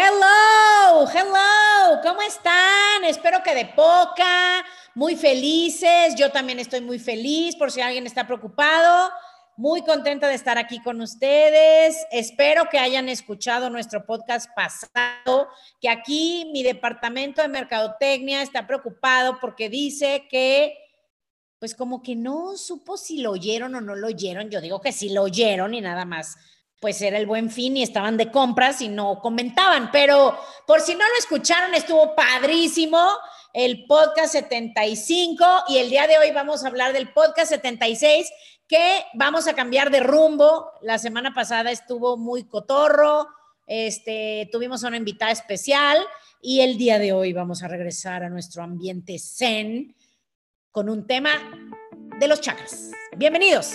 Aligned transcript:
Hello, 0.00 1.08
hello, 1.12 2.00
¿cómo 2.04 2.22
están? 2.22 3.02
Espero 3.02 3.42
que 3.42 3.52
de 3.52 3.64
poca, 3.64 4.64
muy 4.94 5.16
felices. 5.16 6.14
Yo 6.14 6.30
también 6.30 6.60
estoy 6.60 6.82
muy 6.82 7.00
feliz 7.00 7.56
por 7.56 7.72
si 7.72 7.80
alguien 7.80 8.06
está 8.06 8.24
preocupado. 8.24 9.10
Muy 9.56 9.82
contenta 9.82 10.28
de 10.28 10.34
estar 10.34 10.56
aquí 10.56 10.80
con 10.80 11.00
ustedes. 11.00 11.96
Espero 12.12 12.68
que 12.70 12.78
hayan 12.78 13.08
escuchado 13.08 13.70
nuestro 13.70 14.06
podcast 14.06 14.48
pasado, 14.54 15.48
que 15.80 15.88
aquí 15.88 16.48
mi 16.52 16.62
departamento 16.62 17.42
de 17.42 17.48
mercadotecnia 17.48 18.42
está 18.42 18.68
preocupado 18.68 19.40
porque 19.40 19.68
dice 19.68 20.28
que, 20.30 20.78
pues 21.58 21.74
como 21.74 22.04
que 22.04 22.14
no 22.14 22.56
supo 22.56 22.96
si 22.96 23.20
lo 23.20 23.32
oyeron 23.32 23.74
o 23.74 23.80
no 23.80 23.96
lo 23.96 24.06
oyeron. 24.06 24.48
Yo 24.48 24.60
digo 24.60 24.80
que 24.80 24.92
sí 24.92 25.08
lo 25.08 25.24
oyeron 25.24 25.74
y 25.74 25.80
nada 25.80 26.04
más 26.04 26.36
pues 26.80 27.02
era 27.02 27.18
el 27.18 27.26
buen 27.26 27.50
fin 27.50 27.76
y 27.76 27.82
estaban 27.82 28.16
de 28.16 28.30
compras 28.30 28.80
y 28.80 28.88
no 28.88 29.20
comentaban, 29.20 29.90
pero 29.90 30.38
por 30.66 30.80
si 30.80 30.94
no 30.94 31.00
lo 31.00 31.18
escucharon, 31.18 31.74
estuvo 31.74 32.14
padrísimo 32.14 33.10
el 33.52 33.86
podcast 33.86 34.32
75 34.32 35.44
y 35.68 35.78
el 35.78 35.90
día 35.90 36.06
de 36.06 36.18
hoy 36.18 36.30
vamos 36.30 36.64
a 36.64 36.68
hablar 36.68 36.92
del 36.92 37.12
podcast 37.12 37.50
76 37.50 38.30
que 38.68 39.04
vamos 39.14 39.48
a 39.48 39.54
cambiar 39.54 39.90
de 39.90 40.00
rumbo. 40.00 40.70
La 40.82 40.98
semana 40.98 41.34
pasada 41.34 41.70
estuvo 41.72 42.16
muy 42.16 42.44
cotorro, 42.44 43.26
este, 43.66 44.48
tuvimos 44.52 44.82
una 44.82 44.96
invitada 44.96 45.32
especial 45.32 45.98
y 46.40 46.60
el 46.60 46.78
día 46.78 46.98
de 46.98 47.12
hoy 47.12 47.32
vamos 47.32 47.62
a 47.62 47.68
regresar 47.68 48.22
a 48.22 48.28
nuestro 48.28 48.62
ambiente 48.62 49.18
zen 49.18 49.96
con 50.70 50.88
un 50.88 51.06
tema 51.06 51.30
de 52.18 52.28
los 52.28 52.40
chakras. 52.40 52.92
Bienvenidos. 53.16 53.74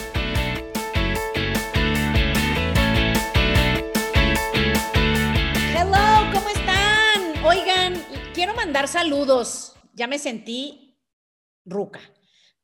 Mandar 8.71 8.87
saludos. 8.87 9.75
Ya 9.95 10.07
me 10.07 10.17
sentí 10.17 10.97
ruca, 11.65 11.99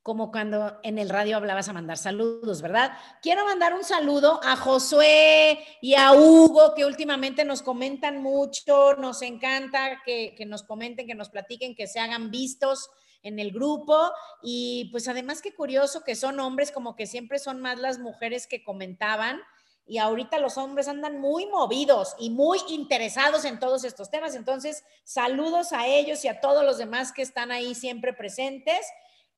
como 0.02 0.32
cuando 0.32 0.80
en 0.84 1.00
el 1.00 1.10
radio 1.10 1.36
hablabas 1.36 1.68
a 1.68 1.74
mandar 1.74 1.98
saludos, 1.98 2.62
¿verdad? 2.62 2.98
Quiero 3.22 3.44
mandar 3.44 3.74
un 3.74 3.84
saludo 3.84 4.40
a 4.42 4.56
Josué 4.56 5.60
y 5.82 5.96
a 5.96 6.14
Hugo, 6.14 6.74
que 6.76 6.86
últimamente 6.86 7.44
nos 7.44 7.62
comentan 7.62 8.24
mucho, 8.24 8.96
nos 8.96 9.22
encanta 9.22 10.02
que, 10.06 10.34
que 10.38 10.46
nos 10.46 10.64
comenten, 10.64 11.08
que 11.08 11.14
nos 11.14 11.28
platiquen, 11.28 11.76
que 11.76 11.88
se 11.88 12.00
hagan 12.00 12.32
vistos 12.32 12.90
en 13.22 13.38
el 13.40 13.52
grupo 13.52 14.10
y 14.42 14.88
pues 14.94 15.10
además 15.10 15.42
qué 15.42 15.54
curioso 15.54 16.06
que 16.06 16.16
son 16.16 16.40
hombres, 16.40 16.72
como 16.72 16.96
que 16.96 17.06
siempre 17.06 17.38
son 17.38 17.60
más 17.60 17.80
las 17.80 18.00
mujeres 18.00 18.48
que 18.48 18.64
comentaban 18.64 19.42
y 19.88 20.00
ahorita 20.00 20.38
los 20.40 20.58
hombres 20.58 20.90
andan 20.90 21.20
muy 21.20 21.46
movidos 21.46 22.14
y 22.20 22.30
muy 22.30 22.60
interesados 22.68 23.46
en 23.46 23.58
todos 23.58 23.86
estos 23.86 24.12
temas. 24.12 24.36
Entonces, 24.36 24.84
saludos 25.06 25.72
a 25.72 25.88
ellos 25.88 26.26
y 26.26 26.28
a 26.28 26.42
todos 26.42 26.66
los 26.66 26.78
demás 26.78 27.14
que 27.14 27.22
están 27.22 27.52
ahí 27.52 27.74
siempre 27.74 28.12
presentes. 28.12 28.86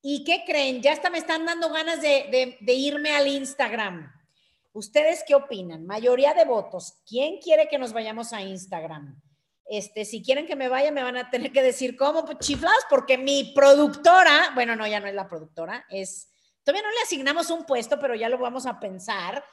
¿Y 0.02 0.24
qué 0.24 0.42
creen? 0.44 0.82
Ya 0.82 0.92
hasta 0.92 1.08
me 1.08 1.18
están 1.18 1.46
dando 1.46 1.70
ganas 1.70 2.02
de, 2.02 2.58
irme 2.66 3.14
al 3.14 3.28
Instagram. 3.28 4.12
¿Ustedes 4.72 5.22
qué 5.26 5.36
opinan? 5.36 5.86
Mayoría 5.86 6.34
de 6.34 6.44
votos. 6.44 6.94
¿Quién 7.06 7.38
quiere 7.38 7.68
que 7.68 7.78
nos 7.78 7.92
vayamos 7.92 8.32
a 8.32 8.42
Instagram? 8.42 9.20
Este, 9.66 10.04
si 10.04 10.20
quieren 10.20 10.46
que 10.46 10.56
me 10.56 10.68
vaya, 10.68 10.90
me 10.90 11.04
van 11.04 11.16
a 11.16 11.30
tener 11.30 11.52
que 11.52 11.62
decir 11.62 11.96
cómo, 11.96 12.24
pues, 12.24 12.38
chiflados, 12.38 12.84
porque 12.90 13.16
mi 13.16 13.52
productora, 13.54 14.50
bueno, 14.54 14.74
no, 14.74 14.84
ya 14.84 14.98
no 14.98 15.06
es 15.06 15.14
la 15.14 15.28
productora, 15.28 15.86
es, 15.90 16.28
todavía 16.64 16.82
no 16.82 16.90
le 16.90 17.02
asignamos 17.04 17.50
un 17.50 17.64
puesto, 17.64 18.00
pero 18.00 18.16
ya 18.16 18.28
lo 18.28 18.38
vamos 18.38 18.66
a 18.66 18.80
pensar 18.80 19.44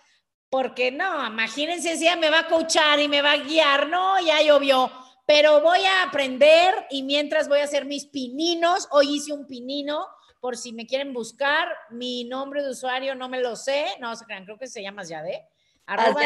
porque 0.50 0.92
no, 0.92 1.28
imagínense 1.28 1.98
si 1.98 2.04
ella 2.04 2.16
me 2.16 2.30
va 2.30 2.40
a 2.40 2.48
coachar 2.48 3.00
y 3.00 3.08
me 3.08 3.22
va 3.22 3.34
a 3.34 3.38
guiar, 3.38 3.90
no, 3.90 4.20
ya 4.22 4.42
llovió, 4.42 4.92
pero 5.26 5.62
voy 5.62 5.84
a 5.86 6.04
aprender 6.04 6.74
y 6.90 7.04
mientras 7.04 7.50
voy 7.50 7.60
a 7.60 7.66
hacer 7.66 7.86
mis 7.86 8.06
pininos, 8.06 8.88
hoy 8.92 9.16
hice 9.16 9.34
un 9.34 9.46
pinino, 9.46 10.08
por 10.40 10.56
si 10.56 10.72
me 10.72 10.86
quieren 10.86 11.14
buscar, 11.14 11.68
mi 11.90 12.24
nombre 12.24 12.64
de 12.64 12.70
usuario 12.70 13.16
no 13.16 13.28
me 13.28 13.42
lo 13.42 13.56
sé, 13.56 13.86
no 14.00 14.16
se 14.16 14.26
crean, 14.26 14.46
creo 14.46 14.58
que 14.58 14.68
se 14.68 14.82
llama 14.82 15.02
Asyade. 15.02 15.48
Arroba 15.88 16.22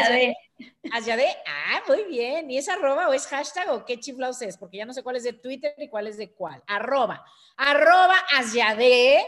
Asyade. 0.92 1.36
Ah, 1.46 1.82
muy 1.86 2.02
bien. 2.04 2.50
¿Y 2.50 2.58
es 2.58 2.68
arroba 2.68 3.08
o 3.08 3.12
es 3.12 3.28
hashtag 3.28 3.70
o 3.70 3.84
qué 3.84 3.98
chiflaos 3.98 4.42
es? 4.42 4.56
Porque 4.56 4.78
ya 4.78 4.84
no 4.84 4.92
sé 4.92 5.04
cuál 5.04 5.14
es 5.14 5.22
de 5.22 5.34
Twitter 5.34 5.72
y 5.78 5.88
cuál 5.88 6.08
es 6.08 6.16
de 6.16 6.32
cuál. 6.32 6.60
Arroba. 6.66 7.24
Arroba 7.56 8.16
Asyade 8.36 9.24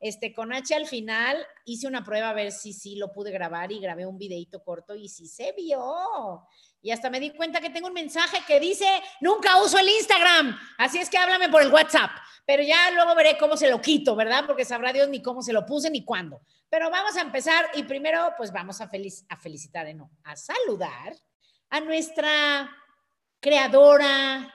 este, 0.00 0.32
con 0.32 0.52
H 0.52 0.74
al 0.74 0.86
final 0.86 1.36
hice 1.64 1.86
una 1.86 2.02
prueba 2.02 2.30
a 2.30 2.34
ver 2.34 2.52
si 2.52 2.72
sí 2.72 2.96
lo 2.96 3.12
pude 3.12 3.30
grabar 3.30 3.70
y 3.70 3.80
grabé 3.80 4.06
un 4.06 4.18
videito 4.18 4.62
corto 4.62 4.94
y 4.94 5.08
sí 5.08 5.26
se 5.26 5.52
vio. 5.52 6.46
Y 6.82 6.90
hasta 6.90 7.10
me 7.10 7.20
di 7.20 7.30
cuenta 7.30 7.60
que 7.60 7.70
tengo 7.70 7.88
un 7.88 7.92
mensaje 7.92 8.38
que 8.46 8.58
dice, 8.58 8.86
nunca 9.20 9.62
uso 9.62 9.78
el 9.78 9.88
Instagram, 9.88 10.58
así 10.78 10.98
es 10.98 11.10
que 11.10 11.18
háblame 11.18 11.50
por 11.50 11.62
el 11.62 11.72
WhatsApp. 11.72 12.10
Pero 12.46 12.62
ya 12.62 12.90
luego 12.92 13.14
veré 13.14 13.36
cómo 13.38 13.56
se 13.56 13.70
lo 13.70 13.80
quito, 13.80 14.16
¿verdad? 14.16 14.44
Porque 14.46 14.64
sabrá 14.64 14.92
Dios 14.92 15.08
ni 15.08 15.20
cómo 15.20 15.42
se 15.42 15.52
lo 15.52 15.66
puse 15.66 15.90
ni 15.90 16.04
cuándo. 16.04 16.40
Pero 16.70 16.90
vamos 16.90 17.16
a 17.16 17.20
empezar 17.20 17.66
y 17.74 17.82
primero 17.82 18.32
pues 18.36 18.52
vamos 18.52 18.80
a, 18.80 18.88
feliz, 18.88 19.26
a 19.28 19.36
felicitar, 19.36 19.86
eh, 19.86 19.94
no, 19.94 20.10
a 20.24 20.36
saludar 20.36 21.14
a 21.68 21.80
nuestra 21.80 22.70
creadora, 23.40 24.52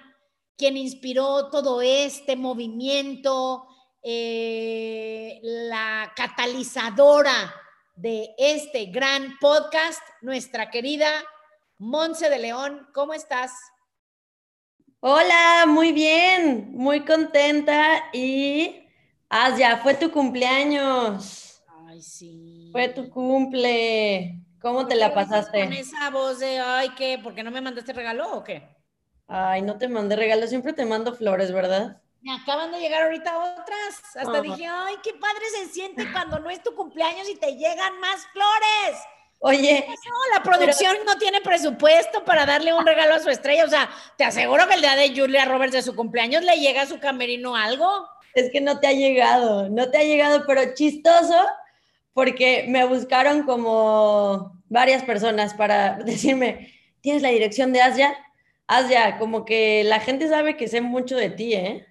quien 0.57 0.77
inspiró 0.77 1.49
todo 1.49 1.81
este 1.81 2.35
movimiento, 2.35 3.67
eh, 4.07 5.39
la 5.41 6.13
catalizadora 6.15 7.55
de 7.95 8.35
este 8.37 8.85
gran 8.85 9.39
podcast, 9.39 9.99
nuestra 10.21 10.69
querida 10.69 11.09
Monse 11.79 12.29
de 12.29 12.37
León. 12.37 12.87
¿Cómo 12.93 13.15
estás? 13.15 13.51
Hola, 14.99 15.65
muy 15.67 15.91
bien, 15.91 16.71
muy 16.73 17.03
contenta 17.03 18.11
y 18.13 18.87
ah, 19.27 19.55
ya 19.57 19.77
fue 19.77 19.95
tu 19.95 20.11
cumpleaños. 20.11 21.63
Ay, 21.87 21.99
sí. 22.03 22.69
Fue 22.71 22.89
tu 22.89 23.09
cumple. 23.09 24.39
¿Cómo 24.61 24.85
te 24.85 24.93
la 24.93 25.15
pasaste? 25.15 25.63
Con 25.63 25.73
esa 25.73 26.11
voz 26.11 26.39
de, 26.39 26.59
ay, 26.59 26.89
¿qué? 26.95 27.17
¿Por 27.17 27.33
qué 27.33 27.41
no 27.41 27.49
me 27.49 27.61
mandaste 27.61 27.91
regalo 27.91 28.31
o 28.33 28.43
qué? 28.43 28.69
Ay, 29.27 29.63
no 29.63 29.79
te 29.79 29.87
mandé 29.87 30.15
regalo, 30.15 30.45
siempre 30.45 30.73
te 30.73 30.85
mando 30.85 31.15
flores, 31.15 31.51
¿verdad? 31.51 32.03
Me 32.25 32.33
acaban 32.33 32.71
de 32.71 32.79
llegar 32.79 33.03
ahorita 33.03 33.37
otras. 33.37 34.01
Hasta 34.15 34.41
dije, 34.41 34.65
ay, 34.65 34.95
qué 35.03 35.13
padre 35.13 35.45
se 35.59 35.67
siente 35.67 36.11
cuando 36.11 36.39
no 36.39 36.49
es 36.49 36.59
tu 36.63 36.73
cumpleaños 36.73 37.29
y 37.29 37.35
te 37.35 37.55
llegan 37.55 37.99
más 37.99 38.25
flores. 38.33 38.99
Oye. 39.41 39.85
No, 39.87 40.35
la 40.35 40.41
producción 40.41 40.97
no 41.05 41.19
tiene 41.19 41.39
presupuesto 41.41 42.25
para 42.25 42.47
darle 42.47 42.73
un 42.73 42.83
regalo 42.83 43.13
a 43.13 43.19
su 43.19 43.29
estrella. 43.29 43.63
O 43.63 43.69
sea, 43.69 43.91
te 44.17 44.23
aseguro 44.23 44.67
que 44.67 44.73
el 44.73 44.81
día 44.81 44.95
de 44.95 45.15
Julia 45.15 45.45
Roberts 45.45 45.73
de 45.73 45.83
su 45.83 45.95
cumpleaños 45.95 46.43
le 46.43 46.57
llega 46.57 46.81
a 46.81 46.87
su 46.87 46.99
camerino 46.99 47.55
algo. 47.55 48.09
Es 48.33 48.49
que 48.51 48.59
no 48.59 48.79
te 48.79 48.87
ha 48.87 48.93
llegado, 48.93 49.69
no 49.69 49.91
te 49.91 49.99
ha 49.99 50.03
llegado, 50.03 50.45
pero 50.47 50.73
chistoso 50.73 51.45
porque 52.13 52.65
me 52.67 52.85
buscaron 52.85 53.43
como 53.43 54.63
varias 54.67 55.03
personas 55.03 55.53
para 55.53 55.97
decirme, 56.03 56.73
¿tienes 57.01 57.21
la 57.21 57.29
dirección 57.29 57.71
de 57.71 57.83
Asia? 57.83 58.17
Asia, 58.65 59.19
como 59.19 59.45
que 59.45 59.83
la 59.83 59.99
gente 59.99 60.27
sabe 60.27 60.57
que 60.57 60.67
sé 60.67 60.81
mucho 60.81 61.15
de 61.17 61.29
ti, 61.29 61.53
¿eh? 61.53 61.85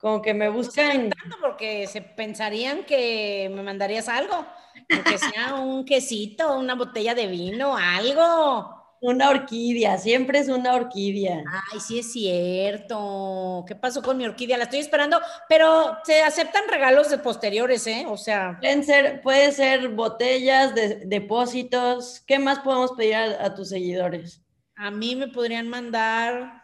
Como 0.00 0.22
que 0.22 0.34
me 0.34 0.48
buscan. 0.48 1.10
porque 1.40 1.86
se 1.86 2.00
pensarían 2.02 2.84
que 2.84 3.50
me 3.54 3.62
mandarías 3.62 4.08
algo, 4.08 4.46
aunque 4.90 5.18
sea 5.18 5.54
un 5.54 5.84
quesito, 5.84 6.58
una 6.58 6.74
botella 6.74 7.14
de 7.14 7.26
vino, 7.26 7.76
algo. 7.76 8.78
Una 9.02 9.30
orquídea, 9.30 9.96
siempre 9.96 10.40
es 10.40 10.48
una 10.48 10.74
orquídea. 10.74 11.42
Ay, 11.72 11.80
sí 11.80 12.00
es 12.00 12.12
cierto. 12.12 13.64
¿Qué 13.66 13.74
pasó 13.74 14.02
con 14.02 14.18
mi 14.18 14.26
orquídea? 14.26 14.58
La 14.58 14.64
estoy 14.64 14.80
esperando, 14.80 15.18
pero 15.48 15.96
se 16.04 16.20
aceptan 16.20 16.68
regalos 16.68 17.08
de 17.08 17.16
posteriores, 17.16 17.86
¿eh? 17.86 18.04
O 18.06 18.18
sea. 18.18 18.58
Pueden 18.60 18.84
ser, 18.84 19.22
puede 19.22 19.52
ser 19.52 19.88
botellas, 19.88 20.74
de, 20.74 20.96
depósitos. 21.06 22.22
¿Qué 22.26 22.38
más 22.38 22.58
podemos 22.58 22.92
pedir 22.92 23.14
a 23.14 23.54
tus 23.54 23.70
seguidores? 23.70 24.42
A 24.76 24.90
mí 24.90 25.16
me 25.16 25.28
podrían 25.28 25.68
mandar 25.68 26.59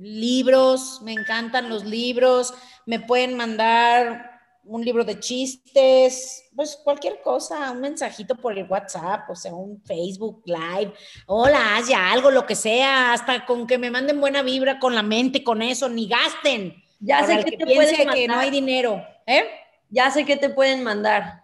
libros, 0.00 1.00
me 1.02 1.12
encantan 1.12 1.68
los 1.68 1.84
libros, 1.84 2.54
me 2.86 3.00
pueden 3.00 3.36
mandar 3.36 4.30
un 4.64 4.84
libro 4.84 5.04
de 5.04 5.18
chistes, 5.18 6.44
pues 6.54 6.78
cualquier 6.84 7.20
cosa, 7.22 7.70
un 7.70 7.80
mensajito 7.80 8.34
por 8.36 8.56
el 8.56 8.66
WhatsApp, 8.68 9.28
o 9.28 9.34
sea, 9.34 9.52
un 9.54 9.82
Facebook 9.82 10.42
Live, 10.44 10.92
hola, 11.26 11.76
haz 11.76 11.88
ya 11.88 12.12
algo, 12.12 12.30
lo 12.30 12.46
que 12.46 12.54
sea, 12.54 13.12
hasta 13.12 13.46
con 13.46 13.66
que 13.66 13.78
me 13.78 13.90
manden 13.90 14.20
buena 14.20 14.42
vibra 14.42 14.78
con 14.78 14.94
la 14.94 15.02
mente, 15.02 15.42
con 15.42 15.62
eso, 15.62 15.88
ni 15.88 16.06
gasten. 16.06 16.82
Ya 17.00 17.24
sé 17.24 17.42
que, 17.44 17.56
te 17.56 17.64
pueden 17.64 18.10
que 18.10 18.28
no 18.28 18.38
hay 18.38 18.50
dinero, 18.50 19.02
¿eh? 19.26 19.44
Ya 19.88 20.10
sé 20.10 20.24
que 20.24 20.36
te 20.36 20.50
pueden 20.50 20.84
mandar. 20.84 21.39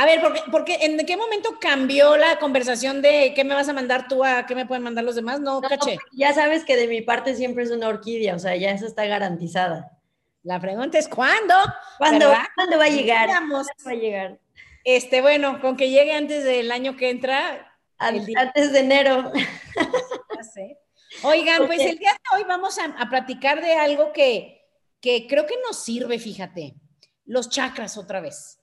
A 0.00 0.06
ver, 0.06 0.22
porque, 0.22 0.40
porque 0.50 0.78
¿en 0.80 1.04
qué 1.04 1.14
momento 1.14 1.58
cambió 1.60 2.16
la 2.16 2.38
conversación 2.38 3.02
de 3.02 3.34
qué 3.34 3.44
me 3.44 3.54
vas 3.54 3.68
a 3.68 3.74
mandar 3.74 4.08
tú 4.08 4.24
a 4.24 4.46
qué 4.46 4.54
me 4.54 4.64
pueden 4.64 4.82
mandar 4.82 5.04
los 5.04 5.14
demás? 5.14 5.40
No, 5.40 5.60
caché. 5.60 5.98
Ya 6.12 6.32
sabes 6.32 6.64
que 6.64 6.74
de 6.74 6.88
mi 6.88 7.02
parte 7.02 7.36
siempre 7.36 7.64
es 7.64 7.70
una 7.70 7.88
orquídea, 7.88 8.34
o 8.34 8.38
sea, 8.38 8.56
ya 8.56 8.70
eso 8.70 8.86
está 8.86 9.04
garantizada. 9.04 9.90
La 10.42 10.58
pregunta 10.58 10.98
es 10.98 11.06
¿cuándo? 11.06 11.54
¿Cuándo, 11.98 12.32
¿cuándo 12.54 12.78
va 12.78 12.84
a 12.84 12.88
llegar? 12.88 13.28
¿Cuándo 13.28 13.62
va 13.86 13.90
a 13.90 13.94
llegar? 13.94 14.38
Este, 14.84 15.20
bueno, 15.20 15.60
con 15.60 15.76
que 15.76 15.90
llegue 15.90 16.14
antes 16.14 16.44
del 16.44 16.72
año 16.72 16.96
que 16.96 17.10
entra. 17.10 17.76
Antes, 17.98 18.72
de 18.72 18.78
enero. 18.78 19.30
Oigan, 21.24 21.66
pues 21.66 21.80
el 21.80 21.98
día 21.98 22.12
de 22.12 22.38
hoy 22.38 22.44
vamos 22.48 22.78
a, 22.78 22.86
a 22.86 23.10
platicar 23.10 23.60
de 23.60 23.74
algo 23.74 24.14
que, 24.14 24.66
que 25.02 25.26
creo 25.26 25.44
que 25.44 25.56
nos 25.66 25.84
sirve, 25.84 26.18
fíjate. 26.18 26.76
Los 27.26 27.50
chakras 27.50 27.98
otra 27.98 28.22
vez. 28.22 28.59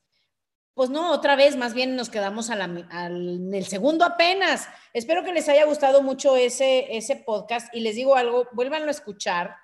Pues 0.78 0.92
no, 0.92 1.12
otra 1.12 1.36
vez, 1.36 1.56
más 1.56 1.74
bien 1.74 1.96
nos 1.96 2.08
quedamos 2.08 2.52
al, 2.52 2.88
en 2.92 3.52
el 3.52 3.66
segundo 3.66 4.06
apenas. 4.06 4.68
Espero 4.94 5.24
que 5.24 5.34
les 5.34 5.50
haya 5.50 5.66
gustado 5.66 6.04
mucho 6.04 6.38
ese, 6.38 6.96
ese 6.96 7.16
podcast 7.16 7.74
y 7.74 7.80
les 7.80 7.96
digo 7.96 8.16
algo, 8.16 8.48
vuélvanlo 8.52 8.90
a 8.90 8.92
escuchar 8.92 9.56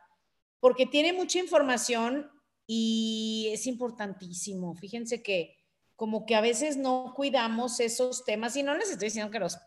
porque 0.59 0.87
tiene 0.87 1.13
mucha 1.13 1.37
información 1.37 2.31
y 2.65 3.51
es 3.53 3.67
importantísimo. 3.67 4.73
Fíjense 4.73 5.21
que 5.21 5.55
como 5.95 6.25
que 6.25 6.33
a 6.33 6.41
veces 6.41 6.77
no 6.77 7.13
cuidamos 7.15 7.79
esos 7.79 8.25
temas 8.25 8.55
y 8.55 8.63
no 8.63 8.73
les 8.73 8.89
estoy 8.89 9.09
diciendo 9.09 9.29
que 9.31 9.37
los 9.37 9.59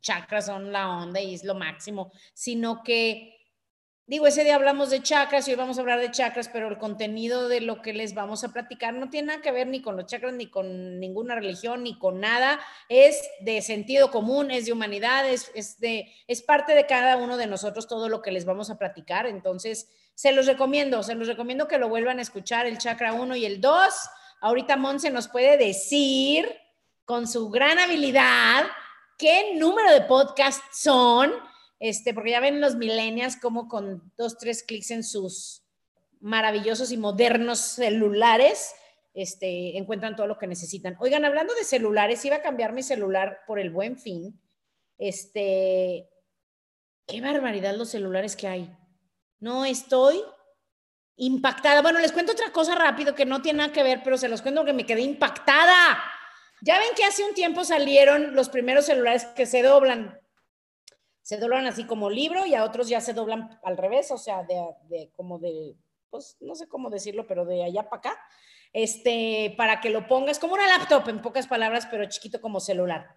chakras 0.00 0.46
son 0.46 0.72
la 0.72 0.88
onda 0.88 1.20
y 1.20 1.34
es 1.34 1.44
lo 1.44 1.54
máximo, 1.54 2.12
sino 2.32 2.82
que 2.82 3.43
Digo, 4.06 4.26
ese 4.26 4.44
día 4.44 4.56
hablamos 4.56 4.90
de 4.90 5.02
chakras 5.02 5.48
y 5.48 5.52
hoy 5.52 5.56
vamos 5.56 5.78
a 5.78 5.80
hablar 5.80 5.98
de 5.98 6.10
chakras, 6.10 6.50
pero 6.52 6.68
el 6.68 6.76
contenido 6.76 7.48
de 7.48 7.62
lo 7.62 7.80
que 7.80 7.94
les 7.94 8.12
vamos 8.12 8.44
a 8.44 8.52
platicar 8.52 8.92
no 8.92 9.08
tiene 9.08 9.28
nada 9.28 9.40
que 9.40 9.50
ver 9.50 9.66
ni 9.66 9.80
con 9.80 9.96
los 9.96 10.04
chakras, 10.04 10.34
ni 10.34 10.50
con 10.50 11.00
ninguna 11.00 11.36
religión, 11.36 11.84
ni 11.84 11.98
con 11.98 12.20
nada. 12.20 12.60
Es 12.90 13.18
de 13.40 13.62
sentido 13.62 14.10
común, 14.10 14.50
es 14.50 14.66
de 14.66 14.72
humanidad, 14.72 15.26
es, 15.26 15.80
de, 15.80 16.12
es 16.26 16.42
parte 16.42 16.74
de 16.74 16.84
cada 16.84 17.16
uno 17.16 17.38
de 17.38 17.46
nosotros 17.46 17.88
todo 17.88 18.10
lo 18.10 18.20
que 18.20 18.30
les 18.30 18.44
vamos 18.44 18.68
a 18.68 18.76
platicar. 18.76 19.26
Entonces, 19.26 19.88
se 20.14 20.32
los 20.32 20.44
recomiendo, 20.44 21.02
se 21.02 21.14
los 21.14 21.26
recomiendo 21.26 21.66
que 21.66 21.78
lo 21.78 21.88
vuelvan 21.88 22.18
a 22.18 22.22
escuchar, 22.22 22.66
el 22.66 22.76
chakra 22.76 23.14
1 23.14 23.36
y 23.36 23.46
el 23.46 23.62
2. 23.62 23.94
Ahorita 24.42 24.76
Monse 24.76 25.10
nos 25.10 25.28
puede 25.28 25.56
decir 25.56 26.46
con 27.06 27.26
su 27.26 27.48
gran 27.48 27.78
habilidad 27.78 28.66
qué 29.16 29.54
número 29.54 29.90
de 29.92 30.02
podcast 30.02 30.62
son 30.74 31.32
este, 31.78 32.14
porque 32.14 32.30
ya 32.30 32.40
ven 32.40 32.60
los 32.60 32.76
millennials 32.76 33.36
como 33.36 33.68
con 33.68 34.12
dos, 34.16 34.38
tres 34.38 34.62
clics 34.62 34.90
en 34.90 35.04
sus 35.04 35.62
maravillosos 36.20 36.90
y 36.92 36.96
modernos 36.96 37.58
celulares, 37.58 38.74
este, 39.12 39.76
encuentran 39.76 40.16
todo 40.16 40.26
lo 40.26 40.38
que 40.38 40.46
necesitan. 40.46 40.96
Oigan, 40.98 41.24
hablando 41.24 41.54
de 41.54 41.64
celulares, 41.64 42.24
iba 42.24 42.36
a 42.36 42.42
cambiar 42.42 42.72
mi 42.72 42.82
celular 42.82 43.40
por 43.46 43.58
el 43.58 43.70
buen 43.70 43.98
fin. 43.98 44.40
Este, 44.98 46.08
qué 47.06 47.20
barbaridad 47.20 47.76
los 47.76 47.90
celulares 47.90 48.36
que 48.36 48.48
hay. 48.48 48.76
No 49.38 49.64
estoy 49.64 50.20
impactada. 51.16 51.82
Bueno, 51.82 52.00
les 52.00 52.12
cuento 52.12 52.32
otra 52.32 52.50
cosa 52.52 52.74
rápido 52.74 53.14
que 53.14 53.26
no 53.26 53.42
tiene 53.42 53.58
nada 53.58 53.72
que 53.72 53.82
ver, 53.82 54.00
pero 54.02 54.18
se 54.18 54.28
los 54.28 54.42
cuento 54.42 54.64
que 54.64 54.72
me 54.72 54.86
quedé 54.86 55.02
impactada. 55.02 56.02
Ya 56.62 56.78
ven 56.78 56.88
que 56.96 57.04
hace 57.04 57.24
un 57.24 57.34
tiempo 57.34 57.64
salieron 57.64 58.34
los 58.34 58.48
primeros 58.48 58.86
celulares 58.86 59.26
que 59.36 59.46
se 59.46 59.62
doblan 59.62 60.18
se 61.24 61.38
doblan 61.38 61.66
así 61.66 61.84
como 61.84 62.10
libro 62.10 62.44
y 62.44 62.54
a 62.54 62.64
otros 62.64 62.86
ya 62.86 63.00
se 63.00 63.14
doblan 63.14 63.58
al 63.62 63.78
revés, 63.78 64.10
o 64.10 64.18
sea, 64.18 64.42
de, 64.42 65.10
como 65.16 65.38
de, 65.38 65.74
pues 66.10 66.36
no 66.40 66.54
sé 66.54 66.68
cómo 66.68 66.90
decirlo, 66.90 67.26
pero 67.26 67.46
de 67.46 67.64
allá 67.64 67.88
para 67.88 68.00
acá, 68.00 68.20
este, 68.74 69.54
para 69.56 69.80
que 69.80 69.88
lo 69.88 70.06
pongas 70.06 70.38
como 70.38 70.52
una 70.52 70.68
laptop, 70.68 71.08
en 71.08 71.22
pocas 71.22 71.46
palabras, 71.46 71.88
pero 71.90 72.04
chiquito 72.10 72.42
como 72.42 72.60
celular. 72.60 73.16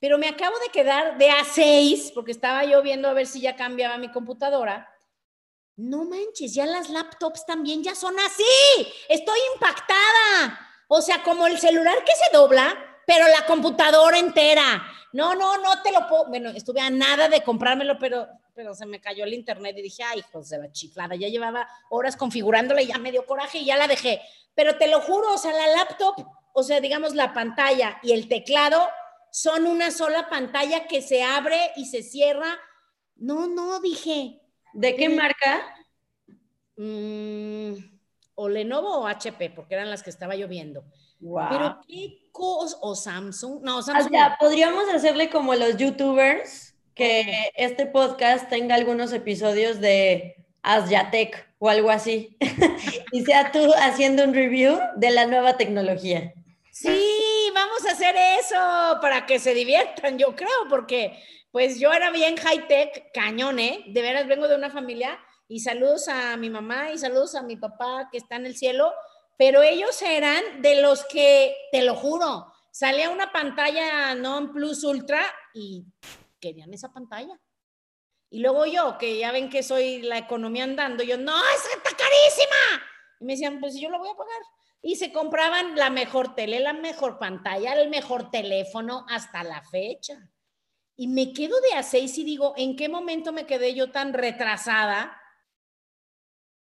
Pero 0.00 0.16
me 0.16 0.28
acabo 0.28 0.58
de 0.60 0.70
quedar 0.70 1.18
de 1.18 1.28
A6, 1.28 2.14
porque 2.14 2.32
estaba 2.32 2.64
yo 2.64 2.80
viendo 2.82 3.06
a 3.06 3.12
ver 3.12 3.26
si 3.26 3.42
ya 3.42 3.54
cambiaba 3.54 3.98
mi 3.98 4.10
computadora. 4.10 4.90
No 5.76 6.06
manches, 6.06 6.54
ya 6.54 6.64
las 6.64 6.88
laptops 6.88 7.44
también 7.44 7.82
ya 7.82 7.94
son 7.94 8.18
así. 8.18 8.92
Estoy 9.10 9.38
impactada. 9.52 10.58
O 10.88 11.02
sea, 11.02 11.22
como 11.22 11.46
el 11.46 11.58
celular 11.58 12.02
que 12.02 12.12
se 12.12 12.34
dobla, 12.34 12.74
pero 13.06 13.26
la 13.28 13.46
computadora 13.46 14.18
entera. 14.18 14.84
No, 15.12 15.34
no, 15.34 15.56
no 15.58 15.80
te 15.82 15.92
lo 15.92 16.06
puedo. 16.08 16.26
Bueno, 16.26 16.50
estuve 16.50 16.80
a 16.80 16.90
nada 16.90 17.28
de 17.28 17.42
comprármelo, 17.42 17.98
pero, 17.98 18.28
pero 18.52 18.74
se 18.74 18.84
me 18.84 19.00
cayó 19.00 19.24
el 19.24 19.32
internet 19.32 19.76
y 19.78 19.82
dije, 19.82 20.02
ay, 20.02 20.18
hijos 20.18 20.50
de 20.50 20.58
la 20.58 20.72
chiflada. 20.72 21.14
Ya 21.14 21.28
llevaba 21.28 21.66
horas 21.88 22.16
configurándola 22.16 22.82
y 22.82 22.88
ya 22.88 22.98
me 22.98 23.12
dio 23.12 23.24
coraje 23.24 23.58
y 23.58 23.64
ya 23.64 23.76
la 23.76 23.86
dejé. 23.86 24.20
Pero 24.54 24.76
te 24.76 24.88
lo 24.88 25.00
juro, 25.00 25.32
o 25.32 25.38
sea, 25.38 25.52
la 25.52 25.68
laptop, 25.68 26.26
o 26.52 26.62
sea, 26.62 26.80
digamos, 26.80 27.14
la 27.14 27.32
pantalla 27.32 27.98
y 28.02 28.12
el 28.12 28.28
teclado 28.28 28.86
son 29.30 29.66
una 29.66 29.90
sola 29.90 30.28
pantalla 30.28 30.86
que 30.86 31.00
se 31.00 31.22
abre 31.22 31.58
y 31.76 31.86
se 31.86 32.02
cierra. 32.02 32.58
No, 33.14 33.46
no, 33.46 33.80
dije. 33.80 34.42
¿De 34.74 34.96
qué 34.96 35.08
marca? 35.08 35.74
Mm, 36.76 37.72
o 38.34 38.48
Lenovo 38.48 38.98
o 38.98 39.06
HP, 39.06 39.50
porque 39.50 39.74
eran 39.74 39.88
las 39.88 40.02
que 40.02 40.10
estaba 40.10 40.34
yo 40.34 40.48
viendo. 40.48 40.84
Pero 41.20 41.80
qué 41.86 42.18
cosas, 42.32 42.78
o 42.82 42.94
Samsung, 42.94 43.62
no, 43.62 43.82
Samsung. 43.82 44.14
O 44.14 44.36
podríamos 44.38 44.88
hacerle 44.92 45.30
como 45.30 45.54
los 45.54 45.76
youtubers, 45.76 46.74
que 46.94 47.50
este 47.54 47.86
podcast 47.86 48.48
tenga 48.48 48.74
algunos 48.74 49.12
episodios 49.12 49.80
de 49.80 50.36
Asyatech 50.62 51.46
o 51.58 51.68
algo 51.68 51.90
así, 51.90 52.36
y 53.12 53.24
sea 53.24 53.52
tú 53.52 53.72
haciendo 53.78 54.24
un 54.24 54.34
review 54.34 54.78
de 54.96 55.10
la 55.10 55.26
nueva 55.26 55.56
tecnología. 55.56 56.32
Sí, 56.70 57.50
vamos 57.54 57.86
a 57.86 57.92
hacer 57.92 58.14
eso 58.38 58.98
para 59.00 59.24
que 59.24 59.38
se 59.38 59.54
diviertan, 59.54 60.18
yo 60.18 60.36
creo, 60.36 60.68
porque 60.68 61.18
pues 61.50 61.80
yo 61.80 61.92
era 61.92 62.10
bien 62.10 62.36
high 62.36 62.66
tech, 62.66 63.10
cañón, 63.14 63.58
¿eh? 63.58 63.84
De 63.88 64.02
veras 64.02 64.26
vengo 64.26 64.46
de 64.46 64.56
una 64.56 64.70
familia 64.70 65.18
y 65.48 65.60
saludos 65.60 66.08
a 66.08 66.36
mi 66.36 66.50
mamá 66.50 66.92
y 66.92 66.98
saludos 66.98 67.34
a 67.34 67.42
mi 67.42 67.56
papá 67.56 68.08
que 68.12 68.18
está 68.18 68.36
en 68.36 68.44
el 68.44 68.56
cielo, 68.56 68.92
pero 69.36 69.62
ellos 69.62 70.00
eran 70.02 70.62
de 70.62 70.80
los 70.80 71.04
que, 71.06 71.54
te 71.70 71.82
lo 71.82 71.94
juro, 71.94 72.52
salía 72.70 73.10
una 73.10 73.32
pantalla 73.32 74.14
non 74.14 74.52
plus 74.52 74.84
ultra 74.84 75.20
y 75.54 75.84
querían 76.40 76.72
esa 76.72 76.92
pantalla. 76.92 77.38
Y 78.30 78.40
luego 78.40 78.66
yo, 78.66 78.98
que 78.98 79.18
ya 79.18 79.32
ven 79.32 79.48
que 79.48 79.62
soy 79.62 80.02
la 80.02 80.18
economía 80.18 80.64
andando, 80.64 81.04
yo, 81.04 81.16
no, 81.16 81.36
esa 81.36 81.68
está 81.76 81.90
carísima. 81.96 82.84
Y 83.20 83.24
me 83.24 83.32
decían, 83.34 83.60
pues 83.60 83.78
yo 83.78 83.88
lo 83.88 83.98
voy 83.98 84.10
a 84.10 84.16
pagar. 84.16 84.42
Y 84.82 84.96
se 84.96 85.12
compraban 85.12 85.76
la 85.76 85.90
mejor 85.90 86.34
tele, 86.34 86.60
la 86.60 86.72
mejor 86.72 87.18
pantalla, 87.18 87.74
el 87.74 87.88
mejor 87.88 88.30
teléfono 88.30 89.06
hasta 89.08 89.42
la 89.42 89.62
fecha. 89.62 90.30
Y 90.96 91.08
me 91.08 91.32
quedo 91.32 91.60
de 91.60 91.74
a 91.74 91.82
seis 91.82 92.16
y 92.18 92.24
digo, 92.24 92.54
¿en 92.56 92.76
qué 92.76 92.88
momento 92.88 93.32
me 93.32 93.46
quedé 93.46 93.74
yo 93.74 93.90
tan 93.90 94.12
retrasada? 94.12 95.20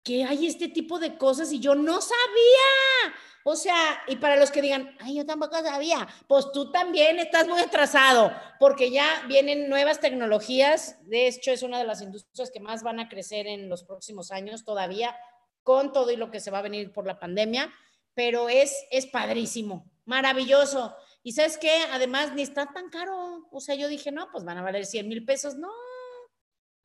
Que 0.07 0.25
hay 0.25 0.47
este 0.47 0.69
tipo 0.69 1.01
de 1.01 1.19
cosas 1.19 1.53
y 1.53 1.59
yo 1.59 1.75
no 1.75 2.01
sabía. 2.01 3.15
O 3.45 3.57
sea, 3.57 4.03
y 4.07 4.17
para 4.17 4.37
los 4.37 4.53
que 4.53 4.63
digan, 4.63 4.97
ay, 5.01 5.17
yo 5.17 5.27
tampoco 5.27 5.61
sabía, 5.61 6.07
pues 6.29 6.53
tú 6.53 6.71
también 6.71 7.19
estás 7.19 7.47
muy 7.49 7.61
atrasado, 7.61 8.33
porque 8.61 8.91
ya 8.91 9.25
vienen 9.29 9.69
nuevas 9.69 10.01
tecnologías. 10.01 10.97
De 11.09 11.27
hecho, 11.27 11.51
es 11.51 11.63
una 11.63 11.79
de 11.79 11.87
las 11.87 12.03
industrias 12.03 12.53
que 12.53 12.61
más 12.61 12.85
van 12.85 13.01
a 13.01 13.09
crecer 13.09 13.49
en 13.49 13.69
los 13.69 13.83
próximos 13.83 14.31
años 14.31 14.65
todavía, 14.65 15.17
con 15.65 15.93
todo 15.93 16.13
y 16.13 16.17
lo 16.17 16.31
que 16.31 16.41
se 16.41 16.53
va 16.53 16.59
a 16.59 16.63
venir 16.63 16.93
por 16.93 17.07
la 17.07 17.19
pandemia, 17.19 17.73
pero 18.15 18.49
es, 18.49 18.87
es 18.93 19.07
padrísimo, 19.07 19.91
maravilloso. 20.05 20.95
Y 21.25 21.33
sabes 21.33 21.59
qué, 21.59 21.73
además 21.91 22.33
ni 22.35 22.43
está 22.43 22.67
tan 22.73 22.91
caro. 22.91 23.49
O 23.51 23.61
sea, 23.61 23.75
yo 23.75 23.89
dije, 23.89 24.13
no, 24.13 24.31
pues 24.31 24.45
van 24.45 24.59
a 24.59 24.63
valer 24.63 24.87
100 24.87 25.09
mil 25.09 25.25
pesos. 25.25 25.57
No, 25.57 25.71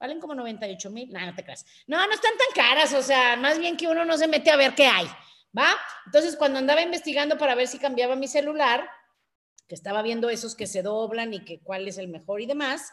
Valen 0.02 0.20
como 0.20 0.34
98 0.34 0.90
mil. 0.90 1.14
No, 1.14 1.24
no 1.24 1.36
te 1.36 1.44
creas. 1.44 1.64
No, 1.86 2.06
no 2.06 2.12
están 2.12 2.34
tan 2.36 2.66
caras. 2.66 2.92
O 2.94 3.04
sea, 3.04 3.36
más 3.36 3.60
bien 3.60 3.78
que 3.78 3.88
uno 3.88 4.04
no 4.04 4.18
se 4.18 4.28
mete 4.28 4.50
a 4.50 4.56
ver 4.56 4.74
qué 4.74 4.88
hay. 4.88 5.06
¿Va? 5.58 5.68
Entonces, 6.08 6.36
cuando 6.36 6.58
andaba 6.58 6.82
investigando 6.82 7.38
para 7.38 7.54
ver 7.54 7.68
si 7.68 7.78
cambiaba 7.78 8.16
mi 8.16 8.28
celular, 8.28 8.90
que 9.68 9.76
estaba 9.76 10.02
viendo 10.02 10.30
esos 10.30 10.56
que 10.56 10.66
se 10.66 10.82
doblan 10.82 11.34
y 11.36 11.46
que 11.46 11.60
cuál 11.62 11.88
es 11.88 12.00
el 12.00 12.08
mejor 12.08 12.42
y 12.42 12.48
demás, 12.48 12.92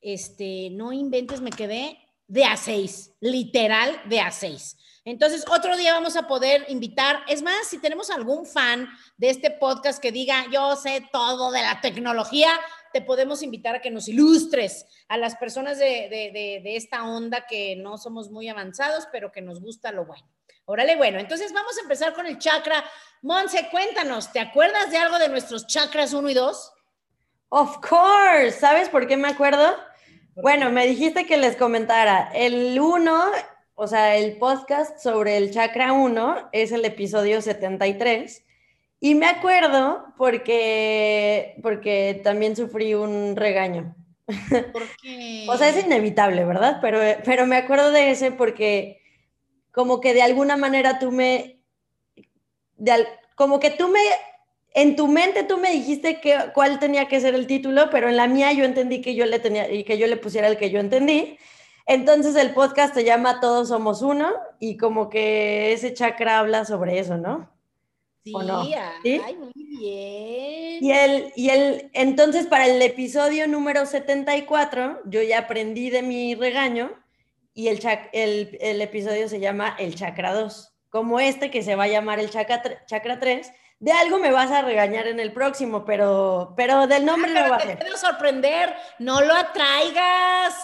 este, 0.00 0.70
no 0.72 0.92
inventes, 0.92 1.40
me 1.40 1.50
quedé 1.50 1.98
de 2.26 2.44
a 2.44 2.56
6, 2.56 3.12
literal 3.20 4.00
de 4.06 4.20
a 4.20 4.32
6. 4.32 4.76
Entonces, 5.04 5.44
otro 5.48 5.76
día 5.76 5.92
vamos 5.92 6.16
a 6.16 6.26
poder 6.26 6.64
invitar, 6.68 7.22
es 7.28 7.42
más, 7.42 7.68
si 7.68 7.78
tenemos 7.78 8.10
algún 8.10 8.44
fan 8.44 8.88
de 9.16 9.30
este 9.30 9.50
podcast 9.50 10.02
que 10.02 10.10
diga, 10.12 10.46
yo 10.52 10.74
sé 10.76 11.06
todo 11.12 11.52
de 11.52 11.62
la 11.62 11.80
tecnología, 11.80 12.50
te 12.92 13.00
podemos 13.00 13.42
invitar 13.42 13.76
a 13.76 13.80
que 13.80 13.90
nos 13.90 14.08
ilustres 14.08 14.86
a 15.08 15.16
las 15.16 15.36
personas 15.36 15.78
de, 15.78 16.08
de, 16.10 16.60
de, 16.62 16.76
esta 16.76 17.04
onda 17.04 17.46
que 17.46 17.76
no 17.76 17.98
somos 17.98 18.30
muy 18.30 18.48
avanzados, 18.48 19.08
pero 19.12 19.32
que 19.32 19.40
nos 19.40 19.60
gusta 19.60 19.92
lo 19.92 20.06
bueno. 20.06 20.26
Órale, 20.64 20.96
bueno, 20.96 21.18
entonces 21.18 21.52
vamos 21.52 21.76
a 21.78 21.82
empezar 21.82 22.14
con 22.14 22.26
el 22.26 22.38
chakra. 22.38 22.84
Monse, 23.22 23.68
cuéntanos, 23.70 24.32
¿te 24.32 24.40
acuerdas 24.40 24.90
de 24.90 24.98
algo 24.98 25.18
de 25.18 25.28
nuestros 25.28 25.66
chakras 25.66 26.12
1 26.12 26.30
y 26.30 26.34
2? 26.34 26.72
Of 27.48 27.78
course. 27.78 28.52
¿Sabes 28.52 28.88
por 28.88 29.06
qué 29.08 29.16
me 29.16 29.28
acuerdo? 29.28 29.76
Bueno, 30.36 30.70
me 30.70 30.86
dijiste 30.86 31.26
que 31.26 31.36
les 31.36 31.56
comentara. 31.56 32.30
El 32.32 32.78
1, 32.78 33.24
o 33.74 33.86
sea, 33.86 34.16
el 34.16 34.38
podcast 34.38 35.00
sobre 35.02 35.36
el 35.36 35.52
chakra 35.52 35.92
1 35.92 36.50
es 36.52 36.70
el 36.70 36.84
episodio 36.84 37.42
73 37.42 38.44
y 39.00 39.14
me 39.14 39.26
acuerdo 39.26 40.04
porque, 40.18 41.56
porque 41.62 42.20
también 42.22 42.54
sufrí 42.54 42.94
un 42.94 43.34
regaño. 43.34 43.96
¿Por 44.72 44.82
qué? 45.02 45.46
o 45.48 45.56
sea, 45.56 45.70
es 45.70 45.84
inevitable, 45.84 46.44
¿verdad? 46.44 46.78
Pero, 46.82 47.00
pero 47.24 47.46
me 47.46 47.56
acuerdo 47.56 47.90
de 47.90 48.10
ese 48.10 48.30
porque 48.30 49.00
como 49.72 50.00
que 50.00 50.14
de 50.14 50.22
alguna 50.22 50.56
manera 50.56 50.98
tú 50.98 51.10
me, 51.10 51.60
como 53.34 53.58
que 53.58 53.70
tú 53.70 53.88
me, 53.88 54.00
en 54.74 54.96
tu 54.96 55.08
mente 55.08 55.44
tú 55.44 55.56
me 55.56 55.72
dijiste 55.72 56.20
que, 56.20 56.36
cuál 56.54 56.78
tenía 56.78 57.08
que 57.08 57.20
ser 57.20 57.34
el 57.34 57.46
título, 57.46 57.88
pero 57.90 58.08
en 58.08 58.16
la 58.16 58.28
mía 58.28 58.52
yo 58.52 58.64
entendí 58.64 59.00
que 59.00 59.14
yo 59.14 59.26
le 59.26 59.38
tenía 59.38 59.70
y 59.72 59.84
que 59.84 59.98
yo 59.98 60.06
le 60.06 60.16
pusiera 60.16 60.48
el 60.48 60.58
que 60.58 60.70
yo 60.70 60.80
entendí. 60.80 61.38
Entonces 61.86 62.36
el 62.36 62.52
podcast 62.52 62.94
se 62.94 63.04
llama 63.04 63.40
Todos 63.40 63.68
somos 63.68 64.02
uno 64.02 64.30
y 64.58 64.76
como 64.76 65.08
que 65.08 65.72
ese 65.72 65.94
chakra 65.94 66.38
habla 66.38 66.64
sobre 66.64 66.98
eso, 66.98 67.16
¿no? 67.16 67.50
Sí, 68.22 68.34
ay, 69.24 69.36
muy 69.36 69.52
bien. 69.54 70.84
Y 70.84 70.92
el, 70.92 71.32
y 71.36 71.48
el, 71.50 71.90
entonces 71.94 72.46
para 72.46 72.66
el 72.66 72.80
episodio 72.82 73.48
número 73.48 73.86
74, 73.86 75.00
yo 75.06 75.22
ya 75.22 75.38
aprendí 75.40 75.88
de 75.88 76.02
mi 76.02 76.34
regaño 76.34 76.90
y 77.54 77.68
el, 77.68 77.80
el, 78.12 78.58
el, 78.60 78.80
episodio 78.82 79.28
se 79.28 79.40
llama 79.40 79.74
El 79.78 79.94
Chakra 79.94 80.34
2. 80.34 80.74
Como 80.90 81.18
este 81.18 81.50
que 81.50 81.62
se 81.62 81.76
va 81.76 81.84
a 81.84 81.88
llamar 81.88 82.20
el 82.20 82.30
Chakra, 82.30 82.84
chakra 82.84 83.18
3, 83.18 83.52
de 83.78 83.92
algo 83.92 84.18
me 84.18 84.32
vas 84.32 84.50
a 84.50 84.62
regañar 84.62 85.06
en 85.06 85.18
el 85.18 85.32
próximo, 85.32 85.86
pero, 85.86 86.52
pero 86.56 86.86
del 86.86 87.06
nombre 87.06 87.32
ah, 87.34 87.42
no 87.42 87.50
va 87.50 87.56
a 87.56 87.60
ser. 87.60 87.78
Te 87.78 87.96
sorprender, 87.96 88.74
no 88.98 89.22
lo 89.22 89.34
atraigas. 89.34 90.54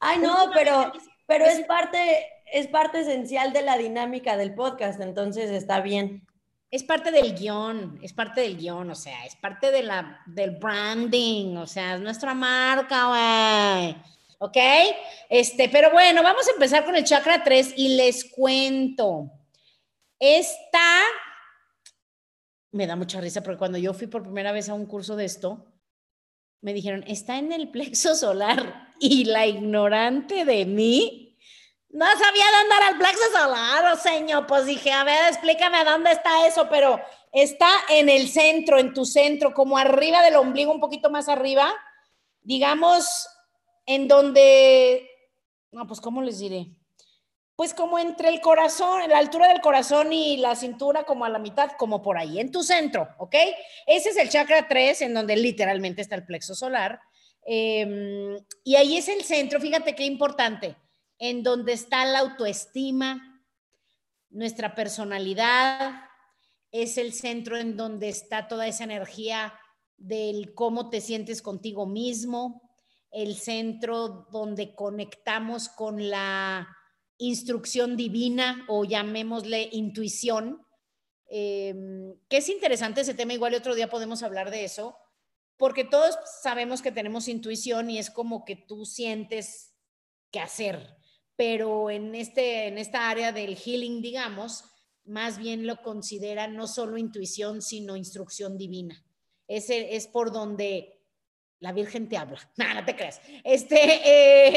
Ay, 0.00 0.18
no, 0.18 0.50
pero, 0.54 0.90
pero 1.26 1.44
es 1.44 1.60
parte, 1.66 2.26
es 2.50 2.66
parte 2.68 3.00
esencial 3.00 3.52
de 3.52 3.62
la 3.62 3.76
dinámica 3.76 4.38
del 4.38 4.54
podcast, 4.54 5.00
entonces 5.00 5.50
está 5.50 5.80
bien 5.80 6.26
es 6.74 6.82
parte 6.82 7.12
del 7.12 7.36
guion, 7.36 8.00
es 8.02 8.12
parte 8.12 8.40
del 8.40 8.56
guion, 8.56 8.90
o 8.90 8.96
sea, 8.96 9.24
es 9.24 9.36
parte 9.36 9.70
de 9.70 9.84
la, 9.84 10.20
del 10.26 10.56
branding, 10.56 11.56
o 11.56 11.68
sea, 11.68 11.94
es 11.94 12.00
nuestra 12.00 12.34
marca, 12.34 13.10
güey. 13.10 13.96
¿Ok? 14.38 14.56
Este, 15.30 15.68
pero 15.68 15.92
bueno, 15.92 16.24
vamos 16.24 16.48
a 16.48 16.50
empezar 16.50 16.84
con 16.84 16.96
el 16.96 17.04
chakra 17.04 17.44
3 17.44 17.74
y 17.76 17.94
les 17.94 18.24
cuento. 18.24 19.30
Esta 20.18 21.00
me 22.72 22.88
da 22.88 22.96
mucha 22.96 23.20
risa 23.20 23.40
porque 23.40 23.58
cuando 23.58 23.78
yo 23.78 23.94
fui 23.94 24.08
por 24.08 24.24
primera 24.24 24.50
vez 24.50 24.68
a 24.68 24.74
un 24.74 24.86
curso 24.86 25.14
de 25.14 25.26
esto, 25.26 25.72
me 26.60 26.74
dijeron, 26.74 27.04
está 27.06 27.38
en 27.38 27.52
el 27.52 27.70
plexo 27.70 28.16
solar 28.16 28.88
y 28.98 29.26
la 29.26 29.46
ignorante 29.46 30.44
de 30.44 30.66
mí 30.66 31.23
no 31.94 32.06
sabía 32.06 32.44
dónde 32.58 32.74
era 32.76 32.88
el 32.88 32.98
plexo 32.98 33.22
solar, 33.32 33.96
señor. 33.98 34.48
Pues 34.48 34.66
dije, 34.66 34.90
a 34.90 35.04
ver, 35.04 35.28
explícame 35.28 35.84
dónde 35.84 36.10
está 36.10 36.44
eso, 36.44 36.68
pero 36.68 37.00
está 37.30 37.70
en 37.88 38.08
el 38.08 38.28
centro, 38.28 38.80
en 38.80 38.92
tu 38.92 39.04
centro, 39.04 39.54
como 39.54 39.78
arriba 39.78 40.20
del 40.22 40.34
ombligo, 40.34 40.72
un 40.72 40.80
poquito 40.80 41.08
más 41.08 41.28
arriba. 41.28 41.72
Digamos, 42.40 43.28
en 43.86 44.08
donde, 44.08 45.08
no, 45.70 45.86
pues, 45.86 46.00
¿cómo 46.00 46.20
les 46.20 46.40
diré? 46.40 46.66
Pues 47.54 47.72
como 47.74 48.00
entre 48.00 48.28
el 48.28 48.40
corazón, 48.40 49.02
en 49.02 49.10
la 49.10 49.18
altura 49.18 49.46
del 49.46 49.60
corazón 49.60 50.12
y 50.12 50.38
la 50.38 50.56
cintura, 50.56 51.04
como 51.04 51.24
a 51.24 51.28
la 51.28 51.38
mitad, 51.38 51.70
como 51.78 52.02
por 52.02 52.18
ahí, 52.18 52.40
en 52.40 52.50
tu 52.50 52.64
centro, 52.64 53.08
¿ok? 53.18 53.36
Ese 53.86 54.08
es 54.08 54.16
el 54.16 54.30
chakra 54.30 54.66
3, 54.66 55.02
en 55.02 55.14
donde 55.14 55.36
literalmente 55.36 56.02
está 56.02 56.16
el 56.16 56.26
plexo 56.26 56.56
solar. 56.56 57.00
Em, 57.46 58.36
y 58.64 58.74
ahí 58.74 58.96
es 58.96 59.06
el 59.06 59.22
centro, 59.22 59.60
fíjate 59.60 59.94
qué 59.94 60.04
importante 60.04 60.74
en 61.24 61.42
donde 61.42 61.72
está 61.72 62.04
la 62.04 62.18
autoestima, 62.18 63.42
nuestra 64.28 64.74
personalidad, 64.74 66.02
es 66.70 66.98
el 66.98 67.14
centro 67.14 67.56
en 67.56 67.78
donde 67.78 68.10
está 68.10 68.46
toda 68.46 68.66
esa 68.66 68.84
energía 68.84 69.54
del 69.96 70.52
cómo 70.54 70.90
te 70.90 71.00
sientes 71.00 71.40
contigo 71.40 71.86
mismo, 71.86 72.60
el 73.10 73.36
centro 73.36 74.26
donde 74.32 74.74
conectamos 74.74 75.70
con 75.70 76.10
la 76.10 76.68
instrucción 77.16 77.96
divina 77.96 78.66
o 78.68 78.84
llamémosle 78.84 79.70
intuición, 79.72 80.60
em, 81.30 82.18
que 82.28 82.36
es 82.36 82.50
interesante 82.50 83.00
ese 83.00 83.14
tema, 83.14 83.32
igual 83.32 83.54
otro 83.54 83.74
día 83.74 83.88
podemos 83.88 84.22
hablar 84.22 84.50
de 84.50 84.64
eso, 84.64 84.94
porque 85.56 85.84
todos 85.84 86.18
sabemos 86.42 86.82
que 86.82 86.92
tenemos 86.92 87.28
intuición 87.28 87.88
y 87.88 87.98
es 87.98 88.10
como 88.10 88.44
que 88.44 88.56
tú 88.56 88.84
sientes 88.84 89.74
qué 90.30 90.40
hacer, 90.40 90.98
pero 91.36 91.90
en, 91.90 92.14
este, 92.14 92.68
en 92.68 92.78
esta 92.78 93.08
área 93.08 93.32
del 93.32 93.56
healing, 93.56 94.00
digamos, 94.00 94.64
más 95.04 95.38
bien 95.38 95.66
lo 95.66 95.82
considera 95.82 96.46
no 96.46 96.66
solo 96.66 96.96
intuición, 96.96 97.60
sino 97.60 97.96
instrucción 97.96 98.56
divina. 98.56 99.04
Ese 99.46 99.96
es 99.96 100.06
por 100.06 100.32
donde 100.32 101.00
la 101.60 101.72
Virgen 101.72 102.08
te 102.08 102.16
habla. 102.16 102.38
No, 102.56 102.74
no 102.74 102.84
te 102.84 102.96
creas. 102.96 103.20
Este, 103.42 103.78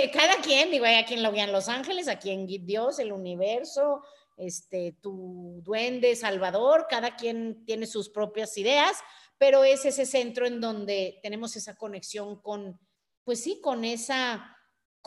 eh, 0.03 0.11
cada 0.11 0.35
quien, 0.41 0.71
digo, 0.71 0.85
a 0.85 1.05
quien 1.05 1.23
lo 1.23 1.31
guían 1.31 1.51
los 1.51 1.67
ángeles, 1.67 2.07
a 2.07 2.19
quien 2.19 2.45
Dios, 2.45 2.99
el 2.99 3.11
universo, 3.11 4.01
este, 4.37 4.93
tu 5.01 5.61
duende, 5.63 6.15
Salvador, 6.15 6.85
cada 6.89 7.15
quien 7.15 7.65
tiene 7.65 7.87
sus 7.87 8.09
propias 8.09 8.57
ideas, 8.57 8.97
pero 9.37 9.63
es 9.63 9.85
ese 9.85 10.05
centro 10.05 10.45
en 10.45 10.61
donde 10.61 11.19
tenemos 11.23 11.55
esa 11.55 11.75
conexión 11.75 12.41
con, 12.41 12.79
pues 13.23 13.41
sí, 13.41 13.59
con 13.61 13.83
esa 13.83 14.56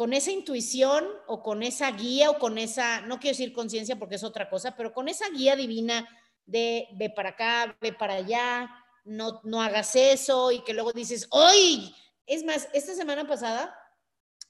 con 0.00 0.14
esa 0.14 0.30
intuición 0.30 1.06
o 1.26 1.42
con 1.42 1.62
esa 1.62 1.90
guía 1.90 2.30
o 2.30 2.38
con 2.38 2.56
esa, 2.56 3.02
no 3.02 3.20
quiero 3.20 3.36
decir 3.36 3.52
conciencia 3.52 3.98
porque 3.98 4.14
es 4.14 4.24
otra 4.24 4.48
cosa, 4.48 4.74
pero 4.74 4.94
con 4.94 5.10
esa 5.10 5.28
guía 5.28 5.56
divina 5.56 6.08
de 6.46 6.88
ve 6.92 7.10
para 7.10 7.28
acá, 7.28 7.76
ve 7.82 7.92
para 7.92 8.14
allá, 8.14 8.70
no, 9.04 9.42
no 9.44 9.60
hagas 9.60 9.94
eso 9.96 10.52
y 10.52 10.64
que 10.64 10.72
luego 10.72 10.94
dices, 10.94 11.28
¡ay! 11.30 11.94
Es 12.24 12.44
más, 12.44 12.70
esta 12.72 12.94
semana 12.94 13.26
pasada, 13.26 13.76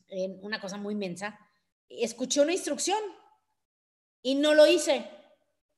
en 0.06 0.38
una 0.40 0.60
cosa 0.60 0.76
muy 0.76 0.94
inmensa, 0.94 1.36
escuché 1.88 2.40
una 2.40 2.52
instrucción 2.52 3.00
y 4.22 4.36
no 4.36 4.54
lo 4.54 4.68
hice. 4.68 5.04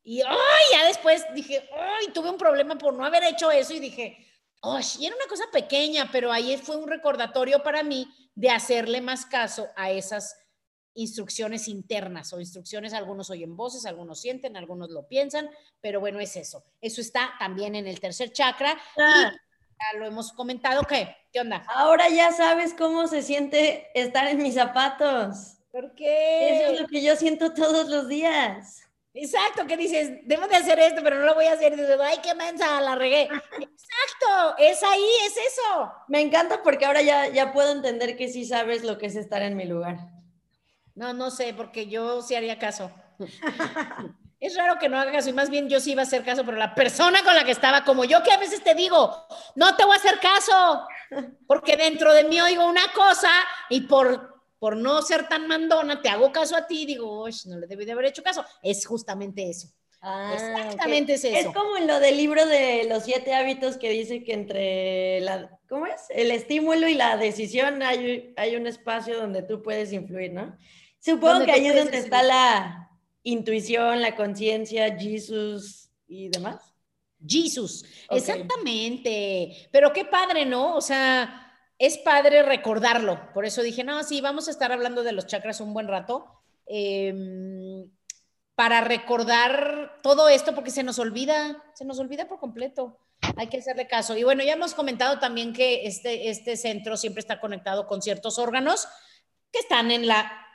Y 0.02 0.21
¡ay! 0.21 0.64
ya 0.71 0.85
después 0.85 1.25
dije, 1.33 1.67
¡ay! 1.73 2.12
Tuve 2.12 2.29
un 2.29 2.37
problema 2.37 2.76
por 2.76 2.93
no 2.93 3.07
haber 3.07 3.25
hecho 3.25 3.50
eso 3.50 3.73
y 3.73 3.81
dije, 3.81 4.19
¡ay! 4.61 4.85
Y 4.99 5.07
era 5.07 5.17
una 5.17 5.29
cosa 5.29 5.45
pequeña, 5.50 6.11
pero 6.12 6.31
ahí 6.31 6.59
fue 6.59 6.76
un 6.76 6.87
recordatorio 6.87 7.62
para 7.62 7.83
mí 7.83 8.07
de 8.35 8.51
hacerle 8.51 9.01
más 9.01 9.27
caso 9.27 9.69
a 9.77 9.91
esas 9.91 10.37
instrucciones 10.95 11.69
internas 11.69 12.33
o 12.33 12.41
instrucciones, 12.41 12.93
algunos 12.93 13.31
oyen 13.31 13.57
voces, 13.57 13.87
algunos 13.87 14.21
sienten, 14.21 14.57
algunos 14.57 14.91
lo 14.91 15.09
piensan, 15.09 15.51
pero 15.81 16.01
bueno, 16.01 16.21
es 16.21 16.37
eso. 16.37 16.65
Eso 16.81 17.01
está 17.01 17.33
también 17.39 17.75
en 17.75 17.87
el 17.87 18.01
tercer 18.01 18.33
chakra 18.33 18.73
y 18.97 19.01
ah. 19.01 19.33
ya 19.33 19.99
lo 19.99 20.07
hemos 20.07 20.33
comentado. 20.33 20.83
¿Qué? 20.85 21.17
¿Qué 21.33 21.41
onda? 21.41 21.65
Ahora 21.69 22.09
ya 22.09 22.33
sabes 22.33 22.75
cómo 22.75 23.07
se 23.07 23.23
siente 23.23 23.89
estar 23.95 24.27
en 24.29 24.43
mis 24.43 24.55
zapatos. 24.55 25.59
¿Por 25.71 25.95
qué? 25.95 26.61
Eso 26.61 26.73
es 26.73 26.81
lo 26.81 26.87
que 26.87 27.03
yo 27.03 27.17
siento 27.17 27.55
todos 27.55 27.89
los 27.89 28.09
días. 28.09 28.83
Exacto, 29.15 29.67
que 29.67 29.77
dices, 29.77 30.21
debo 30.25 30.47
de 30.47 30.57
hacer 30.57 30.79
esto, 30.79 31.03
pero 31.03 31.19
no 31.19 31.27
lo 31.27 31.35
voy 31.35 31.45
a 31.47 31.53
hacer. 31.53 31.73
Y 31.73 31.77
dices, 31.77 31.99
ay, 32.01 32.19
qué 32.23 32.35
mensa, 32.35 32.81
la 32.81 32.95
regué. 32.95 33.23
Exacto, 33.23 33.61
es 34.59 34.83
ahí, 34.83 35.07
es 35.27 35.37
eso. 35.37 35.93
Me 36.09 36.21
encanta 36.21 36.62
porque 36.62 36.85
ahora 36.85 37.03
ya, 37.03 37.29
ya 37.29 37.53
puedo 37.53 37.73
entender 37.73 38.17
que 38.17 38.29
sí 38.29 38.45
sabes 38.45 38.85
lo 38.85 38.99
que 38.99 39.07
es 39.07 39.17
estar 39.17 39.43
en 39.43 39.57
mi 39.57 39.65
lugar. 39.65 39.99
No, 40.95 41.12
no 41.12 41.31
sé, 41.31 41.55
porque 41.55 41.87
yo 41.87 42.23
sí 42.23 42.35
haría 42.35 42.59
caso. 42.59 42.91
es 44.41 44.57
raro 44.57 44.79
que 44.79 44.89
no 44.89 44.99
haga 44.99 45.12
caso 45.12 45.31
y 45.31 45.33
más 45.33 45.51
bien 45.51 45.69
yo 45.69 45.81
sí 45.81 45.93
iba 45.93 46.03
a 46.03 46.05
hacer 46.05 46.25
caso, 46.25 46.45
pero 46.45 46.57
la 46.57 46.75
persona 46.75 47.23
con 47.23 47.35
la 47.35 47.45
que 47.45 47.53
estaba, 47.53 47.85
como 47.85 48.05
yo 48.05 48.23
que 48.23 48.33
a 48.33 48.39
veces 48.39 48.62
te 48.62 48.75
digo, 48.75 49.27
no 49.55 49.77
te 49.77 49.85
voy 49.85 49.95
a 49.95 49.99
hacer 49.99 50.19
caso, 50.19 50.87
porque 51.47 51.77
dentro 51.77 52.12
de 52.12 52.25
mí 52.25 52.41
oigo 52.41 52.67
una 52.67 52.93
cosa 52.93 53.31
y 53.69 53.83
por 53.83 54.33
por 54.62 54.77
no 54.77 55.03
ser 55.03 55.27
tan 55.29 55.49
mandona, 55.49 56.01
te 56.01 56.09
hago 56.09 56.31
caso 56.31 56.55
a 56.55 56.69
ti, 56.69 56.87
digo, 56.87 57.27
no 57.47 57.59
le 57.59 57.67
debí 57.67 57.85
de 57.85 57.91
haber 57.91 58.05
hecho 58.05 58.23
caso. 58.23 58.45
Es 58.62 58.87
justamente 58.87 59.51
eso. 59.51 59.67
Ah, 60.04 60.32
Exactamente 60.35 61.14
es 61.14 61.25
eso. 61.25 61.37
Es 61.37 61.54
como 61.54 61.76
en 61.76 61.87
lo 61.87 62.00
del 62.00 62.16
libro 62.16 62.44
de 62.44 62.87
los 62.88 63.04
siete 63.04 63.35
hábitos 63.35 63.76
que 63.76 63.90
dice 63.90 64.25
que 64.25 64.32
entre 64.32 65.21
la, 65.21 65.59
¿cómo 65.68 65.87
es? 65.87 66.06
El 66.11 66.32
estímulo 66.32 66.88
y 66.88 66.94
la 66.94 67.16
decisión 67.16 67.82
hay, 67.82 68.35
hay 68.37 68.56
un 68.56 68.66
espacio 68.66 69.16
donde 69.16 69.42
tú 69.42 69.62
puedes 69.62 69.92
influir, 69.92 70.32
¿no? 70.32 70.56
Supongo 70.99 71.44
que 71.44 71.52
ahí 71.52 71.66
es 71.66 71.76
donde 71.76 71.99
está 71.99 72.25
la 72.25 72.90
intuición, 73.23 74.00
la 74.02 74.16
conciencia, 74.16 74.99
Jesús 74.99 75.88
y 76.09 76.28
demás. 76.28 76.75
Jesús, 77.25 77.85
exactamente. 78.11 79.68
Pero 79.71 79.92
qué 79.92 80.04
padre, 80.04 80.44
¿no? 80.44 80.75
O 80.75 80.80
sea, 80.80 81.52
es 81.78 81.99
padre 81.99 82.42
recordarlo. 82.42 83.32
Por 83.32 83.44
eso 83.44 83.62
dije, 83.62 83.85
no, 83.85 84.02
sí, 84.02 84.21
vamos 84.21 84.49
a 84.49 84.50
estar 84.50 84.73
hablando 84.73 85.04
de 85.04 85.12
los 85.12 85.26
chakras 85.26 85.61
un 85.61 85.73
buen 85.73 85.87
rato. 85.87 86.26
Em, 86.66 87.88
para 88.62 88.81
recordar 88.81 89.99
todo 90.04 90.28
esto, 90.28 90.54
porque 90.54 90.71
se 90.71 90.85
nos 90.85 91.00
olvida, 91.00 91.61
se 91.75 91.85
nos 91.85 91.99
olvida 91.99 92.28
por 92.28 92.38
completo. 92.38 92.97
Hay 93.35 93.49
que 93.49 93.59
hacerle 93.59 93.88
caso. 93.88 94.16
Y 94.16 94.23
bueno, 94.23 94.45
ya 94.45 94.52
hemos 94.52 94.73
comentado 94.73 95.19
también 95.19 95.52
que 95.52 95.85
este, 95.85 96.31
este 96.31 96.57
centro 96.57 96.97
siempre 96.97 97.19
está 97.19 97.40
conectado 97.40 97.88
con 97.88 98.02
ciertos 98.02 98.38
órganos 98.38 98.87
que 99.50 99.59
están 99.59 99.90
en 99.90 100.07
la, 100.07 100.47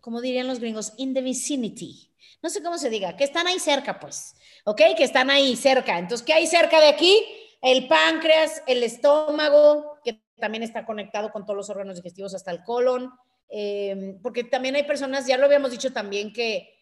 como 0.00 0.20
dirían 0.20 0.48
los 0.48 0.58
gringos, 0.58 0.94
in 0.96 1.14
the 1.14 1.20
vicinity. 1.20 2.12
No 2.42 2.50
sé 2.50 2.60
cómo 2.60 2.76
se 2.76 2.90
diga, 2.90 3.16
que 3.16 3.22
están 3.22 3.46
ahí 3.46 3.60
cerca, 3.60 4.00
pues. 4.00 4.34
¿Ok? 4.64 4.82
Que 4.96 5.04
están 5.04 5.30
ahí 5.30 5.54
cerca. 5.54 6.00
Entonces, 6.00 6.26
¿qué 6.26 6.32
hay 6.32 6.48
cerca 6.48 6.80
de 6.80 6.88
aquí? 6.88 7.24
El 7.62 7.86
páncreas, 7.86 8.64
el 8.66 8.82
estómago, 8.82 10.00
que 10.02 10.24
también 10.40 10.64
está 10.64 10.84
conectado 10.84 11.30
con 11.30 11.44
todos 11.44 11.56
los 11.56 11.70
órganos 11.70 11.94
digestivos 11.94 12.34
hasta 12.34 12.50
el 12.50 12.64
colon. 12.64 13.12
Eh, 13.48 14.18
porque 14.24 14.42
también 14.42 14.74
hay 14.74 14.82
personas, 14.82 15.28
ya 15.28 15.38
lo 15.38 15.46
habíamos 15.46 15.70
dicho 15.70 15.92
también, 15.92 16.32
que 16.32 16.75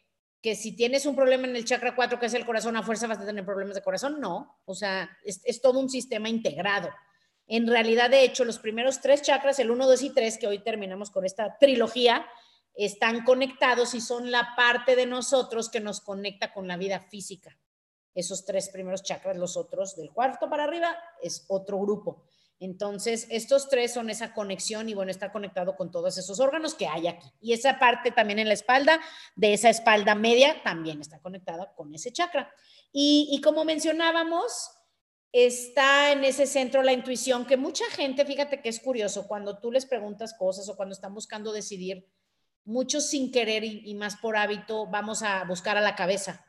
que 0.44 0.54
si 0.54 0.72
tienes 0.72 1.06
un 1.06 1.16
problema 1.16 1.46
en 1.46 1.56
el 1.56 1.64
chakra 1.64 1.96
4, 1.96 2.20
que 2.20 2.26
es 2.26 2.34
el 2.34 2.44
corazón, 2.44 2.76
a 2.76 2.82
fuerza 2.82 3.06
vas 3.06 3.18
a 3.18 3.24
tener 3.24 3.46
problemas 3.46 3.76
de 3.76 3.80
corazón. 3.80 4.20
No, 4.20 4.60
o 4.66 4.74
sea, 4.74 5.08
es, 5.24 5.62
todo 5.62 5.80
un 5.80 5.88
sistema 5.88 6.28
integrado. 6.28 6.90
En 7.46 7.66
realidad, 7.66 8.10
de 8.10 8.24
hecho, 8.24 8.44
los 8.44 8.58
primeros 8.58 9.00
tres 9.00 9.22
chakras, 9.22 9.58
el 9.58 9.70
1, 9.70 9.86
2 9.86 10.02
y 10.02 10.10
3, 10.10 10.36
que 10.36 10.46
hoy 10.46 10.58
terminamos 10.58 11.10
con 11.10 11.24
esta 11.24 11.56
trilogía, 11.56 12.26
están 12.74 13.24
conectados 13.24 13.94
y 13.94 14.02
son 14.02 14.30
la 14.30 14.50
parte 14.54 14.96
de 14.96 15.06
nosotros 15.06 15.70
que 15.70 15.80
nos 15.80 16.02
conecta 16.02 16.52
con 16.52 16.68
la 16.68 16.76
vida 16.76 17.00
física. 17.00 17.56
Esos 18.14 18.44
tres 18.44 18.68
primeros 18.68 19.02
chakras, 19.02 19.38
los 19.38 19.56
otros 19.56 19.96
del 19.96 20.12
cuarto 20.12 20.50
para 20.50 20.64
arriba, 20.64 20.94
es 21.22 21.46
otro 21.48 21.80
grupo. 21.80 22.22
Entonces, 22.60 23.26
estos 23.30 23.68
tres 23.68 23.92
son 23.92 24.10
esa 24.10 24.32
conexión 24.32 24.88
y 24.88 24.94
bueno, 24.94 25.10
está 25.10 25.32
conectado 25.32 25.76
con 25.76 25.90
todos 25.90 26.16
esos 26.16 26.40
órganos 26.40 26.74
que 26.74 26.86
hay 26.86 27.08
aquí. 27.08 27.28
Y 27.40 27.52
esa 27.52 27.78
parte 27.78 28.10
también 28.10 28.38
en 28.38 28.48
la 28.48 28.54
espalda, 28.54 29.00
de 29.36 29.52
esa 29.52 29.70
espalda 29.70 30.14
media, 30.14 30.62
también 30.62 31.00
está 31.00 31.20
conectada 31.20 31.74
con 31.74 31.94
ese 31.94 32.12
chakra. 32.12 32.52
Y, 32.92 33.40
como 33.42 33.64
mencionábamos, 33.64 34.70
está 35.32 36.12
en 36.12 36.22
ese 36.22 36.46
centro 36.46 36.82
la 36.82 36.92
intuición 36.92 37.44
que 37.44 37.56
mucha 37.56 37.84
gente, 37.90 38.24
fíjate 38.24 38.62
que 38.62 38.68
es 38.68 38.78
curioso, 38.78 39.26
cuando 39.26 39.58
tú 39.58 39.72
les 39.72 39.84
preguntas 39.84 40.32
cosas 40.32 40.68
o 40.68 40.76
cuando 40.76 40.94
están 40.94 41.12
buscando 41.12 41.52
decidir, 41.52 42.08
muchos 42.64 43.10
sin 43.10 43.32
querer 43.32 43.64
y, 43.64 43.94
más 43.94 44.16
por 44.16 44.36
hábito, 44.36 44.86
vamos 44.86 45.22
a 45.22 45.44
buscar 45.44 45.76
a 45.76 45.80
la 45.80 45.96
cabeza. 45.96 46.46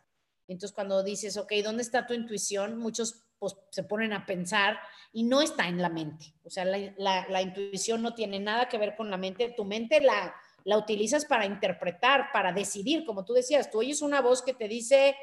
Entonces, 0.48 0.74
cuando 0.76 1.04
dices, 1.04 1.36
ok, 1.36 1.52
¿dónde 1.64 1.82
está 1.82 2.06
tu 2.06 2.14
intuición? 2.14 2.78
Muchos 2.78 3.25
pues, 3.40 3.56
se 3.70 3.84
ponen 3.84 4.14
a 4.14 4.26
pensar 4.26 4.80
y 5.12 5.24
no 5.24 5.42
está 5.42 5.68
en 5.68 5.82
la 5.82 5.90
mente. 5.90 6.34
O 6.44 6.50
sea, 6.50 6.66
la, 6.66 7.42
intuición 7.42 8.02
no 8.02 8.14
tiene 8.14 8.40
nada 8.40 8.68
que 8.68 8.78
ver 8.78 8.96
con 8.96 9.10
la 9.10 9.18
mente. 9.18 9.54
Tu 9.56 9.66
mente 9.66 10.02
la, 10.02 10.36
la 10.64 10.78
utilizas 10.78 11.26
para 11.26 11.46
interpretar, 11.46 12.32
para 12.34 12.52
decidir, 12.52 13.06
como 13.06 13.26
tú 13.26 13.34
decías, 13.34 13.70
tú 13.70 13.80
oyes 13.80 14.02
una 14.02 14.22
voz 14.22 14.42
que 14.42 14.54
te 14.54 14.68
dice, 14.68 15.16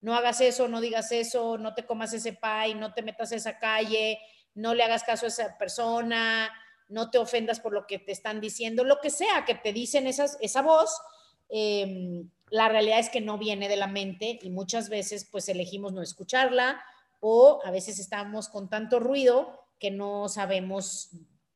no 0.00 0.14
hagas 0.14 0.40
eso, 0.40 0.68
no 0.68 0.80
digas 0.80 1.12
eso, 1.12 1.58
no 1.58 1.74
te 1.74 1.86
comas 1.86 2.12
ese 2.12 2.32
pie, 2.32 2.74
no 2.74 2.92
te 2.92 3.02
metas 3.02 3.32
a 3.32 3.36
esa 3.36 3.58
calle, 3.58 4.18
no 4.54 4.74
le 4.74 4.82
hagas 4.82 5.02
caso 5.02 5.26
a 5.26 5.28
esa 5.28 5.58
persona, 5.58 6.52
no 6.88 7.10
te 7.10 7.18
ofendas 7.18 7.60
por 7.60 7.72
lo 7.72 7.86
que 7.86 7.98
te 7.98 8.12
están 8.12 8.40
diciendo, 8.40 8.84
lo 8.84 9.00
que 9.00 9.10
sea 9.10 9.44
que 9.46 9.54
te 9.54 9.72
dicen 9.72 10.06
esas, 10.06 10.36
esa 10.40 10.62
voz, 10.62 11.00
em, 11.48 12.28
la 12.50 12.68
realidad 12.68 12.98
es 12.98 13.10
que 13.10 13.20
no 13.20 13.38
viene 13.38 13.68
de 13.68 13.76
la 13.76 13.86
mente 13.86 14.38
y 14.42 14.50
muchas 14.50 14.88
veces 14.88 15.28
pues 15.30 15.48
elegimos 15.48 15.92
no 15.92 16.02
escucharla 16.02 16.82
o 17.26 17.62
a 17.64 17.70
veces 17.70 17.98
estamos 17.98 18.50
con 18.50 18.68
tanto 18.68 19.00
ruido 19.00 19.58
que 19.78 19.90
no 19.90 20.28
sabemos 20.28 21.08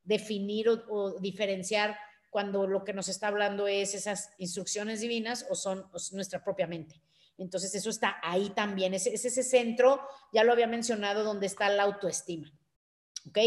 definir 0.02 0.66
o, 0.70 1.20
diferenciar 1.20 1.94
cuando 2.30 2.66
lo 2.66 2.84
que 2.84 2.94
nos 2.94 3.08
está 3.08 3.28
hablando 3.28 3.68
es 3.68 3.94
esas 3.94 4.30
instrucciones 4.38 5.02
divinas 5.02 5.44
o 5.50 5.54
son 5.54 5.84
nuestra 6.12 6.42
propia 6.42 6.66
mente. 6.66 7.02
Entonces 7.36 7.74
eso 7.74 7.90
está 7.90 8.16
ahí 8.22 8.48
también, 8.48 8.94
es, 8.94 9.06
es, 9.06 9.26
ese 9.26 9.42
centro, 9.42 10.00
ya 10.32 10.42
lo 10.42 10.52
había 10.52 10.66
mencionado, 10.66 11.22
donde 11.22 11.44
está 11.44 11.68
la 11.68 11.82
autoestima. 11.82 12.50
¿Ok? 13.26 13.38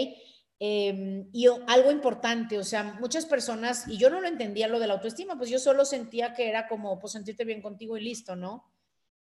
Em, 0.59 1.27
y 1.33 1.47
algo 1.47 1.89
importante, 1.89 2.59
o 2.59 2.63
sea, 2.63 2.83
muchas 2.83 3.25
personas, 3.25 3.87
y 3.87 3.97
yo 3.97 4.11
no 4.11 4.21
lo 4.21 4.27
entendía 4.27 4.67
lo 4.67 4.79
de 4.79 4.85
la 4.85 4.93
autoestima, 4.93 5.39
pues 5.39 5.49
yo 5.49 5.57
solo 5.57 5.85
sentía 5.85 6.35
que 6.35 6.49
era 6.49 6.67
como, 6.67 6.99
pues 6.99 7.13
sentirte 7.13 7.45
bien 7.45 7.63
contigo 7.63 7.97
y 7.97 8.03
listo, 8.03 8.35
¿no? 8.35 8.71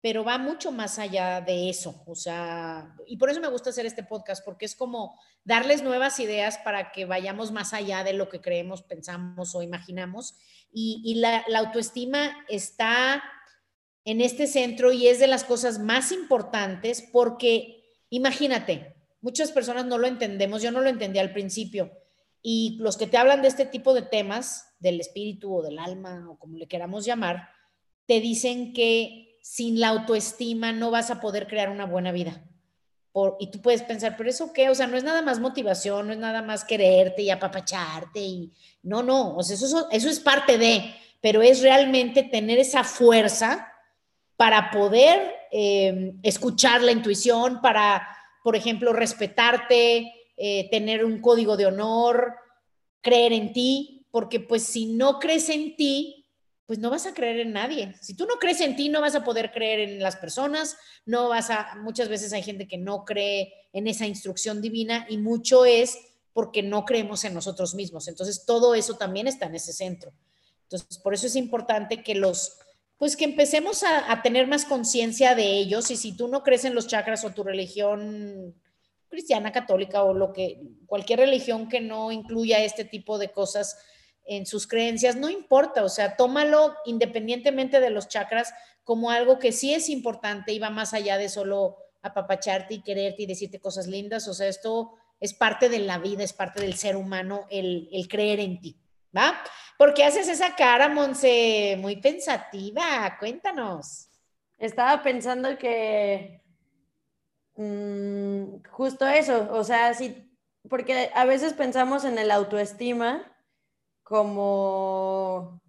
Pero 0.02 0.24
va 0.24 0.38
mucho 0.38 0.72
más 0.72 0.98
allá 0.98 1.42
de 1.42 1.70
eso, 1.70 2.04
o 2.06 2.16
sea, 2.16 2.96
y 3.06 3.18
por 3.18 3.30
eso 3.30 3.42
me 3.42 3.50
gusta 3.50 3.72
hacer 3.72 3.86
este 3.86 4.04
podcast, 4.04 4.44
porque 4.46 4.66
es 4.66 4.76
como 4.76 5.20
darles 5.44 5.84
nuevas 5.84 6.20
ideas 6.22 6.58
para 6.60 6.92
que 6.92 7.04
vayamos 7.06 7.52
más 7.52 7.74
allá 7.74 8.04
de 8.06 8.14
lo 8.14 8.30
que 8.30 8.40
creemos, 8.40 8.82
pensamos 8.82 9.56
o 9.56 9.62
imaginamos. 9.62 10.36
Y, 10.72 11.16
la, 11.16 11.44
autoestima 11.58 12.46
está 12.48 13.22
en 14.06 14.22
este 14.22 14.48
centro 14.48 14.94
y 14.94 15.08
es 15.08 15.20
de 15.20 15.28
las 15.28 15.44
cosas 15.44 15.80
más 15.80 16.14
importantes 16.14 17.06
porque, 17.12 17.84
imagínate, 18.10 18.96
muchas 19.20 19.52
personas 19.52 19.86
no 19.86 19.98
lo 19.98 20.08
entendemos, 20.08 20.62
yo 20.62 20.72
no 20.72 20.80
lo 20.80 20.90
entendía 20.90 21.22
al 21.22 21.34
principio, 21.34 21.92
y 22.42 22.78
los 22.80 22.96
que 22.96 23.08
te 23.08 23.18
hablan 23.18 23.42
de 23.42 23.50
este 23.50 23.66
tipo 23.66 23.94
de 23.94 24.04
temas, 24.04 24.76
del 24.80 25.02
espíritu 25.02 25.58
o 25.58 25.62
del 25.62 25.78
alma 25.78 26.30
o 26.30 26.40
como 26.40 26.56
le 26.56 26.70
queramos 26.70 27.04
llamar, 27.04 27.50
te 28.06 28.22
dicen 28.22 28.72
que 28.72 29.29
sin 29.50 29.80
la 29.80 29.88
autoestima 29.88 30.72
no 30.72 30.92
vas 30.92 31.10
a 31.10 31.20
poder 31.20 31.48
crear 31.48 31.70
una 31.70 31.86
buena 31.88 32.12
vida. 32.12 32.44
Y 33.40 33.50
tú 33.50 33.60
puedes 33.64 33.82
pensar, 33.82 34.16
pero 34.16 34.30
eso 34.30 34.54
qué, 34.54 34.70
o 34.70 34.76
sea, 34.76 34.86
no 34.86 34.96
es 34.96 35.04
nada 35.04 35.24
más 35.24 35.40
motivación, 35.40 36.06
no 36.06 36.14
es 36.14 36.20
nada 36.20 36.44
más 36.44 36.64
quererte 36.64 37.24
y 37.24 37.32
apapacharte 37.32 38.20
y 38.20 38.52
no, 38.84 39.02
no, 39.02 39.36
o 39.36 39.42
sea, 39.42 39.56
eso, 39.56 39.88
eso 39.92 40.08
es 40.08 40.20
parte 40.20 40.60
de, 40.60 40.94
pero 41.20 41.42
es 41.42 41.64
realmente 41.64 42.22
tener 42.22 42.60
esa 42.60 42.84
fuerza 42.84 43.74
para 44.38 44.70
poder 44.70 45.34
eh, 45.52 46.14
escuchar 46.22 46.84
la 46.84 46.92
intuición, 46.92 47.60
para, 47.60 48.08
por 48.44 48.56
ejemplo, 48.56 48.94
respetarte, 48.94 50.14
eh, 50.38 50.70
tener 50.70 51.04
un 51.04 51.20
código 51.22 51.58
de 51.58 51.66
honor, 51.66 52.36
creer 53.02 53.34
en 53.34 53.52
ti, 53.52 54.06
porque 54.12 54.40
pues 54.40 54.64
si 54.64 54.86
no 54.86 55.18
crees 55.18 55.50
en 55.50 55.76
ti, 55.76 56.19
pues 56.70 56.78
no 56.78 56.92
vas 56.92 57.08
a 57.08 57.16
creer 57.16 57.40
en 57.40 57.52
nadie. 57.52 57.96
Si 58.00 58.14
tú 58.14 58.28
no 58.28 58.36
crees 58.36 58.62
en 58.62 58.76
ti, 58.76 58.90
no 58.90 59.02
vas 59.02 59.16
a 59.16 59.24
poder 59.24 59.52
creer 59.52 59.80
en 59.80 60.00
las 60.04 60.18
personas, 60.18 60.78
no 61.04 61.28
vas 61.28 61.50
a, 61.50 61.74
muchas 61.82 62.10
veces 62.10 62.32
hay 62.32 62.44
gente 62.44 62.68
que 62.68 62.78
no 62.78 63.06
cree 63.06 63.52
en 63.74 63.88
esa 63.88 64.06
instrucción 64.06 64.62
divina 64.62 65.08
y 65.10 65.18
mucho 65.18 65.66
es 65.66 65.98
porque 66.32 66.62
no 66.62 66.86
creemos 66.86 67.24
en 67.24 67.34
nosotros 67.34 67.74
mismos. 67.74 68.08
Entonces, 68.08 68.46
todo 68.46 68.76
eso 68.76 68.98
también 68.98 69.26
está 69.26 69.48
en 69.48 69.56
ese 69.56 69.74
centro. 69.74 70.14
Entonces, 70.66 71.00
por 71.00 71.16
eso 71.16 71.26
es 71.26 71.36
importante 71.36 72.04
que 72.04 72.14
los, 72.14 72.60
pues 73.00 73.18
que 73.18 73.26
empecemos 73.26 73.82
a, 73.82 74.12
a 74.12 74.22
tener 74.22 74.46
más 74.46 74.64
conciencia 74.66 75.34
de 75.34 75.58
ellos 75.58 75.90
y 75.90 75.96
si 75.96 76.16
tú 76.16 76.28
no 76.28 76.44
crees 76.44 76.66
en 76.66 76.76
los 76.76 76.86
chakras 76.86 77.26
o 77.26 77.32
tu 77.32 77.44
religión 77.44 78.54
cristiana, 79.08 79.52
católica 79.52 80.04
o 80.04 80.14
lo 80.14 80.34
que, 80.34 80.62
cualquier 80.86 81.18
religión 81.18 81.68
que 81.68 81.82
no 81.82 82.12
incluya 82.12 82.64
este 82.64 82.86
tipo 82.86 83.18
de 83.18 83.32
cosas, 83.32 83.76
en 84.30 84.46
sus 84.46 84.68
creencias, 84.68 85.16
no 85.16 85.30
importa, 85.30 85.84
o 85.84 85.90
sea, 85.90 86.16
tómalo 86.16 86.76
independientemente 86.86 87.80
de 87.80 87.90
los 87.90 88.08
chakras 88.08 88.54
como 88.84 89.10
algo 89.10 89.40
que 89.40 89.52
sí 89.52 89.74
es 89.74 89.90
importante 89.90 90.54
y 90.54 90.60
va 90.60 90.70
más 90.70 90.94
allá 90.94 91.18
de 91.18 91.30
solo 91.30 91.78
apapacharte 92.04 92.76
y 92.76 92.82
quererte 92.82 93.24
y 93.24 93.26
decirte 93.26 93.60
cosas 93.60 93.88
lindas, 93.88 94.28
o 94.28 94.34
sea, 94.34 94.48
esto 94.48 94.94
es 95.20 95.34
parte 95.34 95.68
de 95.68 95.80
la 95.80 95.98
vida, 95.98 96.24
es 96.24 96.34
parte 96.34 96.62
del 96.62 96.76
ser 96.76 96.96
humano 96.96 97.48
el, 97.50 97.90
creer 98.08 98.40
en 98.40 98.62
ti, 98.62 98.78
¿va? 99.16 99.42
porque 99.78 100.04
haces 100.04 100.28
esa 100.28 100.56
cara, 100.56 100.90
Monse? 100.90 101.78
Muy 101.80 101.98
pensativa, 101.98 103.18
cuéntanos. 103.20 104.10
Estaba 104.58 105.02
pensando 105.02 105.58
que 105.58 106.44
mm, 107.56 108.64
justo 108.70 109.08
eso, 109.08 109.50
o 109.52 109.64
sea, 109.64 109.94
sí, 109.94 110.30
porque 110.70 111.10
a 111.16 111.26
veces 111.26 111.54
pensamos 111.54 112.04
en 112.04 112.18
el 112.20 112.30
autoestima 112.30 113.29
como, 114.10 115.62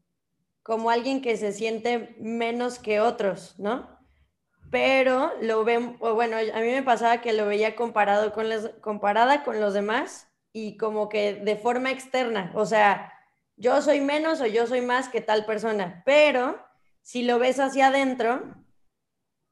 como 0.62 0.88
alguien 0.90 1.20
que 1.20 1.36
se 1.36 1.52
siente 1.52 2.16
menos 2.18 2.78
que 2.78 2.98
otros, 2.98 3.54
¿no? 3.58 4.00
Pero 4.70 5.30
lo 5.42 5.62
ven, 5.62 5.98
bueno, 5.98 6.38
a 6.38 6.60
mí 6.60 6.66
me 6.68 6.82
pasaba 6.82 7.20
que 7.20 7.34
lo 7.34 7.44
veía 7.46 7.76
comparado 7.76 8.32
con 8.32 8.48
los, 8.48 8.70
comparada 8.80 9.44
con 9.44 9.60
los 9.60 9.74
demás 9.74 10.28
y 10.54 10.78
como 10.78 11.10
que 11.10 11.34
de 11.34 11.56
forma 11.56 11.90
externa, 11.90 12.50
o 12.54 12.64
sea, 12.64 13.12
yo 13.56 13.82
soy 13.82 14.00
menos 14.00 14.40
o 14.40 14.46
yo 14.46 14.66
soy 14.66 14.80
más 14.80 15.10
que 15.10 15.20
tal 15.20 15.44
persona, 15.44 16.02
pero 16.06 16.58
si 17.02 17.22
lo 17.24 17.38
ves 17.38 17.60
hacia 17.60 17.88
adentro, 17.88 18.54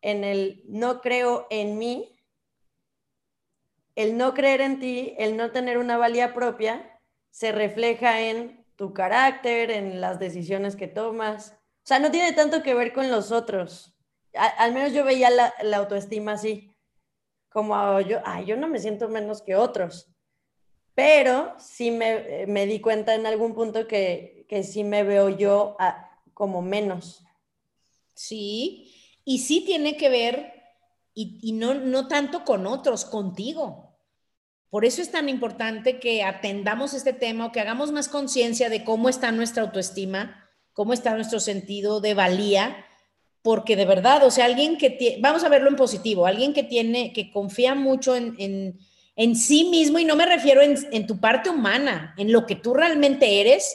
en 0.00 0.24
el 0.24 0.62
no 0.66 1.02
creo 1.02 1.46
en 1.50 1.76
mí, 1.76 2.18
el 3.96 4.16
no 4.16 4.32
creer 4.32 4.62
en 4.62 4.78
ti, 4.78 5.14
el 5.18 5.36
no 5.36 5.50
tener 5.50 5.76
una 5.76 5.98
valía 5.98 6.32
propia, 6.32 7.00
se 7.30 7.52
refleja 7.52 8.20
en 8.22 8.57
tu 8.78 8.94
carácter, 8.94 9.72
en 9.72 10.00
las 10.00 10.20
decisiones 10.20 10.76
que 10.76 10.86
tomas. 10.86 11.50
O 11.50 11.86
sea, 11.88 11.98
no 11.98 12.12
tiene 12.12 12.32
tanto 12.32 12.62
que 12.62 12.74
ver 12.74 12.92
con 12.92 13.10
los 13.10 13.32
otros. 13.32 13.92
al 14.32 14.72
menos 14.72 14.92
yo 14.92 15.04
veía 15.04 15.30
la, 15.30 15.52
autoestima 15.76 16.32
así, 16.32 16.72
como 17.48 18.00
yo, 18.02 18.20
ay, 18.24 18.46
yo 18.46 18.56
no 18.56 18.68
me 18.68 18.78
siento 18.78 19.08
menos 19.08 19.42
que 19.42 19.56
otros. 19.56 20.08
pero 20.94 21.54
sí 21.58 21.90
me, 21.90 22.46
me 22.46 22.66
di 22.66 22.80
cuenta 22.80 23.14
en 23.14 23.26
algún 23.26 23.54
punto 23.54 23.86
que, 23.88 24.46
que 24.48 24.62
sí 24.62 24.84
me 24.84 25.02
veo 25.02 25.28
yo 25.28 25.76
como 26.32 26.62
menos. 26.62 27.24
Sí, 28.14 28.94
y 29.24 29.38
sí 29.38 29.64
tiene 29.64 29.96
que 29.96 30.08
ver, 30.08 30.52
y, 31.14 31.38
y 31.42 31.52
no, 31.52 31.74
no 31.74 32.06
tanto 32.06 32.44
con 32.44 32.66
otros, 32.66 33.04
contigo. 33.04 33.87
Por 34.70 34.84
eso 34.84 35.00
es 35.00 35.10
tan 35.10 35.28
importante 35.28 35.98
que 35.98 36.22
atendamos 36.22 36.92
este 36.92 37.12
tema 37.12 37.46
o 37.46 37.52
que 37.52 37.60
hagamos 37.60 37.90
más 37.90 38.08
conciencia 38.08 38.68
de 38.68 38.84
cómo 38.84 39.08
está 39.08 39.32
nuestra 39.32 39.62
autoestima, 39.62 40.48
cómo 40.74 40.92
está 40.92 41.14
nuestro 41.14 41.40
sentido 41.40 42.00
de 42.00 42.14
valía, 42.14 42.84
porque 43.40 43.76
de 43.76 43.86
verdad, 43.86 44.24
o 44.24 44.30
sea, 44.30 44.44
alguien 44.44 44.76
que, 44.76 45.18
vamos 45.20 45.42
a 45.42 45.48
verlo 45.48 45.70
en 45.70 45.76
positivo, 45.76 46.26
alguien 46.26 46.52
que 46.52 46.64
tiene, 46.64 47.12
que 47.14 47.30
confía 47.30 47.74
mucho 47.74 48.14
en, 48.14 48.78
en, 49.16 49.36
sí 49.36 49.64
mismo, 49.70 49.98
y 49.98 50.04
no 50.04 50.16
me 50.16 50.26
refiero 50.26 50.60
en 50.60 51.06
tu 51.06 51.18
parte 51.18 51.48
humana, 51.48 52.14
en 52.18 52.30
lo 52.30 52.46
que 52.46 52.56
tú 52.56 52.74
realmente 52.74 53.40
eres, 53.40 53.74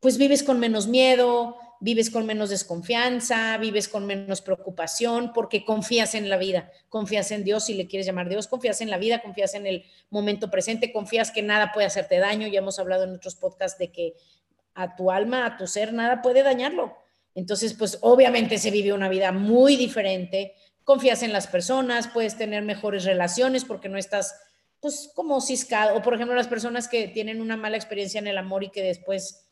pues 0.00 0.18
vives 0.18 0.42
con 0.42 0.58
menos 0.58 0.88
miedo, 0.88 1.56
vives 1.80 2.10
con 2.10 2.26
menos 2.26 2.50
desconfianza, 2.50 3.56
vives 3.56 3.88
con 3.88 4.06
menos 4.06 4.42
preocupación, 4.42 5.32
porque 5.32 5.64
confías 5.64 6.14
en 6.14 6.28
la 6.28 6.36
vida, 6.36 6.70
confías 6.88 7.30
en 7.30 7.42
Dios, 7.42 7.64
si 7.64 7.74
le 7.74 7.86
quieres 7.86 8.06
llamar 8.06 8.28
Dios, 8.28 8.46
confías 8.46 8.80
en 8.82 8.90
la 8.90 8.98
vida, 8.98 9.22
confías 9.22 9.54
en 9.54 9.66
el 9.66 9.84
momento 10.10 10.50
presente, 10.50 10.92
confías 10.92 11.30
que 11.30 11.42
nada 11.42 11.72
puede 11.72 11.86
hacerte 11.86 12.18
daño. 12.18 12.46
Ya 12.46 12.58
hemos 12.58 12.78
hablado 12.78 13.04
en 13.04 13.14
otros 13.14 13.34
podcasts 13.34 13.78
de 13.78 13.90
que 13.90 14.14
a 14.74 14.94
tu 14.94 15.10
alma, 15.10 15.46
a 15.46 15.56
tu 15.56 15.66
ser, 15.66 15.92
nada 15.92 16.22
puede 16.22 16.42
dañarlo. 16.42 16.96
Entonces, 17.34 17.74
pues 17.74 17.98
obviamente 18.02 18.58
se 18.58 18.70
vive 18.70 18.92
una 18.92 19.08
vida 19.08 19.32
muy 19.32 19.76
diferente, 19.76 20.54
confías 20.84 21.22
en 21.22 21.32
las 21.32 21.46
personas, 21.46 22.08
puedes 22.08 22.36
tener 22.36 22.62
mejores 22.62 23.04
relaciones 23.04 23.64
porque 23.64 23.88
no 23.88 23.96
estás, 23.96 24.34
pues, 24.80 25.10
como 25.14 25.40
ciscado, 25.40 25.96
o 25.96 26.02
por 26.02 26.14
ejemplo, 26.14 26.34
las 26.34 26.48
personas 26.48 26.88
que 26.88 27.08
tienen 27.08 27.40
una 27.40 27.56
mala 27.56 27.76
experiencia 27.76 28.18
en 28.18 28.26
el 28.26 28.36
amor 28.36 28.64
y 28.64 28.70
que 28.70 28.82
después 28.82 29.49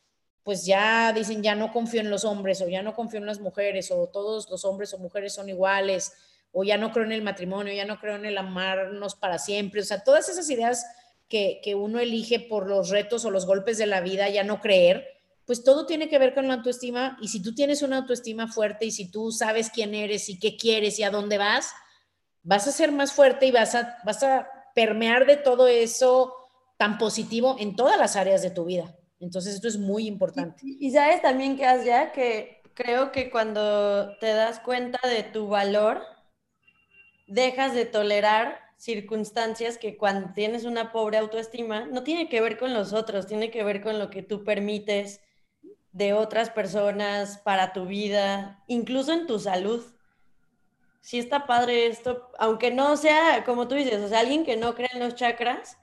pues 0.49 0.65
ya 0.65 1.13
dicen, 1.13 1.43
ya 1.43 1.53
no 1.53 1.71
confío 1.71 2.01
en 2.01 2.09
los 2.09 2.25
hombres 2.25 2.59
o 2.61 2.67
ya 2.67 2.81
no 2.81 2.95
confío 2.95 3.19
en 3.19 3.27
las 3.27 3.39
mujeres 3.39 3.91
o 3.91 4.07
todos 4.07 4.49
los 4.49 4.65
hombres 4.65 4.91
o 4.95 4.97
mujeres 4.97 5.35
son 5.35 5.47
iguales 5.47 6.11
o 6.51 6.63
ya 6.63 6.75
no 6.75 6.91
creo 6.91 7.05
en 7.05 7.11
el 7.11 7.21
matrimonio, 7.21 7.71
ya 7.71 7.85
no 7.85 7.99
creo 7.99 8.15
en 8.15 8.25
el 8.25 8.35
amarnos 8.35 9.13
para 9.13 9.37
siempre. 9.37 9.81
O 9.81 9.83
sea, 9.83 10.03
todas 10.03 10.27
esas 10.27 10.49
ideas 10.49 10.87
que, 11.27 11.61
que 11.63 11.75
uno 11.75 11.99
elige 11.99 12.39
por 12.39 12.67
los 12.67 12.89
retos 12.89 13.25
o 13.25 13.29
los 13.29 13.45
golpes 13.45 13.77
de 13.77 13.85
la 13.85 14.01
vida, 14.01 14.27
ya 14.27 14.43
no 14.43 14.59
creer, 14.59 15.05
pues 15.45 15.63
todo 15.63 15.85
tiene 15.85 16.09
que 16.09 16.17
ver 16.17 16.33
con 16.33 16.47
la 16.47 16.55
autoestima 16.55 17.19
y 17.21 17.27
si 17.27 17.43
tú 17.43 17.53
tienes 17.53 17.83
una 17.83 17.97
autoestima 17.97 18.47
fuerte 18.47 18.87
y 18.87 18.91
si 18.91 19.11
tú 19.11 19.31
sabes 19.31 19.69
quién 19.69 19.93
eres 19.93 20.29
y 20.29 20.39
qué 20.39 20.57
quieres 20.57 20.97
y 20.97 21.03
a 21.03 21.11
dónde 21.11 21.37
vas, 21.37 21.69
vas 22.41 22.67
a 22.67 22.71
ser 22.71 22.91
más 22.91 23.13
fuerte 23.13 23.45
y 23.45 23.51
vas 23.51 23.75
a, 23.75 23.99
vas 24.03 24.23
a 24.23 24.49
permear 24.73 25.27
de 25.27 25.37
todo 25.37 25.67
eso 25.67 26.33
tan 26.77 26.97
positivo 26.97 27.55
en 27.59 27.75
todas 27.75 27.99
las 27.99 28.15
áreas 28.15 28.41
de 28.41 28.49
tu 28.49 28.65
vida. 28.65 28.95
Entonces 29.19 29.55
esto 29.55 29.67
es 29.67 29.77
muy 29.77 30.07
importante. 30.07 30.61
Y, 30.63 30.91
sabes 30.91 31.21
también 31.21 31.57
que 31.57 31.63
ya 31.85 32.11
que 32.11 32.61
creo 32.73 33.11
que 33.11 33.29
cuando 33.29 34.17
te 34.19 34.27
das 34.33 34.59
cuenta 34.59 34.99
de 35.07 35.23
tu 35.23 35.47
valor, 35.47 36.01
dejas 37.27 37.73
de 37.73 37.85
tolerar 37.85 38.59
circunstancias 38.77 39.77
que 39.77 39.97
cuando 39.97 40.33
tienes 40.33 40.63
una 40.63 40.93
pobre 40.93 41.17
autoestima 41.17 41.85
no 41.85 42.03
tiene 42.03 42.29
que 42.29 42.39
ver 42.39 42.57
con 42.57 42.73
los 42.73 42.93
otros, 42.93 43.27
tiene 43.27 43.51
que 43.51 43.63
ver 43.63 43.81
con 43.81 43.99
lo 43.99 44.09
que 44.09 44.23
tú 44.23 44.45
permites 44.45 45.21
de 45.91 46.13
otras 46.13 46.49
personas 46.49 47.39
para 47.39 47.73
tu 47.73 47.85
vida, 47.85 48.63
incluso 48.67 49.11
en 49.11 49.27
tu 49.27 49.39
salud. 49.39 49.83
Sí 51.01 51.19
está 51.19 51.45
padre 51.47 51.87
esto, 51.87 52.29
aunque 52.37 52.71
no 52.71 52.95
sea, 52.95 53.43
como 53.43 53.67
tú 53.67 53.75
dices, 53.75 54.01
o 54.01 54.07
sea, 54.07 54.19
alguien 54.19 54.45
que 54.45 54.55
no 54.55 54.75
cree 54.75 54.89
en 54.93 54.99
los 54.99 55.15
chakras, 55.15 55.78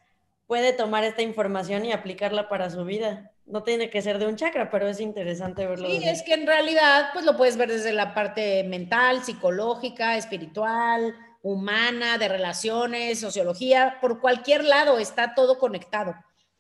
puede 0.47 0.73
tomar 0.73 1.05
esta 1.05 1.23
información 1.23 1.85
y 1.85 1.93
aplicarla 1.93 2.49
para 2.49 2.71
su 2.71 2.85
vida. 2.85 3.33
No 3.47 3.63
tiene 3.63 3.91
que 3.91 4.03
ser 4.03 4.19
de 4.19 4.27
un 4.27 4.37
chakra, 4.37 4.71
pero 4.71 4.89
es 4.89 5.01
interesante 5.01 5.67
verlo. 5.67 5.89
Sí, 5.89 6.01
es 6.05 6.23
que 6.23 6.35
en 6.35 6.47
realidad, 6.47 7.11
pues 7.13 7.25
lo 7.25 7.37
puedes 7.37 7.57
ver 7.57 7.71
desde 7.71 7.93
la 7.93 8.15
parte 8.15 8.65
mental, 8.65 9.23
psicológica, 9.25 10.17
espiritual, 10.17 11.15
humana, 11.43 12.19
de 12.19 12.29
relaciones, 12.29 13.21
sociología, 13.21 13.99
por 14.01 14.21
cualquier 14.21 14.65
lado 14.65 14.99
está 14.99 15.35
todo 15.35 15.59
conectado, 15.59 16.15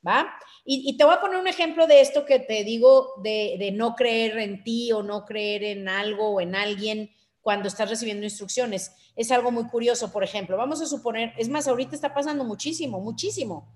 ¿va? 0.07 0.33
Y, 0.65 0.97
te 0.97 1.05
voy 1.05 1.15
a 1.15 1.21
poner 1.21 1.39
un 1.39 1.49
ejemplo 1.49 1.87
de 1.87 2.01
esto 2.01 2.25
que 2.25 2.39
te 2.39 2.63
digo 2.63 3.15
de, 3.23 3.57
de 3.59 3.73
no 3.73 3.95
creer 3.95 4.39
en 4.39 4.63
ti 4.63 4.93
o 4.93 5.03
no 5.03 5.25
creer 5.25 5.65
en 5.65 5.89
algo 5.89 6.31
o 6.31 6.41
en 6.41 6.55
alguien 6.55 7.11
cuando 7.47 7.69
estás 7.69 7.89
recibiendo 7.89 8.25
instrucciones. 8.25 8.91
Es 9.15 9.31
algo 9.31 9.53
muy 9.53 9.69
curioso, 9.69 10.11
por 10.11 10.25
ejemplo, 10.25 10.57
vamos 10.57 10.83
a 10.83 10.87
suponer, 10.87 11.33
es 11.39 11.49
más, 11.49 11.69
ahorita 11.69 11.95
está 11.95 12.13
pasando 12.13 12.43
muchísimo, 12.43 12.99
muchísimo. 12.99 13.73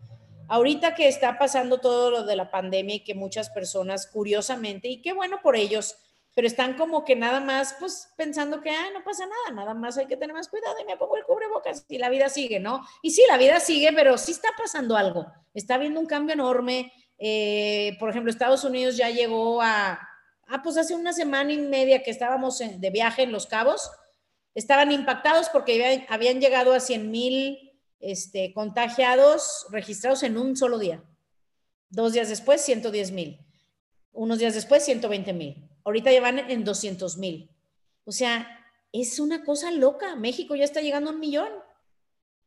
Ahorita 0.49 0.97
que 0.97 1.07
está 1.07 1.39
pasando 1.39 1.79
todo 1.79 2.11
lo 2.11 2.25
de 2.25 2.35
la 2.35 2.51
pandemia 2.51 2.97
y 2.97 3.05
que 3.05 3.15
muchas 3.15 3.49
personas, 3.49 4.09
curiosamente, 4.09 4.89
y 4.89 5.01
qué 5.01 5.13
bueno 5.13 5.39
por 5.41 5.55
ellos, 5.55 5.95
pero 6.35 6.49
están 6.49 6.77
como 6.77 7.05
que 7.05 7.15
nada 7.15 7.39
más, 7.39 7.77
pues 7.79 8.13
pensando 8.17 8.61
que, 8.61 8.71
ah, 8.71 8.89
no 8.93 9.05
pasa 9.05 9.25
nada, 9.25 9.63
nada 9.63 9.73
más 9.73 9.97
hay 9.99 10.07
que 10.07 10.17
tener 10.17 10.35
más 10.35 10.49
cuidado 10.49 10.75
y 10.83 10.85
me 10.85 10.97
pongo 10.97 11.17
el 11.17 11.23
cubrebocas 11.23 11.87
y 11.89 11.99
la 11.99 12.09
vida 12.09 12.29
sigue, 12.29 12.59
¿no? 12.59 12.85
Y 13.03 13.13
sí, 13.13 13.23
la 13.29 13.39
vida 13.39 13.61
sigue, 13.61 13.93
pero 13.93 14.19
sí 14.19 14.33
está 14.33 14.49
pasando 14.59 14.97
algo. 14.97 15.27
Está 15.55 15.77
habiendo 15.77 16.01
un 16.01 16.07
cambio 16.07 16.35
enorme. 16.35 16.93
Eh, 17.21 17.97
por 18.01 18.11
ejemplo, 18.11 18.33
Estados 18.33 18.65
Unidos 18.65 18.97
ya 18.97 19.11
llegó 19.11 19.63
a, 19.63 20.10
ah, 20.51 20.63
pues 20.63 20.77
hace 20.77 20.95
una 20.95 21.13
semana 21.13 21.53
y 21.53 21.59
media 21.59 22.03
que 22.03 22.11
estábamos 22.11 22.59
de 22.59 22.91
viaje 22.91 23.23
en 23.23 23.33
Los 23.33 23.47
Cabos, 23.47 23.91
estaban 24.55 24.93
impactados 24.93 25.49
porque 25.49 26.05
habían, 26.09 26.41
llegado 26.41 26.73
a 26.73 26.81
100 26.81 27.11
mil 27.11 27.73
este, 28.01 28.53
contagiados 28.53 29.67
registrados 29.71 30.23
en 30.23 30.37
un 30.37 30.57
solo 30.57 30.79
día. 30.79 31.03
Dos 31.89 32.13
días 32.13 32.29
después, 32.29 32.61
110 32.63 33.13
mil. 33.13 33.39
Unos 34.13 34.39
días 34.39 34.55
después, 34.55 34.85
120 34.85 35.33
mil. 35.33 35.69
Ahorita 35.85 36.13
ya 36.13 36.21
van 36.21 36.39
en 36.39 36.65
200 36.65 37.17
mil. 37.19 37.51
O 38.05 38.13
sea, 38.13 38.49
es 38.93 39.21
una 39.21 39.45
cosa 39.45 39.71
loca. 39.71 40.17
México 40.17 40.55
ya 40.57 40.65
está 40.65 40.81
llegando 40.81 41.11
a 41.11 41.13
un 41.13 41.21
millón. 41.21 41.51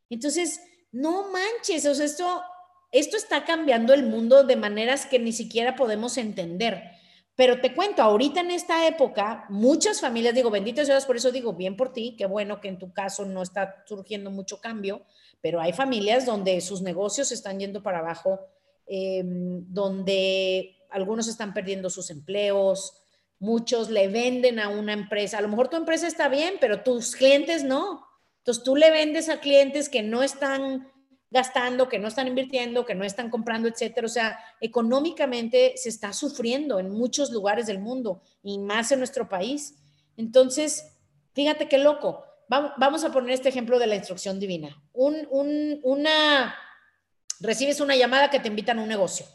Entonces, 0.10 0.62
no 0.92 1.32
manches, 1.32 1.86
o 1.86 1.96
sea, 1.96 2.06
esto, 2.06 2.44
esto 2.92 3.18
está 3.18 3.46
cambiando 3.46 3.94
el 3.94 4.04
mundo 4.04 4.44
de 4.44 4.56
maneras 4.56 5.06
que 5.06 5.20
ni 5.20 5.32
siquiera 5.32 5.76
podemos 5.76 6.18
entender. 6.18 6.92
Pero 7.36 7.60
te 7.62 7.74
cuento, 7.74 8.04
ahorita 8.04 8.42
en 8.42 8.52
esta 8.52 8.88
época, 8.88 9.46
muchas 9.50 10.00
familias, 10.00 10.36
digo, 10.36 10.52
bendito 10.52 10.86
seas, 10.86 11.06
por 11.06 11.18
eso 11.18 11.32
digo, 11.32 11.54
bien 11.54 11.76
por 11.76 11.92
ti, 11.92 12.16
qué 12.16 12.28
bueno 12.28 12.62
que 12.62 12.68
en 12.68 12.78
tu 12.78 12.94
caso 12.94 13.26
no 13.26 13.42
está 13.42 13.84
surgiendo 13.88 14.30
mucho 14.30 14.62
cambio, 14.62 15.04
pero 15.42 15.60
hay 15.60 15.74
familias 15.74 16.28
donde 16.28 16.62
sus 16.62 16.84
negocios 16.84 17.32
están 17.32 17.60
yendo 17.60 17.82
para 17.82 18.00
abajo, 18.00 18.40
em, 18.86 19.66
donde 19.74 20.78
algunos 20.92 21.28
están 21.28 21.56
perdiendo 21.56 21.90
sus 21.90 22.12
empleos, 22.12 23.02
muchos 23.40 23.90
le 23.90 24.08
venden 24.10 24.60
a 24.60 24.70
una 24.70 24.94
empresa, 24.94 25.40
a 25.40 25.42
lo 25.42 25.50
mejor 25.50 25.70
tu 25.70 25.76
empresa 25.76 26.08
está 26.08 26.30
bien, 26.30 26.56
pero 26.62 26.82
tus 26.82 27.16
clientes 27.16 27.64
no. 27.64 28.06
Entonces 28.38 28.64
tú 28.64 28.76
le 28.76 28.92
vendes 28.92 29.28
a 29.30 29.40
clientes 29.40 29.90
que 29.90 30.04
no 30.04 30.22
están 30.22 30.93
gastando, 31.34 31.90
que 31.90 31.98
no 31.98 32.08
están 32.08 32.28
invirtiendo, 32.28 32.86
que 32.86 32.94
no 32.94 33.04
están 33.04 33.32
comprando, 33.32 33.68
etcétera. 33.68 34.06
O 34.06 34.10
sea, 34.10 34.40
económicamente 34.62 35.74
se 35.76 35.90
está 35.90 36.14
sufriendo 36.14 36.80
en 36.80 36.92
muchos 36.92 37.32
lugares 37.32 37.66
del 37.66 37.80
mundo 37.80 38.22
y 38.44 38.60
más 38.60 38.92
en 38.92 39.00
nuestro 39.00 39.28
país. 39.28 39.76
Entonces, 40.16 40.96
fíjate 41.34 41.68
qué 41.68 41.80
loco. 41.80 42.24
Vamos 42.48 43.04
a 43.04 43.12
poner 43.12 43.32
este 43.32 43.50
ejemplo 43.50 43.80
de 43.80 43.88
la 43.88 43.96
instrucción 43.96 44.40
divina. 44.40 44.80
una, 44.94 46.56
recibes 47.40 47.80
una 47.82 47.96
llamada 47.96 48.30
que 48.30 48.40
te 48.40 48.50
invitan 48.50 48.78
a 48.78 48.84
un 48.84 48.88
negocio 48.88 49.26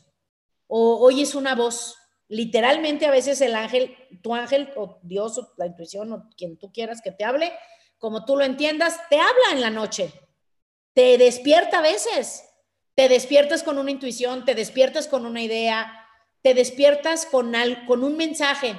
o 0.68 1.04
oyes 1.04 1.34
una 1.34 1.56
voz. 1.56 1.96
Literalmente 2.28 3.06
a 3.06 3.10
veces 3.10 3.40
el 3.40 3.56
ángel, 3.56 3.96
tu 4.22 4.36
ángel 4.36 4.70
o 4.76 5.00
Dios 5.02 5.36
o 5.38 5.52
la 5.56 5.66
intuición 5.66 6.12
o 6.12 6.30
quien 6.36 6.58
tú 6.58 6.70
quieras 6.70 7.02
que 7.02 7.10
te 7.10 7.24
hable, 7.24 7.52
como 7.98 8.24
tú 8.24 8.36
lo 8.36 8.44
entiendas, 8.44 9.00
te 9.10 9.16
habla 9.16 9.52
en 9.52 9.62
la 9.62 9.70
noche 9.70 10.12
te 10.98 11.16
despierta 11.16 11.78
a 11.78 11.82
veces. 11.82 12.44
Te 12.96 13.08
despiertas 13.08 13.62
con 13.62 13.78
una 13.78 13.92
intuición, 13.92 14.44
te 14.44 14.56
despiertas 14.56 15.06
con 15.06 15.26
una 15.26 15.40
idea, 15.40 15.92
te 16.42 16.54
despiertas 16.54 17.24
con, 17.24 17.54
con 17.86 18.02
un 18.02 18.16
mensaje 18.16 18.76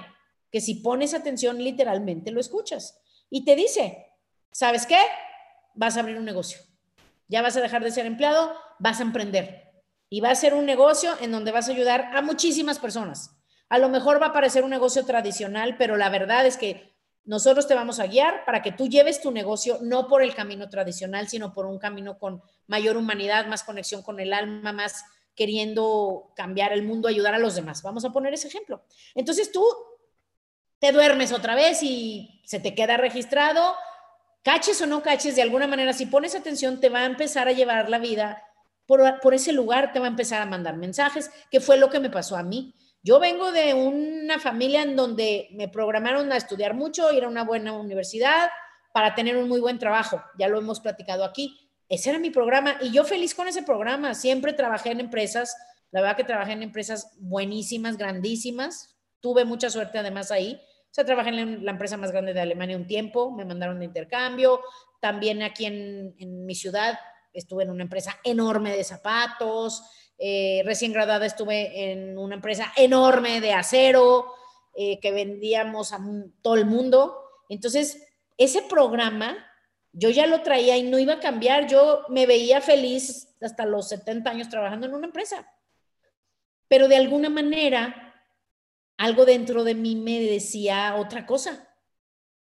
que 0.51 0.59
si 0.59 0.75
pones 0.75 1.13
atención 1.13 1.63
literalmente 1.63 2.31
lo 2.31 2.41
escuchas. 2.41 2.99
Y 3.29 3.45
te 3.45 3.55
dice, 3.55 4.05
¿sabes 4.51 4.85
qué? 4.85 4.99
Vas 5.75 5.95
a 5.95 6.01
abrir 6.01 6.17
un 6.17 6.25
negocio. 6.25 6.59
Ya 7.29 7.41
vas 7.41 7.55
a 7.55 7.61
dejar 7.61 7.85
de 7.85 7.91
ser 7.91 8.05
empleado, 8.05 8.53
vas 8.79 8.99
a 8.99 9.03
emprender. 9.03 9.71
Y 10.09 10.19
va 10.19 10.31
a 10.31 10.35
ser 10.35 10.55
un 10.55 10.65
negocio 10.65 11.15
en 11.21 11.31
donde 11.31 11.53
vas 11.53 11.69
a 11.69 11.71
ayudar 11.71 12.09
a 12.13 12.21
muchísimas 12.21 12.79
personas. 12.79 13.31
A 13.69 13.77
lo 13.77 13.87
mejor 13.87 14.21
va 14.21 14.25
a 14.25 14.33
parecer 14.33 14.65
un 14.65 14.71
negocio 14.71 15.05
tradicional, 15.05 15.77
pero 15.77 15.95
la 15.95 16.09
verdad 16.09 16.45
es 16.45 16.57
que 16.57 16.98
nosotros 17.29 17.67
te 17.67 17.75
vamos 17.75 17.99
a 17.99 18.07
guiar 18.07 18.43
para 18.43 18.63
que 18.63 18.71
tú 18.71 18.87
lleves 18.87 19.21
tu 19.21 19.29
negocio 19.29 19.77
no 19.81 20.07
por 20.07 20.23
el 20.23 20.33
camino 20.33 20.67
tradicional, 20.67 21.29
sino 21.29 21.53
por 21.53 21.67
un 21.67 21.77
camino 21.77 22.17
con 22.17 22.41
mayor 22.65 22.97
humanidad, 22.97 23.45
más 23.45 23.61
conexión 23.61 24.01
con 24.01 24.19
el 24.19 24.33
alma, 24.33 24.73
más 24.73 25.05
queriendo 25.35 26.31
cambiar 26.35 26.73
el 26.73 26.81
mundo, 26.81 27.07
ayudar 27.07 27.35
a 27.35 27.37
los 27.37 27.53
demás. 27.53 27.83
Vamos 27.83 28.03
a 28.03 28.09
poner 28.09 28.33
ese 28.33 28.47
ejemplo. 28.47 28.81
Entonces 29.13 29.51
tú 29.51 29.63
te 30.79 30.91
duermes 30.91 31.31
otra 31.31 31.53
vez 31.53 31.83
y 31.83 32.41
se 32.45 32.59
te 32.59 32.73
queda 32.73 32.97
registrado, 32.97 33.75
caches 34.41 34.81
o 34.81 34.87
no 34.87 35.03
caches, 35.03 35.35
de 35.35 35.43
alguna 35.43 35.67
manera, 35.67 35.93
si 35.93 36.07
pones 36.07 36.33
atención, 36.33 36.79
te 36.79 36.89
va 36.89 37.01
a 37.01 37.05
empezar 37.05 37.47
a 37.47 37.51
llevar 37.51 37.91
la 37.91 37.99
vida 37.99 38.43
por, 38.87 39.19
por 39.19 39.35
ese 39.35 39.53
lugar 39.53 39.93
te 39.93 39.99
va 39.99 40.07
a 40.07 40.09
empezar 40.09 40.41
a 40.41 40.47
mandar 40.47 40.77
mensajes, 40.77 41.29
que 41.51 41.59
fue 41.59 41.77
lo 41.77 41.91
que 41.91 41.99
me 41.99 42.09
pasó 42.09 42.35
a 42.35 42.41
mí. 42.41 42.73
Yo 43.01 43.19
vengo 43.19 43.51
de 43.51 43.73
una 43.73 44.39
familia 44.39 44.81
en 44.81 44.95
donde 44.95 45.47
me 45.51 45.69
programaron 45.69 46.31
a 46.31 46.37
estudiar 46.37 46.73
mucho, 46.73 47.11
ir 47.11 47.23
a 47.23 47.29
una 47.29 47.45
buena 47.45 47.71
universidad 47.71 48.49
para 48.93 49.15
tener 49.15 49.37
un 49.37 49.47
muy 49.47 49.61
buen 49.61 49.79
trabajo. 49.79 50.21
Ya 50.37 50.49
lo 50.49 50.57
hemos 50.57 50.81
platicado 50.81 51.23
aquí. 51.23 51.69
Ese 51.87 52.09
era 52.09 52.19
mi 52.19 52.29
programa 52.29 52.75
y 52.81 52.91
yo 52.91 53.05
feliz 53.05 53.33
con 53.33 53.47
ese 53.47 53.63
programa. 53.63 54.13
Siempre 54.15 54.51
trabajé 54.51 54.91
en 54.91 54.99
empresas, 54.99 55.55
la 55.91 56.01
verdad 56.01 56.17
que 56.17 56.25
trabajé 56.25 56.51
en 56.51 56.63
empresas 56.63 57.15
buenísimas, 57.19 57.97
grandísimas. 57.97 58.97
Tuve 59.21 59.45
mucha 59.45 59.69
suerte 59.69 59.97
además 59.97 60.29
ahí. 60.29 60.59
O 60.91 60.93
sea, 60.93 61.05
trabajé 61.05 61.29
en 61.29 61.63
la 61.63 61.71
empresa 61.71 61.95
más 61.95 62.11
grande 62.11 62.33
de 62.33 62.41
Alemania 62.41 62.75
un 62.75 62.87
tiempo, 62.87 63.31
me 63.31 63.45
mandaron 63.45 63.79
de 63.79 63.85
intercambio. 63.85 64.59
También 64.99 65.41
aquí 65.41 65.65
en, 65.65 66.15
en 66.19 66.45
mi 66.45 66.55
ciudad 66.55 66.99
estuve 67.31 67.63
en 67.63 67.69
una 67.69 67.83
empresa 67.83 68.17
enorme 68.23 68.75
de 68.75 68.83
zapatos, 68.83 69.83
eh, 70.19 70.61
recién 70.65 70.91
graduada 70.91 71.25
estuve 71.25 71.91
en 71.91 72.17
una 72.17 72.35
empresa 72.35 72.73
enorme 72.75 73.39
de 73.39 73.53
acero 73.53 74.33
eh, 74.75 74.99
que 74.99 75.11
vendíamos 75.11 75.93
a 75.93 75.99
todo 76.41 76.55
el 76.55 76.65
mundo. 76.65 77.17
Entonces, 77.47 78.05
ese 78.37 78.61
programa 78.63 79.45
yo 79.93 80.09
ya 80.09 80.27
lo 80.27 80.41
traía 80.41 80.77
y 80.77 80.83
no 80.83 80.99
iba 80.99 81.13
a 81.13 81.19
cambiar. 81.19 81.67
Yo 81.67 82.03
me 82.09 82.25
veía 82.25 82.61
feliz 82.61 83.35
hasta 83.41 83.65
los 83.65 83.87
70 83.87 84.29
años 84.29 84.49
trabajando 84.49 84.85
en 84.85 84.93
una 84.93 85.07
empresa. 85.07 85.49
Pero 86.67 86.87
de 86.87 86.97
alguna 86.97 87.29
manera, 87.29 88.23
algo 88.97 89.25
dentro 89.25 89.63
de 89.63 89.73
mí 89.73 89.95
me 89.95 90.19
decía 90.19 90.95
otra 90.95 91.25
cosa 91.25 91.68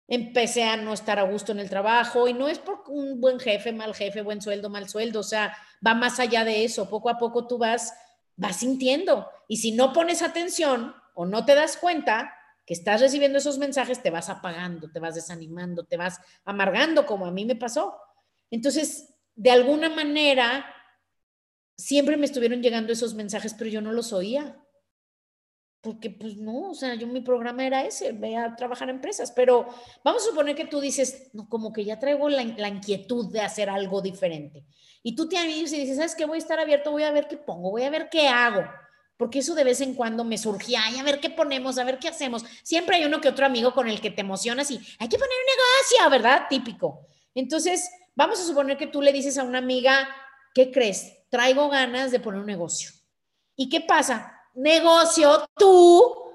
empecé 0.08 0.64
a 0.64 0.76
no 0.76 0.94
estar 0.94 1.18
a 1.18 1.24
gusto 1.24 1.52
en 1.52 1.60
el 1.60 1.68
trabajo 1.68 2.26
y 2.26 2.32
no 2.32 2.48
es 2.48 2.58
por 2.58 2.82
un 2.88 3.20
buen 3.20 3.38
jefe, 3.38 3.72
mal 3.72 3.94
jefe, 3.94 4.22
buen 4.22 4.40
sueldo, 4.40 4.70
mal 4.70 4.88
sueldo, 4.88 5.20
o 5.20 5.22
sea, 5.22 5.54
va 5.86 5.94
más 5.94 6.18
allá 6.18 6.44
de 6.44 6.64
eso, 6.64 6.88
poco 6.88 7.10
a 7.10 7.18
poco 7.18 7.46
tú 7.46 7.58
vas, 7.58 7.92
vas 8.34 8.56
sintiendo 8.56 9.28
y 9.48 9.58
si 9.58 9.72
no 9.72 9.92
pones 9.92 10.22
atención 10.22 10.94
o 11.14 11.26
no 11.26 11.44
te 11.44 11.54
das 11.54 11.76
cuenta 11.76 12.34
que 12.64 12.72
estás 12.72 13.02
recibiendo 13.02 13.38
esos 13.38 13.58
mensajes, 13.58 14.02
te 14.02 14.10
vas 14.10 14.30
apagando, 14.30 14.90
te 14.90 14.98
vas 14.98 15.14
desanimando, 15.14 15.84
te 15.84 15.96
vas 15.96 16.20
amargando 16.44 17.06
como 17.06 17.26
a 17.26 17.30
mí 17.30 17.44
me 17.44 17.56
pasó. 17.56 17.96
Entonces, 18.50 19.14
de 19.34 19.50
alguna 19.50 19.88
manera, 19.88 20.66
siempre 21.76 22.16
me 22.16 22.26
estuvieron 22.26 22.62
llegando 22.62 22.92
esos 22.92 23.14
mensajes, 23.14 23.54
pero 23.54 23.70
yo 23.70 23.80
no 23.80 23.92
los 23.92 24.12
oía 24.12 24.58
porque 25.80 26.10
pues 26.10 26.36
no, 26.36 26.70
o 26.70 26.74
sea, 26.74 26.94
yo 26.94 27.06
mi 27.06 27.20
programa 27.20 27.64
era 27.64 27.84
ese, 27.84 28.12
ve 28.12 28.36
a 28.36 28.56
trabajar 28.56 28.88
en 28.88 28.96
empresas, 28.96 29.32
pero 29.32 29.68
vamos 30.02 30.22
a 30.22 30.26
suponer 30.26 30.56
que 30.56 30.66
tú 30.66 30.80
dices, 30.80 31.30
no, 31.32 31.48
como 31.48 31.72
que 31.72 31.84
ya 31.84 31.98
traigo 31.98 32.28
la, 32.28 32.42
la 32.44 32.68
inquietud 32.68 33.30
de 33.32 33.40
hacer 33.40 33.70
algo 33.70 34.00
diferente. 34.02 34.64
Y 35.02 35.14
tú 35.14 35.28
te 35.28 35.36
animas 35.36 35.72
y 35.72 35.78
dices, 35.78 35.96
¿sabes 35.96 36.14
qué? 36.14 36.24
Voy 36.24 36.36
a 36.36 36.38
estar 36.38 36.58
abierto, 36.58 36.90
voy 36.90 37.04
a 37.04 37.12
ver 37.12 37.28
qué 37.28 37.36
pongo, 37.36 37.70
voy 37.70 37.84
a 37.84 37.90
ver 37.90 38.08
qué 38.10 38.28
hago. 38.28 38.64
Porque 39.16 39.40
eso 39.40 39.54
de 39.54 39.64
vez 39.64 39.80
en 39.80 39.94
cuando 39.94 40.24
me 40.24 40.38
surgía, 40.38 40.80
ay, 40.84 40.98
a 40.98 41.02
ver 41.02 41.20
qué 41.20 41.30
ponemos, 41.30 41.78
a 41.78 41.84
ver 41.84 41.98
qué 41.98 42.08
hacemos. 42.08 42.44
Siempre 42.62 42.96
hay 42.96 43.04
uno 43.04 43.20
que 43.20 43.28
otro 43.28 43.46
amigo 43.46 43.72
con 43.72 43.88
el 43.88 44.00
que 44.00 44.10
te 44.10 44.20
emocionas 44.20 44.70
y 44.70 44.76
hay 44.76 45.08
que 45.08 45.18
poner 45.18 45.30
un 45.30 46.00
negocio, 46.00 46.10
¿verdad? 46.10 46.46
Típico. 46.48 47.06
Entonces, 47.34 47.90
vamos 48.14 48.40
a 48.40 48.44
suponer 48.44 48.76
que 48.76 48.86
tú 48.86 49.02
le 49.02 49.12
dices 49.12 49.38
a 49.38 49.44
una 49.44 49.58
amiga, 49.58 50.08
¿qué 50.54 50.70
crees? 50.70 51.28
Traigo 51.30 51.68
ganas 51.68 52.10
de 52.10 52.20
poner 52.20 52.40
un 52.40 52.46
negocio. 52.46 52.90
¿Y 53.56 53.68
qué 53.68 53.80
pasa? 53.80 54.37
Negocio 54.54 55.48
tú, 55.56 56.28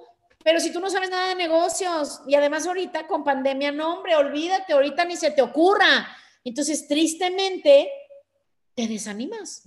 pero 0.44 0.60
si 0.60 0.72
tú 0.72 0.80
no 0.80 0.90
sabes 0.90 1.10
nada 1.10 1.30
de 1.30 1.36
negocios 1.36 2.22
y 2.28 2.36
además 2.36 2.68
ahorita 2.68 3.08
con 3.08 3.24
pandemia, 3.24 3.72
no, 3.72 3.96
hombre, 3.96 4.16
olvídate, 4.16 4.74
ahorita 4.74 5.06
ni 5.06 5.16
se 5.16 5.32
te 5.32 5.42
ocurra. 5.42 6.08
Entonces, 6.44 6.88
tristemente, 6.88 7.90
te 8.76 8.88
desanimas. 8.88 9.64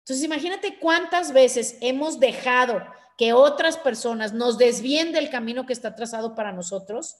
Entonces, 0.00 0.24
imagínate 0.24 0.78
cuántas 0.80 1.32
veces 1.32 1.76
hemos 1.80 2.18
dejado 2.18 2.82
que 3.16 3.32
otras 3.32 3.76
personas 3.76 4.32
nos 4.32 4.58
desvíen 4.58 5.12
del 5.12 5.30
camino 5.30 5.66
que 5.66 5.72
está 5.72 5.94
trazado 5.94 6.34
para 6.34 6.52
nosotros 6.52 7.18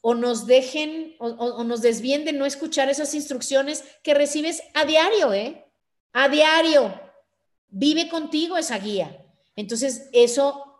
o 0.00 0.14
nos 0.14 0.46
dejen 0.46 1.16
o, 1.18 1.28
o, 1.28 1.64
nos 1.64 1.80
desvíen 1.80 2.26
de 2.26 2.32
no 2.34 2.44
escuchar 2.44 2.90
esas 2.90 3.14
instrucciones 3.14 3.82
que 4.02 4.12
recibes 4.12 4.62
a 4.74 4.84
diario, 4.84 5.32
¿eh? 5.32 5.64
A 6.12 6.28
diario. 6.28 7.00
Vive 7.68 8.08
contigo 8.10 8.58
esa 8.58 8.78
guía. 8.78 9.23
Entonces, 9.56 10.08
eso, 10.12 10.76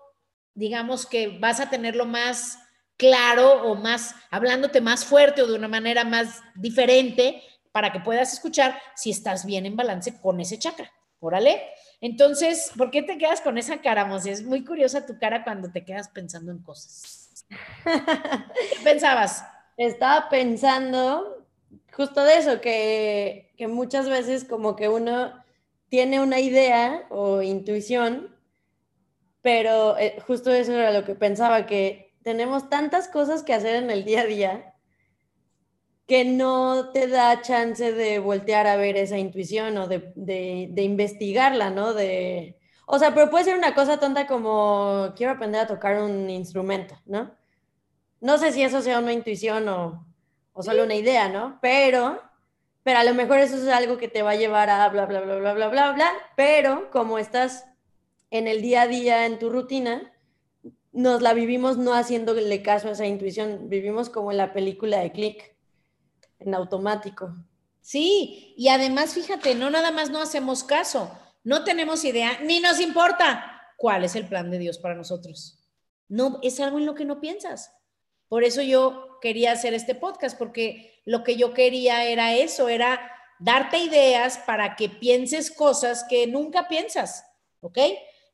digamos 0.55 1.07
que 1.07 1.39
vas 1.39 1.61
a 1.61 1.71
tenerlo 1.71 2.07
más 2.07 2.59
claro 2.97 3.63
o 3.63 3.75
más, 3.75 4.15
hablándote 4.31 4.81
más 4.81 5.05
fuerte 5.05 5.43
o 5.43 5.47
de 5.47 5.55
una 5.55 5.69
manera 5.69 6.05
más 6.05 6.43
diferente 6.55 7.43
para 7.73 7.93
que 7.93 8.01
puedas 8.01 8.33
escuchar 8.33 8.79
si 8.95 9.11
estás 9.11 9.45
bien 9.45 9.67
en 9.67 9.77
balance 9.77 10.21
con 10.21 10.41
ese 10.41 10.59
chakra. 10.59 10.93
Órale. 11.21 11.63
Entonces, 12.01 12.71
¿por 12.77 12.91
qué 12.91 13.03
te 13.03 13.19
quedas 13.19 13.41
con 13.41 13.59
esa 13.59 13.81
cara, 13.81 14.05
Mos? 14.05 14.27
Es 14.27 14.45
muy 14.45 14.65
curiosa 14.65 15.07
tu 15.07 15.19
cara 15.19 15.43
cuando 15.43 15.71
te 15.73 15.85
quedas 15.85 16.09
pensando 16.09 16.53
en 16.53 16.59
cosas. 16.59 17.45
¿Qué 17.85 18.85
pensabas? 18.85 19.45
Estaba 19.77 20.29
pensando 20.29 21.47
justo 21.93 22.23
de 22.23 22.37
eso, 22.37 22.61
que, 22.61 23.53
que 23.57 23.69
muchas 23.69 24.09
veces 24.09 24.45
como 24.45 24.77
que 24.77 24.89
uno 24.89 25.33
tiene 25.89 26.21
una 26.21 26.41
idea 26.41 27.07
o 27.09 27.43
intuición 27.43 28.34
pero 29.45 29.99
eh, 29.99 30.17
justo 30.27 30.51
eso 30.51 30.73
era 30.73 30.91
lo 30.91 31.05
que 31.05 31.15
pensaba, 31.15 31.67
que 31.67 32.15
tenemos 32.23 32.71
tantas 32.71 33.09
cosas 33.09 33.43
que 33.43 33.53
hacer 33.53 33.77
en 33.77 33.91
el 33.91 34.07
día 34.07 34.23
a 34.23 34.25
día 34.25 34.75
que 36.07 36.25
no 36.25 36.93
te 36.93 37.09
da 37.09 37.43
chance 37.43 37.93
de 37.93 38.21
voltear 38.21 38.67
a 38.67 38.77
ver 38.77 38.97
esa 38.97 39.19
intuición 39.19 39.77
o 39.77 39.87
de, 39.87 40.15
de, 40.17 40.83
investigarla, 40.83 41.69
¿no? 41.69 41.93
De, 41.93 42.59
o 42.87 42.99
sea, 42.99 43.13
pero 43.13 43.29
puede 43.29 43.45
ser 43.45 43.59
una 43.59 43.75
cosa 43.75 44.01
tonta 44.01 44.27
como 44.27 45.13
quiero 45.15 45.33
aprender 45.33 45.61
a 45.61 45.67
tocar 45.67 46.01
un 46.01 46.31
instrumento, 46.31 46.99
¿no? 47.05 47.35
No 48.23 48.39
sé 48.39 48.51
si 48.51 48.63
eso 48.63 48.81
sea 48.81 48.99
una 48.99 49.13
intuición 49.13 49.69
o, 49.69 50.07
o 50.55 50.63
solo 50.63 50.85
una 50.85 50.95
idea, 50.95 51.29
¿no? 51.29 51.59
Pero, 51.61 52.19
pero 52.83 52.99
a 52.99 53.05
lo 53.05 53.13
mejor 53.13 53.41
eso 53.41 53.57
es 53.57 53.69
algo 53.69 53.99
que 53.99 54.09
te 54.09 54.23
va 54.23 54.31
a 54.31 54.37
llevar 54.37 54.71
a 54.71 54.89
bla, 54.89 55.05
bla, 55.05 55.21
bla, 55.21 55.37
bla, 55.37 55.53
bla, 55.53 55.69
bla, 55.69 55.93
bla, 55.93 56.13
pero 56.35 56.91
como 56.91 57.19
estás 57.19 57.67
en 58.31 58.49
el 58.49 58.63
día 58.63 58.83
a 58.83 58.89
día, 58.89 59.27
en 59.27 59.39
tu 59.39 59.51
rutina, 59.51 60.13
nos 60.93 61.23
la 61.23 61.35
vivimos 61.35 61.77
no 61.77 61.93
haciéndole 61.93 62.63
caso 62.63 62.89
a 62.89 62.93
esa 62.93 63.07
intuición, 63.07 63.69
vivimos 63.69 64.09
como 64.09 64.31
en 64.31 64.39
la 64.39 64.53
película 64.53 65.01
de 65.01 65.13
Click, 65.13 65.57
en 66.39 66.55
automático. 66.55 67.35
Sí, 67.81 68.55
y 68.57 68.69
además, 68.69 69.15
fíjate, 69.15 69.55
no 69.55 69.71
nada 69.71 69.91
más 69.91 70.11
no 70.11 70.23
hacemos 70.23 70.65
caso, 70.65 71.11
no 71.43 71.65
tenemos 71.65 72.05
idea, 72.05 72.39
ni 72.43 72.61
nos 72.61 72.81
importa 72.81 73.61
cuál 73.77 74.05
es 74.05 74.17
el 74.17 74.27
plan 74.27 74.51
de 74.51 74.59
Dios 74.59 74.79
para 74.79 74.95
nosotros. 74.95 75.59
No, 76.09 76.39
es 76.43 76.61
algo 76.61 76.79
en 76.79 76.87
lo 76.87 76.95
que 76.95 77.05
no 77.05 77.21
piensas. 77.21 77.75
Por 78.29 78.45
eso 78.45 78.63
yo 78.63 79.19
quería 79.21 79.53
hacer 79.53 79.75
este 79.75 79.95
podcast, 79.95 80.39
porque 80.39 81.03
lo 81.05 81.25
que 81.25 81.37
yo 81.37 81.53
quería 81.53 82.05
era 82.05 82.35
eso, 82.35 82.69
era 82.69 83.11
darte 83.39 83.79
ideas 83.79 84.39
para 84.39 84.77
que 84.77 84.89
pienses 84.89 85.51
cosas 85.51 86.05
que 86.09 86.27
nunca 86.27 86.69
piensas, 86.69 87.25
¿ok? 87.61 87.79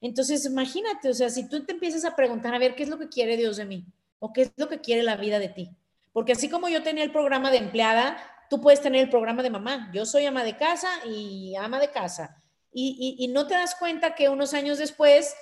Entonces, 0.01 0.45
imagínate, 0.47 1.11
o 1.11 1.15
sea, 1.15 1.29
si 1.29 1.49
tú 1.49 1.65
te 1.65 1.73
empiezas 1.73 2.05
a 2.05 2.17
preguntar, 2.17 2.55
a 2.55 2.59
ver, 2.59 2.75
¿qué 2.75 2.85
es 2.85 2.89
lo 2.89 2.99
que 2.99 3.09
quiere 3.09 3.37
Dios 3.37 3.57
de 3.57 3.67
mí? 3.67 3.85
¿O 4.19 4.33
qué 4.33 4.43
es 4.43 4.53
lo 4.57 4.69
que 4.69 4.81
quiere 4.81 5.03
la 5.03 5.17
vida 5.17 5.39
de 5.39 5.49
ti? 5.49 5.71
Porque 6.13 6.33
así 6.33 6.49
como 6.49 6.69
yo 6.69 6.83
tenía 6.83 7.05
el 7.05 7.13
programa 7.13 7.51
de 7.51 7.59
empleada, 7.59 8.17
tú 8.49 8.61
puedes 8.61 8.81
tener 8.81 9.01
el 9.01 9.11
programa 9.11 9.43
de 9.43 9.51
mamá. 9.51 9.91
Yo 9.95 10.05
soy 10.05 10.27
ama 10.27 10.43
de 10.43 10.57
casa 10.57 10.89
y 11.07 11.55
ama 11.57 11.79
de 11.79 11.91
casa. 11.91 12.43
Y, 12.73 13.29
no 13.33 13.47
te 13.47 13.55
das 13.55 13.75
cuenta 13.75 14.15
que 14.15 14.29
unos 14.29 14.55
años 14.55 14.79
después 14.79 15.35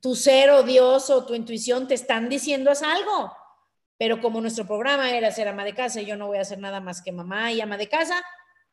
tu 0.00 0.14
ser 0.14 0.50
o 0.50 0.62
Dios 0.62 1.10
o 1.10 1.26
tu 1.26 1.34
intuición 1.34 1.86
te 1.86 1.94
están 1.94 2.28
diciendo 2.28 2.70
haz 2.70 2.82
algo. 2.82 3.32
Pero 3.98 4.20
como 4.20 4.40
nuestro 4.40 4.66
programa 4.66 5.10
era 5.10 5.30
ser 5.30 5.48
ama 5.48 5.64
de 5.64 5.74
casa 5.74 6.00
y 6.00 6.06
yo 6.06 6.16
no 6.16 6.26
voy 6.26 6.38
a 6.38 6.42
hacer 6.42 6.58
nada 6.58 6.80
más 6.80 7.02
que 7.02 7.12
mamá 7.12 7.52
y 7.52 7.60
ama 7.60 7.76
de 7.76 7.88
casa, 7.88 8.22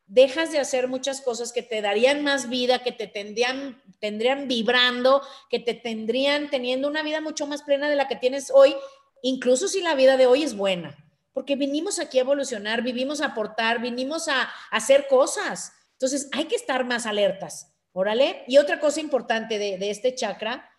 dejas 0.07 0.51
de 0.51 0.59
hacer 0.59 0.87
muchas 0.87 1.21
cosas 1.21 1.51
que 1.51 1.61
te 1.61 1.81
darían 1.81 2.23
más 2.23 2.49
vida, 2.49 2.79
que 2.79 2.93
te 2.93 3.07
tendrían, 3.07 3.81
tendrían 3.99 4.47
vibrando, 4.47 5.21
que 5.49 5.59
te 5.59 5.73
tendrían 5.73 6.49
teniendo 6.49 6.87
una 6.87 7.03
vida 7.03 7.21
mucho 7.21 7.45
más 7.45 7.61
plena 7.61 7.89
de 7.89 7.95
la 7.95 8.07
que 8.07 8.15
tienes 8.15 8.49
hoy, 8.53 8.73
incluso 9.21 9.67
si 9.67 9.81
la 9.81 9.95
vida 9.95 10.17
de 10.17 10.25
hoy 10.25 10.43
es 10.43 10.55
buena. 10.55 10.95
Porque 11.33 11.55
vinimos 11.55 11.99
aquí 11.99 12.17
a 12.17 12.21
evolucionar, 12.21 12.81
vivimos 12.81 13.21
a 13.21 13.27
aportar, 13.27 13.79
vinimos 13.81 14.27
a, 14.27 14.49
hacer 14.71 15.07
cosas. 15.07 15.73
Entonces 15.93 16.29
hay 16.31 16.45
que 16.45 16.55
estar 16.55 16.85
más 16.85 17.05
alertas. 17.05 17.73
Órale. 17.91 18.43
Y 18.47 18.57
otra 18.57 18.79
cosa 18.79 19.01
importante 19.01 19.59
de, 19.59 19.89
este 19.89 20.15
chakra, 20.15 20.69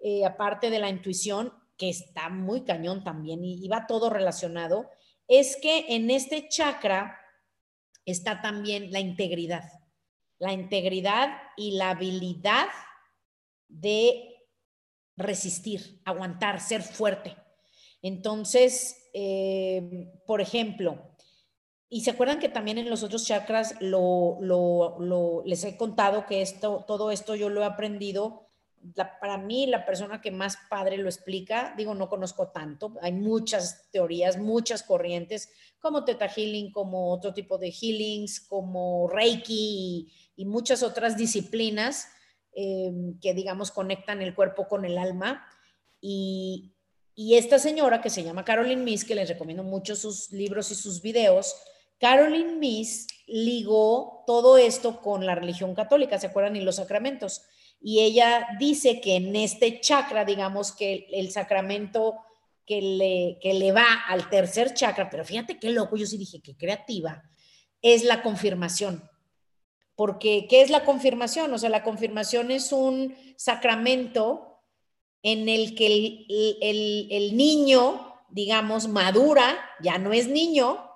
eh, 0.00 0.24
aparte 0.24 0.70
de 0.70 0.78
la 0.78 0.88
intuición, 0.88 1.52
que 1.76 1.90
está 1.90 2.28
muy 2.28 2.64
cañón 2.64 3.04
también 3.04 3.44
y, 3.44 3.64
y 3.64 3.68
va 3.68 3.86
todo 3.86 4.10
relacionado, 4.10 4.90
es 5.28 5.56
que 5.56 5.84
en 5.90 6.10
este 6.10 6.48
chakra 6.48 7.20
está 8.10 8.40
también 8.40 8.92
la 8.92 9.00
integridad. 9.00 9.64
La 10.38 10.52
integridad 10.52 11.30
y 11.56 11.72
la 11.72 11.90
habilidad 11.90 12.68
de 13.68 14.36
resistir, 15.16 16.00
aguantar, 16.04 16.60
ser 16.60 16.82
fuerte. 16.82 17.36
Entonces, 18.02 19.10
eh, 19.12 20.12
por 20.26 20.40
ejemplo, 20.40 21.16
y 21.90 22.02
se 22.02 22.10
acuerdan 22.10 22.38
que 22.38 22.48
también 22.48 22.78
en 22.78 22.90
los 22.90 23.02
otros 23.02 23.24
chakras 23.24 23.74
lo, 23.80 24.38
lo, 24.40 25.42
les 25.46 25.64
he 25.64 25.76
contado 25.76 26.26
que 26.26 26.42
esto, 26.42 26.84
todo 26.86 27.10
esto 27.10 27.34
yo 27.34 27.48
lo 27.48 27.62
he 27.62 27.64
aprendido. 27.64 28.47
Para 29.20 29.38
mí, 29.38 29.66
la 29.66 29.84
persona 29.84 30.20
que 30.20 30.30
más 30.30 30.56
padre 30.68 30.96
lo 30.98 31.08
explica, 31.08 31.74
digo, 31.76 31.94
no 31.94 32.08
conozco 32.08 32.48
tanto, 32.48 32.94
hay 33.02 33.12
muchas 33.12 33.90
teorías, 33.90 34.38
muchas 34.38 34.82
corrientes, 34.82 35.50
como 35.78 36.04
Teta 36.04 36.28
Healing, 36.28 36.72
como 36.72 37.12
otro 37.12 37.32
tipo 37.32 37.58
de 37.58 37.70
healings, 37.70 38.40
como 38.40 39.08
Reiki 39.08 40.12
y, 40.36 40.44
muchas 40.44 40.82
otras 40.82 41.16
disciplinas 41.16 42.08
eh, 42.54 42.90
que, 43.20 43.34
digamos, 43.34 43.70
conectan 43.70 44.22
el 44.22 44.34
cuerpo 44.34 44.66
con 44.68 44.84
el 44.84 44.98
alma. 44.98 45.46
Y, 46.00 46.72
y 47.14 47.34
esta 47.36 47.58
señora 47.58 48.00
que 48.00 48.10
se 48.10 48.22
llama 48.22 48.44
Caroline 48.44 48.82
Miss, 48.82 49.04
que 49.04 49.14
les 49.14 49.28
recomiendo 49.28 49.62
mucho 49.62 49.96
sus 49.96 50.30
libros 50.32 50.70
y 50.70 50.74
sus 50.74 51.02
videos, 51.02 51.54
Caroline 51.98 52.56
Miss 52.56 53.06
ligó 53.26 54.22
todo 54.26 54.56
esto 54.56 55.00
con 55.00 55.26
la 55.26 55.34
religión 55.34 55.74
católica, 55.74 56.18
¿se 56.18 56.28
acuerdan? 56.28 56.56
Y 56.56 56.60
los 56.60 56.76
sacramentos. 56.76 57.42
Y 57.80 58.00
ella 58.00 58.48
dice 58.58 59.00
que 59.00 59.16
en 59.16 59.36
este 59.36 59.80
chakra, 59.80 60.24
digamos 60.24 60.72
que 60.72 61.06
el, 61.12 61.30
sacramento 61.30 62.16
que 62.66 62.82
le, 62.82 63.38
que 63.40 63.54
le 63.54 63.72
va 63.72 63.86
al 64.08 64.28
tercer 64.30 64.74
chakra, 64.74 65.08
pero 65.10 65.24
fíjate 65.24 65.58
qué 65.58 65.70
loco, 65.70 65.96
yo 65.96 66.06
sí 66.06 66.18
dije 66.18 66.40
qué 66.42 66.56
creativa, 66.56 67.22
es 67.80 68.04
la 68.04 68.22
confirmación. 68.22 69.08
Porque, 69.94 70.46
¿qué 70.48 70.62
es 70.62 70.70
la 70.70 70.84
confirmación? 70.84 71.52
O 71.52 71.58
sea, 71.58 71.70
la 71.70 71.82
confirmación 71.82 72.50
es 72.50 72.72
un 72.72 73.16
sacramento 73.36 74.60
en 75.22 75.48
el 75.48 75.74
que 75.74 75.86
el, 75.86 76.56
el, 76.60 77.08
el 77.10 77.36
niño, 77.36 78.14
digamos, 78.28 78.88
madura, 78.88 79.58
ya 79.80 79.98
no 79.98 80.12
es 80.12 80.28
niño, 80.28 80.87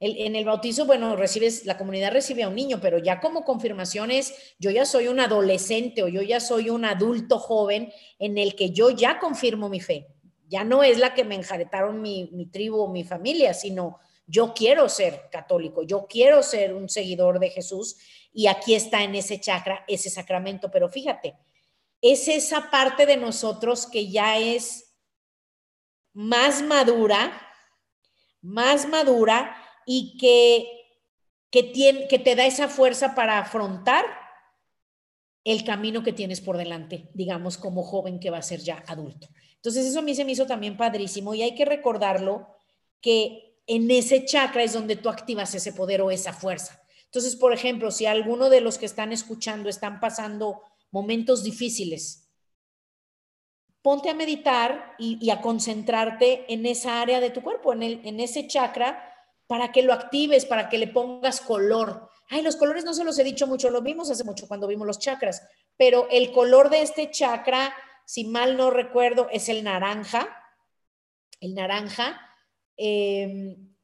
en 0.00 0.36
el 0.36 0.44
bautizo, 0.44 0.86
bueno, 0.86 1.16
recibes, 1.16 1.66
la 1.66 1.76
comunidad 1.76 2.12
recibe 2.12 2.44
a 2.44 2.48
un 2.48 2.54
niño, 2.54 2.78
pero 2.80 2.98
ya 2.98 3.20
como 3.20 3.44
confirmación 3.44 4.12
es, 4.12 4.54
yo 4.58 4.70
ya 4.70 4.86
soy 4.86 5.08
un 5.08 5.18
adolescente 5.18 6.04
o 6.04 6.08
yo 6.08 6.22
ya 6.22 6.38
soy 6.38 6.70
un 6.70 6.84
adulto 6.84 7.40
joven 7.40 7.92
en 8.20 8.38
el 8.38 8.54
que 8.54 8.70
yo 8.70 8.90
ya 8.90 9.18
confirmo 9.18 9.68
mi 9.68 9.80
fe. 9.80 10.06
Ya 10.46 10.62
no 10.62 10.84
es 10.84 10.98
la 10.98 11.14
que 11.14 11.24
me 11.24 11.34
enjaretaron 11.34 12.00
mi, 12.00 12.30
mi 12.32 12.46
tribu 12.46 12.80
o 12.80 12.92
mi 12.92 13.02
familia, 13.02 13.54
sino 13.54 13.98
yo 14.26 14.54
quiero 14.54 14.88
ser 14.88 15.28
católico, 15.32 15.82
yo 15.82 16.06
quiero 16.06 16.42
ser 16.44 16.74
un 16.74 16.88
seguidor 16.88 17.40
de 17.40 17.50
Jesús 17.50 17.96
y 18.32 18.46
aquí 18.46 18.74
está 18.74 19.02
en 19.02 19.16
ese 19.16 19.40
chakra, 19.40 19.84
ese 19.88 20.10
sacramento. 20.10 20.70
Pero 20.70 20.88
fíjate, 20.88 21.34
es 22.00 22.28
esa 22.28 22.70
parte 22.70 23.04
de 23.04 23.16
nosotros 23.16 23.86
que 23.86 24.08
ya 24.08 24.38
es 24.38 24.94
más 26.12 26.62
madura, 26.62 27.32
más 28.40 28.86
madura 28.88 29.56
y 29.90 30.18
que, 30.18 30.68
que, 31.50 31.62
tiene, 31.62 32.08
que 32.08 32.18
te 32.18 32.36
da 32.36 32.44
esa 32.44 32.68
fuerza 32.68 33.14
para 33.14 33.38
afrontar 33.38 34.04
el 35.44 35.64
camino 35.64 36.02
que 36.02 36.12
tienes 36.12 36.42
por 36.42 36.58
delante, 36.58 37.08
digamos, 37.14 37.56
como 37.56 37.82
joven 37.82 38.20
que 38.20 38.28
va 38.28 38.36
a 38.36 38.42
ser 38.42 38.60
ya 38.60 38.84
adulto. 38.86 39.28
Entonces, 39.54 39.86
eso 39.86 40.00
a 40.00 40.02
mí 40.02 40.14
se 40.14 40.26
me 40.26 40.32
hizo 40.32 40.46
también 40.46 40.76
padrísimo 40.76 41.34
y 41.34 41.40
hay 41.40 41.54
que 41.54 41.64
recordarlo 41.64 42.54
que 43.00 43.62
en 43.66 43.90
ese 43.90 44.26
chakra 44.26 44.62
es 44.62 44.74
donde 44.74 44.96
tú 44.96 45.08
activas 45.08 45.54
ese 45.54 45.72
poder 45.72 46.02
o 46.02 46.10
esa 46.10 46.34
fuerza. 46.34 46.82
Entonces, 47.06 47.34
por 47.34 47.54
ejemplo, 47.54 47.90
si 47.90 48.04
alguno 48.04 48.50
de 48.50 48.60
los 48.60 48.76
que 48.76 48.84
están 48.84 49.10
escuchando 49.10 49.70
están 49.70 50.00
pasando 50.00 50.60
momentos 50.90 51.42
difíciles, 51.42 52.28
ponte 53.80 54.10
a 54.10 54.14
meditar 54.14 54.96
y, 54.98 55.30
a 55.30 55.40
concentrarte 55.40 56.52
en 56.52 56.66
esa 56.66 57.00
área 57.00 57.20
de 57.20 57.30
tu 57.30 57.42
cuerpo, 57.42 57.72
en, 57.72 57.82
el, 57.82 58.00
en 58.04 58.20
ese 58.20 58.46
chakra 58.46 59.14
para 59.48 59.72
que 59.72 59.82
lo 59.82 59.92
actives, 59.92 60.44
para 60.44 60.68
que 60.68 60.78
le 60.78 60.86
pongas 60.86 61.40
color. 61.40 62.08
Ay, 62.28 62.42
los 62.42 62.56
colores 62.56 62.84
no 62.84 62.92
se 62.92 63.02
los 63.02 63.18
he 63.18 63.24
dicho 63.24 63.46
mucho, 63.46 63.70
lo 63.70 63.80
vimos 63.80 64.10
hace 64.10 64.22
mucho 64.22 64.46
cuando 64.46 64.68
vimos 64.68 64.86
los 64.86 64.98
chakras, 64.98 65.42
pero 65.76 66.06
el 66.10 66.30
color 66.30 66.68
de 66.68 66.82
este 66.82 67.10
chakra, 67.10 67.74
si 68.04 68.24
mal 68.24 68.56
no 68.56 68.70
recuerdo, 68.70 69.28
es 69.32 69.48
el 69.48 69.64
naranja. 69.64 70.28
El 71.40 71.54
naranja. 71.54 72.20
Em, 72.76 73.74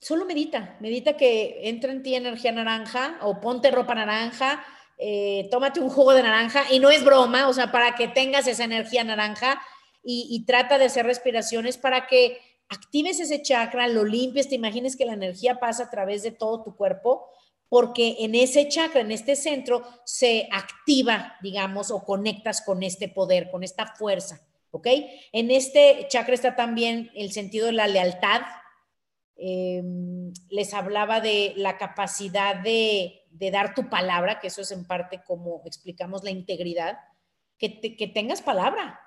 solo 0.00 0.26
medita, 0.26 0.76
medita 0.80 1.16
que 1.16 1.68
entra 1.68 1.92
en 1.92 2.02
ti 2.02 2.16
energía 2.16 2.50
naranja 2.50 3.18
o 3.22 3.40
ponte 3.40 3.70
ropa 3.70 3.94
naranja, 3.94 4.64
eh, 4.98 5.48
tómate 5.50 5.80
un 5.80 5.88
jugo 5.88 6.12
de 6.14 6.22
naranja 6.22 6.64
y 6.70 6.80
no 6.80 6.90
es 6.90 7.04
broma, 7.04 7.48
o 7.48 7.52
sea, 7.52 7.70
para 7.70 7.94
que 7.94 8.08
tengas 8.08 8.46
esa 8.46 8.64
energía 8.64 9.04
naranja 9.04 9.62
y, 10.02 10.26
y 10.30 10.44
trata 10.44 10.78
de 10.78 10.86
hacer 10.86 11.06
respiraciones 11.06 11.78
para 11.78 12.06
que 12.08 12.40
actives 12.68 13.20
ese 13.20 13.42
chakra, 13.42 13.88
lo 13.88 14.04
limpies, 14.04 14.48
te 14.48 14.54
imagines 14.54 14.96
que 14.96 15.06
la 15.06 15.14
energía 15.14 15.58
pasa 15.60 15.84
a 15.84 15.90
través 15.90 16.22
de 16.22 16.32
todo 16.32 16.62
tu 16.62 16.76
cuerpo, 16.76 17.28
porque 17.68 18.16
en 18.20 18.34
ese 18.34 18.68
chakra, 18.68 19.00
en 19.00 19.10
este 19.10 19.36
centro, 19.36 19.82
se 20.04 20.48
activa, 20.52 21.36
digamos, 21.42 21.90
o 21.90 22.04
conectas 22.04 22.62
con 22.62 22.82
este 22.82 23.08
poder, 23.08 23.50
con 23.50 23.64
esta 23.64 23.86
fuerza, 23.86 24.40
¿ok? 24.70 24.86
En 25.32 25.50
este 25.50 26.06
chakra 26.08 26.34
está 26.34 26.54
también 26.54 27.10
el 27.14 27.32
sentido 27.32 27.66
de 27.66 27.72
la 27.72 27.88
lealtad. 27.88 28.42
Em, 29.36 30.32
les 30.48 30.72
hablaba 30.74 31.20
de 31.20 31.52
la 31.56 31.76
capacidad 31.76 32.56
de, 32.56 33.22
dar 33.30 33.74
tu 33.74 33.90
palabra, 33.90 34.38
que 34.40 34.46
eso 34.46 34.62
es 34.62 34.70
en 34.70 34.86
parte 34.86 35.22
como 35.24 35.62
explicamos 35.66 36.24
la 36.24 36.30
integridad, 36.30 36.98
que, 37.58 37.80
que 37.80 38.06
tengas 38.06 38.42
palabra, 38.42 39.00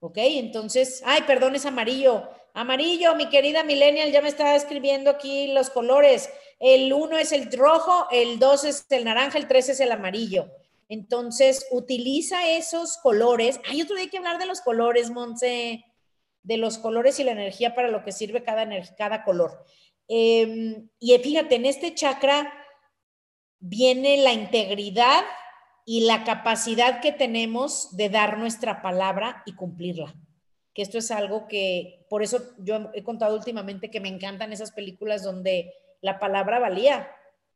¿ok? 0.00 0.18
Entonces, 0.18 1.02
ay, 1.04 1.22
perdón, 1.26 1.54
es 1.56 1.66
amarillo. 1.66 2.28
Amarillo, 2.56 3.16
mi 3.16 3.28
querida 3.28 3.64
Millennial, 3.64 4.12
ya 4.12 4.22
me 4.22 4.28
está 4.28 4.54
escribiendo 4.54 5.10
aquí 5.10 5.48
los 5.48 5.70
colores. 5.70 6.30
El 6.60 6.92
uno 6.92 7.18
es 7.18 7.32
el 7.32 7.50
rojo, 7.50 8.06
el 8.12 8.38
dos 8.38 8.62
es 8.62 8.86
el 8.90 9.04
naranja, 9.04 9.38
el 9.38 9.48
tres 9.48 9.68
es 9.68 9.80
el 9.80 9.90
amarillo. 9.90 10.48
Entonces, 10.88 11.66
utiliza 11.72 12.48
esos 12.48 12.96
colores. 12.98 13.60
Hay 13.68 13.82
otro 13.82 13.96
día 13.96 14.08
que 14.08 14.18
hablar 14.18 14.38
de 14.38 14.46
los 14.46 14.60
colores, 14.60 15.10
Monse, 15.10 15.84
de 16.44 16.56
los 16.56 16.78
colores 16.78 17.18
y 17.18 17.24
la 17.24 17.32
energía 17.32 17.74
para 17.74 17.88
lo 17.88 18.04
que 18.04 18.12
sirve 18.12 18.44
cada, 18.44 18.68
cada 18.96 19.24
color. 19.24 19.64
Em, 20.06 20.88
y 21.00 21.18
fíjate, 21.18 21.56
en 21.56 21.66
este 21.66 21.92
chakra 21.92 22.52
viene 23.58 24.18
la 24.18 24.32
integridad 24.32 25.24
y 25.84 26.02
la 26.02 26.22
capacidad 26.22 27.00
que 27.00 27.10
tenemos 27.10 27.96
de 27.96 28.10
dar 28.10 28.38
nuestra 28.38 28.80
palabra 28.80 29.42
y 29.44 29.56
cumplirla. 29.56 30.14
Que 30.74 30.82
esto 30.82 30.98
es 30.98 31.10
algo 31.10 31.46
que, 31.46 32.04
por 32.10 32.22
eso 32.22 32.42
yo 32.58 32.90
he 32.94 33.02
contado 33.02 33.36
últimamente 33.36 33.90
que 33.90 34.00
me 34.00 34.08
encantan 34.08 34.52
esas 34.52 34.72
películas 34.72 35.22
donde 35.22 35.72
la 36.00 36.18
palabra 36.18 36.58
valía 36.58 37.08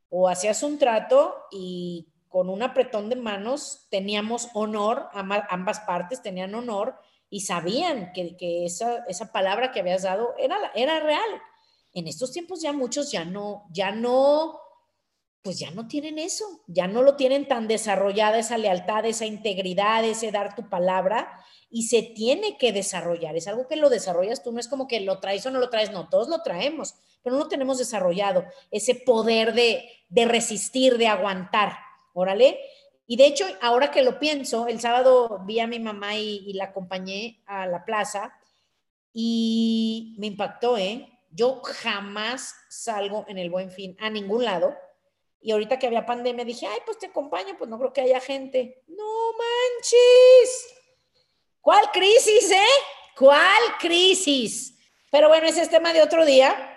o 0.09 0.29
hacías 0.29 0.63
un 0.63 0.79
trato 0.79 1.37
y 1.51 2.09
con 2.29 2.49
un 2.49 2.63
apretón 2.63 3.09
de 3.09 3.17
manos 3.17 3.87
teníamos 3.91 4.49
honor, 4.55 5.09
ambas 5.13 5.81
partes 5.81 6.23
tenían 6.23 6.55
honor 6.55 6.95
y 7.31 7.41
sabían 7.41 8.13
que, 8.13 8.65
esa, 8.65 9.05
esa, 9.07 9.33
palabra 9.33 9.71
que 9.73 9.81
habías 9.81 10.03
dado 10.03 10.35
era, 10.39 10.57
era 10.75 11.01
real. 11.01 11.43
En 11.93 12.07
estos 12.07 12.33
tiempos 12.33 12.63
ya 12.63 12.73
muchos 12.73 13.11
ya 13.11 13.25
no, 13.25 13.67
ya 13.71 13.91
no 13.91 14.61
pues 15.43 15.59
ya 15.59 15.71
no 15.71 15.87
tienen 15.87 16.19
eso, 16.19 16.45
ya 16.67 16.87
no 16.87 17.03
lo 17.03 17.17
tienen 17.17 17.47
tan 17.47 17.69
desarrollada 17.69 18.39
esa 18.39 18.59
lealtad, 18.59 19.07
esa 19.07 19.25
integridad, 19.25 20.05
ese 20.05 20.33
dar 20.33 20.55
tu 20.55 20.69
palabra 20.69 21.41
y 21.71 21.85
se 21.85 22.03
tiene 22.03 22.59
que 22.59 22.73
desarrollar. 22.73 23.37
Es 23.37 23.47
algo 23.47 23.69
que 23.69 23.77
lo 23.77 23.89
desarrollas 23.89 24.43
tú, 24.43 24.53
no 24.53 24.61
es 24.61 24.69
como 24.69 24.89
que 24.89 25.01
lo 25.01 25.21
traes 25.21 25.47
o 25.47 25.51
no 25.51 25.61
lo 25.61 25.71
traes, 25.71 25.93
no, 25.93 26.09
todos 26.09 26.29
lo 26.29 26.43
traemos, 26.43 26.97
pero 27.23 27.37
no 27.37 27.45
lo 27.45 27.49
tenemos 27.49 27.79
desarrollado, 27.79 28.45
ese 28.71 28.95
poder 28.95 29.55
de, 29.55 29.89
resistir, 30.27 30.99
de 30.99 31.07
aguantar, 31.07 31.79
órale. 32.15 32.59
Y 33.07 33.17
de 33.17 33.27
hecho, 33.27 33.47
ahora 33.63 33.91
que 33.91 34.03
lo 34.03 34.19
pienso, 34.19 34.67
el 34.67 34.81
sábado 34.81 35.43
vi 35.47 35.61
a 35.61 35.67
mi 35.67 35.79
mamá 35.79 36.17
y, 36.17 36.43
y 36.47 36.55
la 36.55 36.65
acompañé 36.65 37.43
a 37.47 37.67
la 37.67 37.85
plaza 37.85 38.35
y 39.13 40.15
me 40.19 40.27
impactó, 40.27 40.77
¿eh? 40.77 41.09
Yo 41.31 41.61
jamás 41.63 42.55
salgo 42.69 43.25
en 43.29 43.39
el 43.39 43.51
buen 43.51 43.71
fin 43.71 43.97
a 44.01 44.11
ningún 44.11 44.45
lado 44.45 44.75
y 45.41 45.53
ahorita 45.53 45.79
que 45.79 45.87
había 45.87 46.07
pandemia 46.07 46.45
dije, 46.45 46.67
ay, 46.67 46.79
pues 46.85 46.99
te 46.99 47.07
acompaño, 47.07 47.57
pues 47.57 47.71
no 47.71 47.79
creo 47.79 47.93
que 47.93 48.01
haya 48.01 48.21
gente. 48.21 48.83
No 48.89 49.33
manches. 49.33 50.75
¿Cuál 51.61 51.91
crisis, 51.93 52.51
eh? 52.51 53.17
¿Cuál 53.17 53.79
crisis? 53.79 54.77
Pero 55.11 55.29
bueno, 55.29 55.47
ese 55.47 55.63
es 55.63 55.71
tema 55.71 55.93
de 55.93 56.03
otro 56.03 56.25
día. 56.25 56.75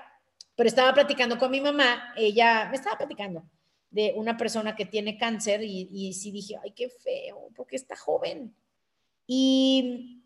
Pero 0.55 0.67
estaba 0.67 0.93
platicando 0.93 1.37
con 1.37 1.49
mi 1.49 1.61
mamá, 1.61 2.13
ella 2.15 2.67
me 2.69 2.75
estaba 2.75 2.97
platicando 2.97 3.43
de 3.89 4.13
una 4.15 4.37
persona 4.37 4.75
que 4.75 4.85
tiene 4.85 5.17
cáncer 5.17 5.63
y, 5.63 5.89
y 5.91 6.13
sí 6.13 6.31
dije, 6.31 6.55
ay, 6.63 6.71
qué 6.71 6.89
feo, 6.89 7.49
porque 7.55 7.75
está 7.75 7.95
joven. 7.95 8.55
Y, 9.27 10.23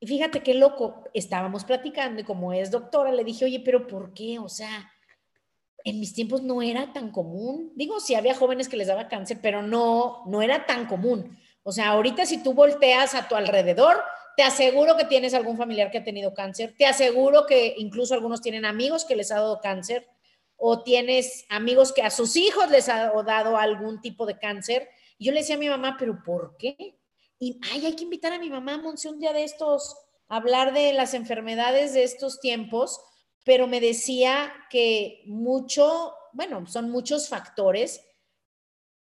y 0.00 0.06
fíjate 0.06 0.42
qué 0.42 0.54
loco, 0.54 1.04
estábamos 1.14 1.64
platicando 1.64 2.20
y 2.20 2.24
como 2.24 2.52
es 2.52 2.70
doctora, 2.70 3.12
le 3.12 3.24
dije, 3.24 3.44
oye, 3.44 3.60
pero 3.60 3.86
¿por 3.86 4.12
qué? 4.12 4.38
O 4.38 4.48
sea, 4.48 4.91
en 5.84 6.00
mis 6.00 6.14
tiempos 6.14 6.42
no 6.42 6.62
era 6.62 6.92
tan 6.92 7.10
común. 7.10 7.72
Digo, 7.74 8.00
sí 8.00 8.14
había 8.14 8.34
jóvenes 8.34 8.68
que 8.68 8.76
les 8.76 8.88
daba 8.88 9.08
cáncer, 9.08 9.38
pero 9.42 9.62
no, 9.62 10.22
no 10.26 10.42
era 10.42 10.66
tan 10.66 10.86
común. 10.86 11.38
O 11.62 11.72
sea, 11.72 11.88
ahorita 11.90 12.26
si 12.26 12.42
tú 12.42 12.54
volteas 12.54 13.14
a 13.14 13.28
tu 13.28 13.34
alrededor, 13.34 14.02
te 14.36 14.42
aseguro 14.42 14.96
que 14.96 15.04
tienes 15.04 15.34
algún 15.34 15.56
familiar 15.56 15.90
que 15.90 15.98
ha 15.98 16.04
tenido 16.04 16.34
cáncer, 16.34 16.74
te 16.76 16.86
aseguro 16.86 17.46
que 17.46 17.74
incluso 17.78 18.14
algunos 18.14 18.40
tienen 18.40 18.64
amigos 18.64 19.04
que 19.04 19.16
les 19.16 19.30
ha 19.30 19.36
dado 19.36 19.60
cáncer, 19.60 20.08
o 20.64 20.84
tienes 20.84 21.44
amigos 21.48 21.92
que 21.92 22.02
a 22.02 22.10
sus 22.10 22.36
hijos 22.36 22.70
les 22.70 22.88
ha 22.88 23.12
dado 23.24 23.56
algún 23.56 24.00
tipo 24.00 24.26
de 24.26 24.38
cáncer. 24.38 24.88
Yo 25.18 25.32
le 25.32 25.40
decía 25.40 25.56
a 25.56 25.58
mi 25.58 25.68
mamá, 25.68 25.96
pero 25.98 26.22
¿por 26.24 26.56
qué? 26.56 26.96
Y, 27.40 27.58
ay, 27.72 27.84
hay 27.84 27.96
que 27.96 28.04
invitar 28.04 28.32
a 28.32 28.38
mi 28.38 28.48
mamá, 28.48 28.78
Monse, 28.78 29.08
un 29.08 29.18
día 29.18 29.32
de 29.32 29.42
estos, 29.42 29.96
a 30.28 30.36
hablar 30.36 30.72
de 30.72 30.92
las 30.92 31.14
enfermedades 31.14 31.94
de 31.94 32.04
estos 32.04 32.38
tiempos, 32.38 33.00
pero 33.44 33.66
me 33.66 33.80
decía 33.80 34.52
que 34.70 35.22
mucho, 35.26 36.14
bueno, 36.32 36.66
son 36.66 36.90
muchos 36.90 37.28
factores, 37.28 38.04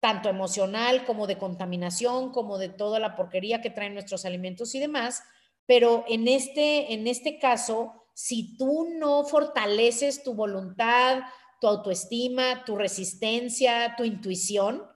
tanto 0.01 0.29
emocional 0.29 1.07
como 1.07 1.27
de 1.27 1.39
contaminación, 1.39 2.31
como 2.31 2.59
de 2.59 2.69
toda 2.69 2.99
la 2.99 3.17
porquería 3.17 3.63
que 3.63 3.71
traen 3.71 3.95
nuestros 3.95 4.25
alimentos 4.25 4.75
y 4.75 4.81
demás, 4.81 5.23
pero 5.67 6.05
en 6.09 6.29
este, 6.29 6.93
en 6.93 7.07
este 7.07 7.39
caso, 7.39 8.05
si 8.13 8.57
tú 8.57 8.87
no 8.99 9.25
fortaleces 9.25 10.23
tu 10.23 10.35
voluntad, 10.35 11.23
tu 11.61 11.69
autoestima, 11.69 12.65
tu 12.65 12.77
resistencia, 12.77 13.95
tu 13.97 14.05
intuición, 14.05 14.87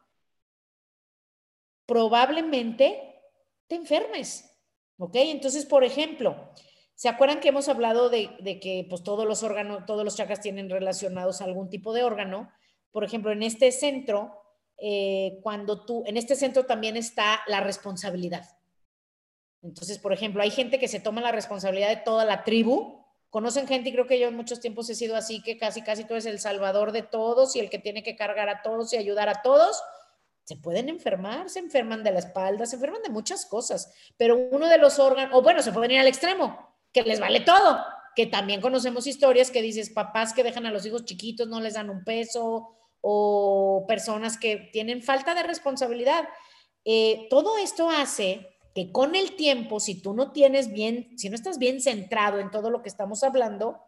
probablemente 1.86 3.22
te 3.66 3.76
enfermes. 3.76 4.44
¿Ok? 4.98 5.14
Entonces, 5.14 5.64
por 5.64 5.84
ejemplo, 5.84 6.52
¿se 6.98 7.08
acuerdan 7.08 7.38
que 7.38 7.50
hemos 7.50 7.68
hablado 7.68 8.10
de, 8.10 8.58
que 8.60 8.84
pues, 8.90 9.04
todos 9.04 9.24
los 9.24 9.44
órganos, 9.44 9.86
todos 9.86 10.04
los 10.04 10.16
chakras 10.16 10.40
tienen 10.40 10.68
relacionados 10.68 11.40
a 11.40 11.44
algún 11.44 11.70
tipo 11.70 11.92
de 11.92 12.02
órgano? 12.02 12.50
Por 12.90 13.04
ejemplo, 13.04 13.30
en 13.30 13.44
este 13.44 13.70
centro, 13.70 14.42
eh, 14.78 15.38
cuando 15.44 15.84
tú, 15.84 16.02
en 16.06 16.16
este 16.16 16.34
centro 16.34 16.66
también 16.66 16.96
está 16.96 17.40
la 17.46 17.60
responsabilidad. 17.60 18.48
Entonces, 19.62 20.00
por 20.00 20.12
ejemplo, 20.12 20.42
hay 20.42 20.50
gente 20.50 20.80
que 20.80 20.88
se 20.88 20.98
toma 20.98 21.20
la 21.20 21.30
responsabilidad 21.30 21.88
de 21.90 21.98
toda 21.98 22.24
la 22.24 22.42
tribu. 22.42 23.04
Conocen 23.30 23.68
gente 23.68 23.90
y 23.90 23.92
creo 23.92 24.08
que 24.08 24.18
yo 24.18 24.26
en 24.26 24.34
muchos 24.34 24.58
tiempos 24.58 24.90
he 24.90 24.96
sido 24.96 25.14
así, 25.14 25.40
que 25.40 25.56
casi, 25.56 25.82
casi 25.82 26.02
tú 26.02 26.14
eres 26.14 26.26
el 26.26 26.40
salvador 26.40 26.90
de 26.90 27.02
todos 27.02 27.54
y 27.54 27.60
el 27.60 27.70
que 27.70 27.78
tiene 27.78 28.02
que 28.02 28.16
cargar 28.16 28.48
a 28.48 28.60
todos 28.62 28.92
y 28.92 28.96
ayudar 28.96 29.28
a 29.28 29.40
todos. 29.42 29.80
Se 30.42 30.56
pueden 30.56 30.88
enfermar, 30.88 31.48
se 31.48 31.60
enferman 31.60 32.02
de 32.02 32.10
la 32.10 32.18
espalda, 32.18 32.66
se 32.66 32.74
enferman 32.74 33.02
de 33.02 33.10
muchas 33.10 33.46
cosas, 33.46 33.92
pero 34.16 34.36
uno 34.36 34.66
de 34.66 34.78
los 34.78 34.98
órganos, 34.98 35.32
o 35.36 35.42
bueno, 35.42 35.62
se 35.62 35.70
pueden 35.70 35.92
ir 35.92 36.00
al 36.00 36.08
extremo, 36.08 36.67
que 36.92 37.02
les 37.02 37.20
vale 37.20 37.40
todo, 37.40 37.84
que 38.16 38.26
también 38.26 38.60
conocemos 38.60 39.06
historias 39.06 39.50
que 39.50 39.62
dices, 39.62 39.90
papás 39.90 40.32
que 40.32 40.42
dejan 40.42 40.66
a 40.66 40.70
los 40.70 40.84
hijos 40.86 41.04
chiquitos, 41.04 41.48
no 41.48 41.60
les 41.60 41.74
dan 41.74 41.90
un 41.90 42.04
peso, 42.04 42.78
o 43.00 43.84
personas 43.86 44.38
que 44.38 44.56
tienen 44.72 45.02
falta 45.02 45.34
de 45.34 45.42
responsabilidad. 45.42 46.28
Eh, 46.84 47.26
todo 47.30 47.58
esto 47.58 47.90
hace 47.90 48.46
que 48.74 48.92
con 48.92 49.14
el 49.14 49.36
tiempo, 49.36 49.80
si 49.80 50.00
tú 50.00 50.14
no 50.14 50.32
tienes 50.32 50.72
bien, 50.72 51.16
si 51.16 51.28
no 51.28 51.34
estás 51.34 51.58
bien 51.58 51.80
centrado 51.80 52.38
en 52.38 52.50
todo 52.50 52.70
lo 52.70 52.82
que 52.82 52.88
estamos 52.88 53.22
hablando, 53.22 53.80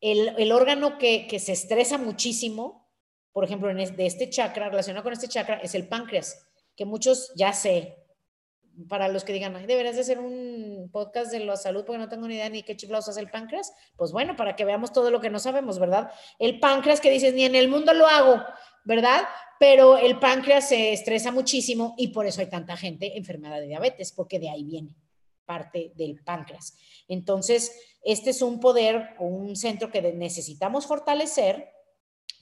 el, 0.00 0.52
órgano 0.52 0.98
que, 0.98 1.26
se 1.38 1.52
estresa 1.52 1.96
muchísimo, 1.96 2.90
por 3.32 3.44
ejemplo, 3.44 3.72
de 3.74 4.06
este 4.06 4.28
chakra, 4.28 4.68
relacionado 4.68 5.02
con 5.02 5.14
este 5.14 5.28
chakra, 5.28 5.56
es 5.56 5.74
el 5.74 5.88
páncreas, 5.88 6.46
que 6.76 6.84
muchos 6.84 7.32
ya 7.36 7.52
sé, 7.54 7.96
para 8.88 9.08
los 9.08 9.24
que 9.24 9.32
digan, 9.32 9.54
deberías 9.66 9.94
de 9.94 10.02
hacer 10.02 10.18
un 10.18 10.53
podcast 10.90 11.30
de 11.30 11.40
la 11.40 11.56
salud 11.56 11.84
porque 11.84 11.98
no 11.98 12.08
tengo 12.08 12.26
ni 12.26 12.34
idea 12.34 12.48
ni 12.48 12.62
qué 12.62 12.76
chiflados 12.76 13.08
hace 13.08 13.20
el 13.20 13.30
páncreas. 13.30 13.72
Pues 13.96 14.12
bueno, 14.12 14.36
para 14.36 14.56
que 14.56 14.64
veamos 14.64 14.92
todo 14.92 15.10
lo 15.10 15.20
que 15.20 15.30
no 15.30 15.38
sabemos, 15.38 15.78
¿verdad? 15.78 16.10
El 16.38 16.60
páncreas 16.60 17.00
que 17.00 17.10
dices, 17.10 17.34
ni 17.34 17.44
en 17.44 17.54
el 17.54 17.68
mundo 17.68 17.92
lo 17.94 18.06
hago, 18.06 18.42
¿verdad? 18.84 19.24
Pero 19.58 19.96
el 19.96 20.18
páncreas 20.18 20.68
se 20.68 20.92
estresa 20.92 21.32
muchísimo 21.32 21.94
y 21.96 22.08
por 22.08 22.26
eso 22.26 22.40
hay 22.40 22.48
tanta 22.48 22.76
gente 22.76 23.16
enfermada 23.16 23.60
de 23.60 23.66
diabetes, 23.66 24.12
porque 24.12 24.38
de 24.38 24.50
ahí 24.50 24.64
viene 24.64 24.96
parte 25.44 25.92
del 25.96 26.22
páncreas. 26.22 26.76
Entonces, 27.08 27.72
este 28.02 28.30
es 28.30 28.42
un 28.42 28.60
poder 28.60 29.14
o 29.18 29.24
un 29.26 29.56
centro 29.56 29.90
que 29.90 30.00
necesitamos 30.12 30.86
fortalecer 30.86 31.70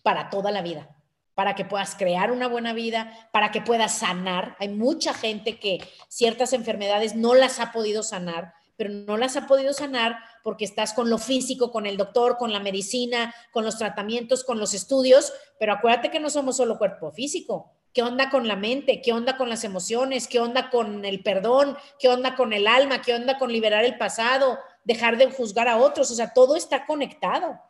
para 0.03 0.31
toda 0.31 0.51
la 0.51 0.63
vida, 0.63 0.97
para 1.35 1.55
que 1.55 1.65
puedas 1.65 1.95
crear 1.95 2.31
una 2.31 2.49
buena 2.49 2.73
vida, 2.73 3.29
para 3.33 3.51
que 3.51 3.61
puedas 3.61 3.99
sanar. 3.99 4.57
Hay 4.59 4.69
mucha 4.69 5.15
gente 5.15 5.59
que 5.59 5.81
ciertas 6.09 6.53
enfermedades 6.53 7.15
no 7.15 7.35
las 7.35 7.61
ha 7.61 7.73
podido 7.73 8.03
sanar, 8.03 8.55
pero 8.77 8.91
no 8.91 9.17
las 9.17 9.37
ha 9.37 9.47
podido 9.47 9.73
sanar 9.73 10.19
porque 10.43 10.65
estás 10.65 10.93
con 10.93 11.09
lo 11.09 11.19
físico, 11.19 11.71
con 11.71 11.87
el 11.87 11.97
doctor, 11.97 12.37
con 12.37 12.53
la 12.53 12.61
medicina, 12.61 13.35
con 13.53 13.65
los 13.65 13.79
tratamientos, 13.79 14.45
con 14.45 14.59
los 14.59 14.75
estudios, 14.75 15.33
pero 15.59 15.73
acuérdate 15.75 16.11
que 16.11 16.21
no 16.21 16.31
somos 16.31 16.57
solo 16.57 16.79
cuerpo 16.79 17.13
físico. 17.13 17.73
¿Qué 17.93 18.03
onda 18.03 18.31
con 18.31 18.49
la 18.49 18.57
mente? 18.57 19.03
¿Qué 19.03 19.13
onda 19.13 19.37
con 19.37 19.51
las 19.51 19.65
emociones? 19.65 20.27
¿Qué 20.27 20.41
onda 20.41 20.71
con 20.71 21.05
el 21.05 21.23
perdón? 21.23 21.77
¿Qué 21.99 22.09
onda 22.09 22.35
con 22.37 22.53
el 22.55 22.67
alma? 22.67 23.03
¿Qué 23.03 23.15
onda 23.15 23.39
con 23.39 23.53
liberar 23.53 23.85
el 23.85 23.99
pasado? 23.99 24.59
Dejar 24.85 25.19
de 25.19 25.31
juzgar 25.31 25.69
a 25.69 25.77
otros. 25.77 26.11
O 26.11 26.15
sea, 26.15 26.33
todo 26.33 26.57
está 26.57 26.87
conectado. 26.87 27.61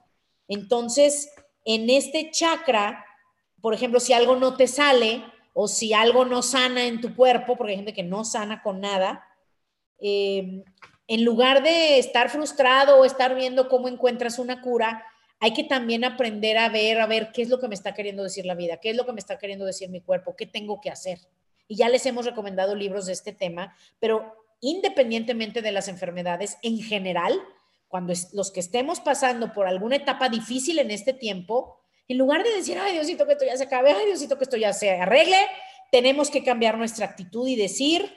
Entonces, 0.46 1.32
en 1.64 1.90
este 1.90 2.30
chakra, 2.30 3.04
por 3.62 3.72
ejemplo, 3.72 4.00
si 4.00 4.12
algo 4.12 4.36
no 4.36 4.56
te 4.56 4.66
sale 4.66 5.24
o 5.54 5.68
si 5.68 5.94
algo 5.94 6.24
no 6.24 6.42
sana 6.42 6.84
en 6.84 7.00
tu 7.00 7.14
cuerpo, 7.14 7.56
porque 7.56 7.72
hay 7.72 7.76
gente 7.76 7.94
que 7.94 8.02
no 8.02 8.24
sana 8.24 8.60
con 8.62 8.80
nada, 8.80 9.24
eh, 10.00 10.64
en 11.06 11.24
lugar 11.24 11.62
de 11.62 11.98
estar 11.98 12.28
frustrado 12.28 12.98
o 12.98 13.04
estar 13.04 13.34
viendo 13.34 13.68
cómo 13.68 13.88
encuentras 13.88 14.38
una 14.38 14.60
cura, 14.60 15.06
hay 15.38 15.52
que 15.52 15.64
también 15.64 16.04
aprender 16.04 16.58
a 16.58 16.68
ver, 16.68 17.00
a 17.00 17.06
ver 17.06 17.30
qué 17.32 17.42
es 17.42 17.48
lo 17.48 17.58
que 17.58 17.68
me 17.68 17.74
está 17.74 17.94
queriendo 17.94 18.22
decir 18.22 18.46
la 18.46 18.54
vida, 18.54 18.78
qué 18.78 18.90
es 18.90 18.96
lo 18.96 19.06
que 19.06 19.12
me 19.12 19.20
está 19.20 19.38
queriendo 19.38 19.64
decir 19.64 19.90
mi 19.90 20.00
cuerpo, 20.00 20.34
qué 20.36 20.46
tengo 20.46 20.80
que 20.80 20.90
hacer. 20.90 21.18
Y 21.68 21.76
ya 21.76 21.88
les 21.88 22.04
hemos 22.06 22.26
recomendado 22.26 22.74
libros 22.74 23.06
de 23.06 23.12
este 23.12 23.32
tema, 23.32 23.76
pero 24.00 24.34
independientemente 24.60 25.62
de 25.62 25.72
las 25.72 25.88
enfermedades, 25.88 26.58
en 26.62 26.78
general, 26.78 27.40
cuando 27.88 28.12
los 28.32 28.50
que 28.50 28.60
estemos 28.60 29.00
pasando 29.00 29.52
por 29.52 29.66
alguna 29.66 29.96
etapa 29.96 30.28
difícil 30.28 30.78
en 30.78 30.90
este 30.90 31.12
tiempo, 31.12 31.81
en 32.08 32.18
lugar 32.18 32.42
de 32.42 32.54
decir, 32.54 32.78
ay 32.78 32.94
Diosito 32.94 33.26
que 33.26 33.32
esto 33.32 33.44
ya 33.44 33.56
se 33.56 33.64
acabe, 33.64 33.92
ay 33.92 34.06
Diosito 34.06 34.36
que 34.36 34.44
esto 34.44 34.56
ya 34.56 34.72
se 34.72 34.90
arregle, 34.90 35.38
tenemos 35.90 36.30
que 36.30 36.42
cambiar 36.42 36.78
nuestra 36.78 37.06
actitud 37.06 37.46
y 37.46 37.56
decir, 37.56 38.10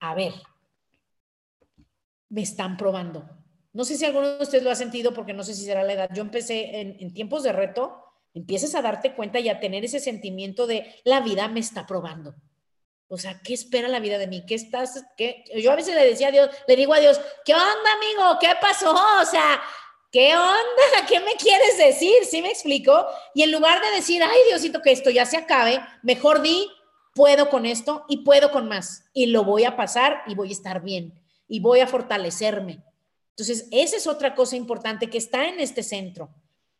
a 0.00 0.14
ver, 0.14 0.32
me 2.28 2.42
están 2.42 2.76
probando. 2.76 3.28
No 3.72 3.84
sé 3.84 3.96
si 3.96 4.04
alguno 4.04 4.36
de 4.36 4.42
ustedes 4.42 4.64
lo 4.64 4.70
ha 4.70 4.74
sentido 4.74 5.14
porque 5.14 5.32
no 5.32 5.44
sé 5.44 5.54
si 5.54 5.64
será 5.64 5.84
la 5.84 5.92
edad. 5.92 6.10
Yo 6.12 6.22
empecé 6.22 6.80
en, 6.80 7.14
tiempos 7.14 7.42
de 7.42 7.52
reto, 7.52 8.02
empiezas 8.34 8.74
a 8.74 8.82
darte 8.82 9.14
cuenta 9.14 9.38
y 9.38 9.48
a 9.48 9.60
tener 9.60 9.84
ese 9.84 10.00
sentimiento 10.00 10.66
de 10.66 10.92
la 11.04 11.20
vida 11.20 11.46
me 11.48 11.60
está 11.60 11.86
probando. 11.86 12.34
O 13.06 13.16
sea, 13.16 13.40
¿qué 13.42 13.54
espera 13.54 13.88
la 13.88 14.00
vida 14.00 14.18
de 14.18 14.28
mí? 14.28 14.44
¿Qué 14.46 14.54
estás? 14.54 15.04
Qué? 15.16 15.44
Yo 15.56 15.72
a 15.72 15.76
veces 15.76 15.94
le 15.94 16.04
decía 16.04 16.28
a 16.28 16.32
Dios, 16.32 16.50
le 16.66 16.76
digo 16.76 16.94
a 16.94 17.00
Dios, 17.00 17.20
¿qué 17.44 17.54
onda, 17.54 17.92
amigo? 17.96 18.38
¿Qué 18.40 18.48
pasó? 18.60 18.92
O 18.92 19.24
sea, 19.24 19.60
¿qué 20.10 20.34
onda? 20.36 21.06
¿Qué 21.08 21.20
me 21.20 21.34
quieres 21.34 21.78
decir? 21.78 22.24
¿Sí 22.28 22.42
me 22.42 22.50
explico? 22.50 23.06
Y 23.34 23.42
en 23.42 23.52
lugar 23.52 23.80
de 23.80 23.90
decir, 23.96 24.22
ay, 24.22 24.38
Diosito, 24.48 24.82
que 24.82 24.92
esto 24.92 25.10
ya 25.10 25.26
se 25.26 25.36
acabe, 25.36 25.80
mejor 26.02 26.42
di, 26.42 26.68
puedo 27.14 27.48
con 27.50 27.66
esto 27.66 28.04
y 28.08 28.18
puedo 28.18 28.50
con 28.50 28.68
más. 28.68 29.04
Y 29.12 29.26
lo 29.26 29.44
voy 29.44 29.64
a 29.64 29.76
pasar 29.76 30.22
y 30.26 30.34
voy 30.34 30.48
a 30.48 30.52
estar 30.52 30.82
bien 30.82 31.20
y 31.48 31.60
voy 31.60 31.80
a 31.80 31.86
fortalecerme. 31.86 32.82
Entonces, 33.30 33.68
esa 33.70 33.96
es 33.96 34.06
otra 34.06 34.34
cosa 34.34 34.56
importante 34.56 35.08
que 35.08 35.18
está 35.18 35.48
en 35.48 35.60
este 35.60 35.82
centro, 35.82 36.30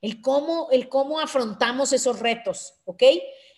el 0.00 0.20
cómo, 0.20 0.68
el 0.70 0.88
cómo 0.88 1.20
afrontamos 1.20 1.92
esos 1.92 2.20
retos, 2.20 2.74
¿ok? 2.84 3.02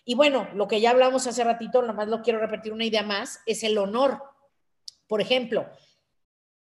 Y 0.05 0.15
bueno, 0.15 0.49
lo 0.55 0.69
que 0.69 0.81
ya 0.81 0.91
hablamos 0.91 1.27
hace 1.27 1.45
ratito, 1.45 1.81
nada 1.83 1.95
más 1.95 2.09
lo 2.09 2.23
quiero 2.23 2.41
repetir 2.41 2.73
una 2.73 2.85
idea 2.85 3.03
más, 3.03 3.41
es 3.47 3.63
el 3.63 3.79
honor. 3.79 4.23
Por 5.07 5.21
ejemplo, 5.21 5.69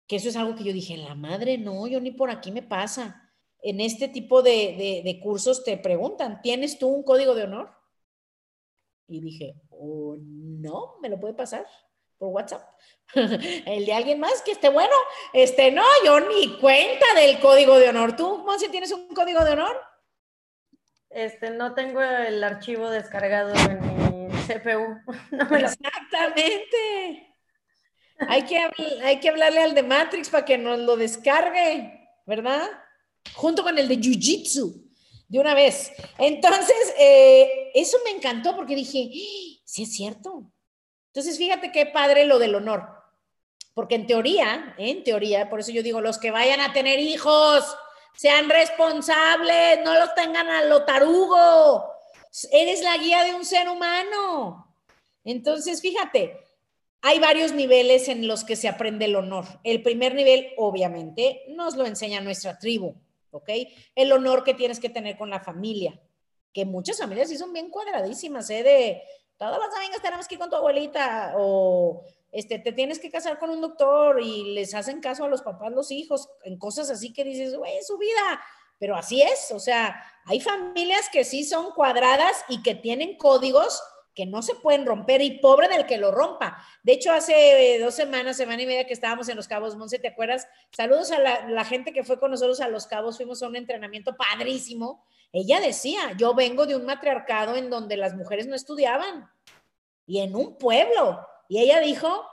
que 0.06 0.16
eso 0.16 0.28
es 0.28 0.36
algo 0.36 0.54
que 0.54 0.64
yo 0.64 0.72
dije, 0.72 0.96
la 0.96 1.14
madre, 1.14 1.58
no, 1.58 1.86
yo 1.86 2.00
ni 2.00 2.10
por 2.10 2.30
aquí 2.30 2.52
me 2.52 2.62
pasa. 2.62 3.22
En 3.62 3.80
este 3.80 4.08
tipo 4.08 4.42
de, 4.42 5.02
de 5.04 5.20
cursos 5.20 5.64
te 5.64 5.76
preguntan, 5.76 6.40
¿tienes 6.42 6.78
tú 6.78 6.88
un 6.88 7.02
código 7.02 7.34
de 7.34 7.44
honor? 7.44 7.70
Y 9.08 9.20
dije, 9.20 9.54
oh, 9.70 10.16
no, 10.20 10.94
¿me 11.00 11.08
lo 11.08 11.18
puede 11.18 11.34
pasar? 11.34 11.66
por 12.18 12.28
WhatsApp. 12.28 12.62
El 13.14 13.86
de 13.86 13.92
alguien 13.92 14.20
más 14.20 14.42
que 14.42 14.52
esté 14.52 14.68
bueno. 14.68 14.94
Este, 15.32 15.70
no, 15.70 15.84
yo 16.04 16.20
ni 16.20 16.58
cuenta 16.58 17.06
del 17.14 17.40
código 17.40 17.78
de 17.78 17.88
honor. 17.88 18.16
¿Tú, 18.16 18.38
Monsi, 18.38 18.68
tienes 18.68 18.92
un 18.92 19.08
código 19.08 19.44
de 19.44 19.52
honor? 19.52 19.76
Este, 21.10 21.50
no 21.50 21.74
tengo 21.74 22.02
el 22.02 22.42
archivo 22.42 22.90
descargado 22.90 23.54
en 23.54 23.80
mi 23.80 24.28
CPU. 24.46 24.98
Exactamente. 25.54 27.25
Hay, 28.28 28.42
que, 28.42 28.58
hay 29.02 29.20
que 29.20 29.28
hablarle 29.28 29.60
al 29.60 29.74
de 29.74 29.82
Matrix 29.82 30.28
para 30.28 30.44
que 30.44 30.58
nos 30.58 30.78
lo 30.78 30.96
descargue, 30.96 32.08
¿verdad? 32.26 32.68
Junto 33.34 33.62
con 33.62 33.78
el 33.78 33.88
de 33.88 33.98
Jiu-Jitsu, 33.98 34.82
de 35.28 35.38
una 35.38 35.54
vez. 35.54 35.92
Entonces, 36.18 36.94
eh, 36.98 37.70
eso 37.74 37.98
me 38.04 38.10
encantó 38.10 38.54
porque 38.54 38.74
dije, 38.74 39.10
¡Ah! 39.12 39.62
sí 39.64 39.82
es 39.82 39.94
cierto, 39.94 40.50
entonces, 41.16 41.38
fíjate 41.38 41.72
qué 41.72 41.86
padre 41.86 42.26
lo 42.26 42.38
del 42.38 42.54
honor. 42.56 42.90
Porque 43.72 43.94
en 43.94 44.06
teoría, 44.06 44.74
en 44.76 45.02
teoría, 45.02 45.48
por 45.48 45.60
eso 45.60 45.70
yo 45.70 45.82
digo, 45.82 46.02
los 46.02 46.18
que 46.18 46.30
vayan 46.30 46.60
a 46.60 46.74
tener 46.74 46.98
hijos, 46.98 47.64
sean 48.14 48.50
responsables, 48.50 49.78
no 49.82 49.94
los 49.94 50.14
tengan 50.14 50.46
a 50.50 50.66
lo 50.66 50.84
tarugo. 50.84 51.86
Eres 52.52 52.82
la 52.82 52.98
guía 52.98 53.24
de 53.24 53.34
un 53.34 53.46
ser 53.46 53.66
humano. 53.66 54.74
Entonces, 55.24 55.80
fíjate, 55.80 56.38
hay 57.02 57.18
varios 57.18 57.52
niveles 57.52 58.08
en 58.08 58.26
los 58.26 58.44
que 58.44 58.56
se 58.56 58.68
aprende 58.68 59.04
el 59.04 59.16
honor. 59.16 59.44
El 59.64 59.82
primer 59.82 60.14
nivel, 60.14 60.48
obviamente, 60.56 61.44
nos 61.48 61.76
lo 61.76 61.86
enseña 61.86 62.20
nuestra 62.20 62.58
tribu. 62.58 62.94
¿ok? 63.36 63.50
El 63.94 64.12
honor 64.12 64.44
que 64.44 64.54
tienes 64.54 64.80
que 64.80 64.88
tener 64.88 65.16
con 65.16 65.30
la 65.30 65.40
familia, 65.40 66.00
que 66.52 66.64
muchas 66.64 66.98
familias 66.98 67.28
sí 67.28 67.36
son 67.36 67.52
bien 67.52 67.70
cuadradísimas, 67.70 68.48
¿eh? 68.50 68.62
De 68.62 69.02
todas 69.36 69.58
las 69.58 69.74
amigas 69.76 70.02
tenemos 70.02 70.26
que 70.26 70.34
ir 70.34 70.40
con 70.40 70.50
tu 70.50 70.56
abuelita 70.56 71.34
o 71.36 72.02
este, 72.32 72.58
te 72.58 72.72
tienes 72.72 72.98
que 72.98 73.10
casar 73.10 73.38
con 73.38 73.50
un 73.50 73.60
doctor 73.60 74.20
y 74.22 74.54
les 74.54 74.74
hacen 74.74 75.00
caso 75.00 75.24
a 75.24 75.28
los 75.28 75.42
papás, 75.42 75.72
los 75.72 75.90
hijos, 75.90 76.28
en 76.44 76.58
cosas 76.58 76.90
así 76.90 77.12
que 77.12 77.24
dices, 77.24 77.54
güey, 77.56 77.82
su 77.82 77.98
vida. 77.98 78.40
Pero 78.78 78.94
así 78.94 79.22
es, 79.22 79.52
o 79.52 79.58
sea, 79.58 80.02
hay 80.26 80.40
familias 80.40 81.08
que 81.10 81.24
sí 81.24 81.44
son 81.44 81.70
cuadradas 81.72 82.44
y 82.48 82.62
que 82.62 82.74
tienen 82.74 83.16
códigos 83.16 83.82
que 84.16 84.24
no 84.24 84.40
se 84.40 84.54
pueden 84.54 84.86
romper 84.86 85.20
y 85.20 85.38
pobre 85.38 85.68
del 85.68 85.84
que 85.84 85.98
lo 85.98 86.10
rompa. 86.10 86.56
De 86.82 86.94
hecho, 86.94 87.12
hace 87.12 87.78
dos 87.78 87.94
semanas, 87.94 88.38
semana 88.38 88.62
y 88.62 88.66
media 88.66 88.86
que 88.86 88.94
estábamos 88.94 89.28
en 89.28 89.36
Los 89.36 89.46
Cabos, 89.46 89.76
Monse, 89.76 89.98
¿te 89.98 90.08
acuerdas? 90.08 90.48
Saludos 90.70 91.12
a 91.12 91.18
la, 91.18 91.46
la, 91.50 91.66
gente 91.66 91.92
que 91.92 92.02
fue 92.02 92.18
con 92.18 92.30
nosotros 92.30 92.60
a 92.60 92.68
Los 92.68 92.86
Cabos, 92.86 93.18
fuimos 93.18 93.42
a 93.42 93.46
un 93.46 93.56
entrenamiento 93.56 94.16
padrísimo. 94.16 95.04
Ella 95.32 95.60
decía, 95.60 96.14
yo 96.16 96.34
vengo 96.34 96.64
de 96.64 96.74
un 96.74 96.86
matriarcado 96.86 97.56
en 97.56 97.68
donde 97.68 97.98
las 97.98 98.14
mujeres 98.14 98.46
no 98.46 98.56
estudiaban 98.56 99.30
y 100.06 100.20
en 100.20 100.34
un 100.34 100.56
pueblo. 100.56 101.20
Y 101.46 101.58
ella 101.58 101.80
dijo, 101.80 102.26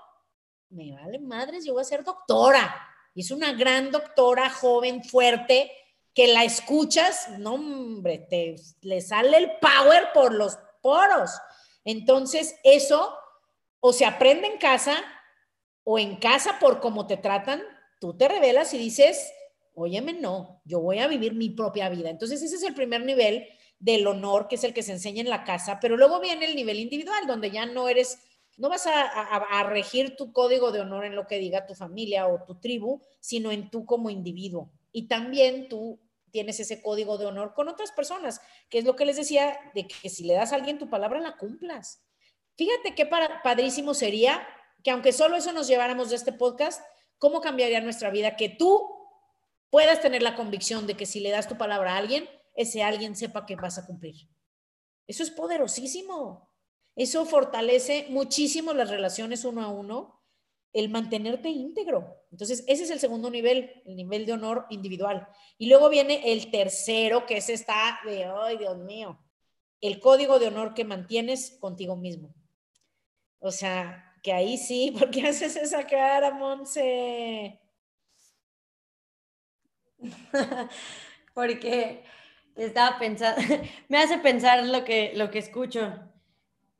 me 0.69 0.93
vale 0.93 1.19
madres, 1.19 1.65
yo 1.65 1.73
voy 1.73 1.81
a 1.81 1.86
ser 1.86 2.05
doctora. 2.05 2.73
Y 3.13 3.21
es 3.21 3.31
una 3.31 3.51
gran 3.51 3.91
doctora, 3.91 4.49
joven, 4.49 5.03
fuerte, 5.03 5.69
que 6.13 6.27
la 6.27 6.45
escuchas, 6.45 7.27
no 7.39 7.55
hombre, 7.55 8.19
te 8.29 8.55
le 8.81 9.01
sale 9.01 9.36
el 9.36 9.51
power 9.59 10.13
por 10.13 10.34
los 10.34 10.57
poros. 10.81 11.31
Entonces, 11.86 12.55
eso 12.63 13.13
o 13.79 13.93
se 13.93 14.05
aprende 14.05 14.47
en 14.47 14.57
casa 14.57 15.03
o 15.84 15.99
en 15.99 16.15
casa 16.15 16.57
por 16.59 16.79
cómo 16.79 17.07
te 17.07 17.17
tratan, 17.17 17.61
tú 17.99 18.15
te 18.15 18.27
revelas 18.27 18.73
y 18.73 18.77
dices, 18.77 19.34
óyeme, 19.75 20.13
no, 20.13 20.61
yo 20.65 20.79
voy 20.79 20.99
a 20.99 21.07
vivir 21.07 21.34
mi 21.34 21.49
propia 21.49 21.89
vida. 21.89 22.09
Entonces, 22.09 22.41
ese 22.41 22.55
es 22.55 22.63
el 22.63 22.73
primer 22.73 23.03
nivel 23.03 23.47
del 23.79 24.07
honor, 24.07 24.47
que 24.47 24.55
es 24.55 24.63
el 24.63 24.73
que 24.73 24.84
se 24.84 24.93
enseña 24.93 25.21
en 25.21 25.29
la 25.29 25.43
casa, 25.43 25.79
pero 25.81 25.97
luego 25.97 26.21
viene 26.21 26.45
el 26.45 26.55
nivel 26.55 26.79
individual, 26.79 27.27
donde 27.27 27.51
ya 27.51 27.65
no 27.65 27.89
eres, 27.89 28.19
no 28.55 28.69
vas 28.69 28.88
a, 28.88 29.01
a, 29.01 29.63
regir 29.63 30.15
tu 30.15 30.31
código 30.31 30.71
de 30.71 30.79
honor 30.79 31.03
en 31.03 31.15
lo 31.15 31.27
que 31.27 31.39
diga 31.39 31.65
tu 31.65 31.75
familia 31.75 32.27
o 32.27 32.43
tu 32.43 32.59
tribu, 32.61 33.01
sino 33.19 33.51
en 33.51 33.69
tú 33.69 33.86
como 33.86 34.09
individuo. 34.09 34.71
Y 34.93 35.07
también 35.07 35.67
tú 35.67 35.99
tienes 36.34 36.59
ese 36.59 36.81
código 36.81 37.19
de 37.19 37.27
honor 37.27 37.53
con 37.53 37.69
otras 37.69 37.91
personas, 37.91 38.41
que 38.69 38.79
es 38.79 38.86
lo 38.86 38.95
que 38.95 39.05
les 39.05 39.17
decía, 39.17 39.57
de 39.75 39.88
que 39.88 40.09
si 40.09 40.25
le 40.25 40.34
das 40.34 40.51
a 40.51 40.55
alguien 40.55 40.79
tu 40.79 40.89
palabra, 40.89 41.19
la 41.19 41.38
cumplas. 41.38 42.03
Fíjate 42.57 42.95
qué 42.95 43.05
padrísimo 43.43 43.93
sería 43.93 44.45
que 44.84 44.89
aunque 44.89 45.13
solo 45.13 45.38
eso 45.38 45.53
nos 45.53 45.67
lleváramos 45.67 46.09
de 46.09 46.15
este 46.15 46.34
podcast, 46.34 46.84
¿cómo 47.19 47.39
cambiaría 47.39 47.81
nuestra 47.81 48.09
vida? 48.09 48.36
Que 48.36 48.49
tú 48.49 48.84
puedas 49.69 50.01
tener 50.01 50.23
la 50.23 50.36
convicción 50.36 50.88
de 50.88 50.97
que 50.97 51.05
si 51.05 51.19
le 51.19 51.29
das 51.29 51.47
tu 51.47 51.55
palabra 51.55 51.93
a 51.93 51.97
alguien, 51.97 52.27
ese 52.55 52.81
alguien 52.81 53.15
sepa 53.15 53.45
que 53.45 53.55
vas 53.55 53.77
a 53.77 53.86
cumplir. 53.86 54.27
Eso 55.05 55.21
es 55.21 55.29
poderosísimo. 55.29 56.49
Eso 56.95 57.25
fortalece 57.25 58.07
muchísimo 58.09 58.73
las 58.73 58.89
relaciones 58.89 59.45
uno 59.45 59.61
a 59.61 59.69
uno 59.69 60.22
el 60.74 60.89
mantenerte 60.89 61.49
íntegro. 61.49 62.17
Entonces, 62.32 62.63
ese 62.67 62.84
es 62.84 62.89
el 62.89 62.99
segundo 62.99 63.30
nivel, 63.30 63.84
el 63.86 63.95
nivel 63.95 64.26
de 64.26 64.34
honor 64.34 64.65
individual. 64.69 65.28
Y 65.57 65.67
luego 65.67 65.89
viene 65.89 66.34
el 66.34 66.49
tercero, 66.49 67.26
que 67.26 67.38
es 67.38 67.49
está 67.49 67.99
de, 68.05 68.26
ay, 68.26 68.57
Dios 68.57 68.78
mío, 68.80 69.19
el 69.82 69.99
código 69.99 70.39
de 70.39 70.47
honor 70.47 70.74
que 70.74 70.84
mantienes 70.84 71.57
contigo 71.59 71.95
mismo. 71.95 72.34
O 73.39 73.51
sea, 73.51 74.15
que 74.24 74.34
ahí 74.34 74.57
sí, 74.57 74.91
¿por 74.97 75.11
qué 75.11 75.28
haces 75.28 75.55
esa 75.55 75.86
cara, 75.86 76.32
Monse? 76.32 77.59
Porque 81.34 82.03
estaba 82.55 82.97
pensando, 82.97 83.41
me 83.89 83.99
hace 83.99 84.17
pensar 84.17 84.65
lo 84.65 84.84
que, 84.84 85.13
lo 85.15 85.30
que 85.30 85.39
escucho. 85.39 85.93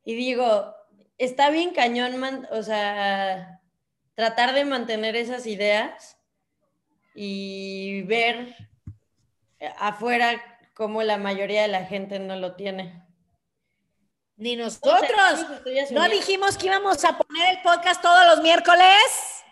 Y 0.04 0.14
digo, 0.14 0.74
está 1.16 1.50
bien 1.50 1.72
cañón, 1.72 2.18
man, 2.18 2.48
o 2.50 2.62
sea, 2.62 3.60
tratar 4.14 4.54
de 4.54 4.64
mantener 4.64 5.16
esas 5.16 5.46
ideas 5.46 6.16
y 7.14 8.02
ver 8.02 8.54
afuera 9.78 10.42
cómo 10.74 11.02
la 11.02 11.16
mayoría 11.16 11.62
de 11.62 11.68
la 11.68 11.84
gente 11.84 12.18
no 12.18 12.36
lo 12.36 12.54
tiene. 12.54 13.02
Ni 14.36 14.56
nosotros. 14.56 15.46
¿No 15.92 16.08
dijimos 16.08 16.58
que 16.58 16.66
íbamos 16.66 17.04
a 17.04 17.16
poner 17.16 17.56
el 17.56 17.62
podcast 17.62 18.02
todos 18.02 18.26
los 18.26 18.42
miércoles? 18.42 19.44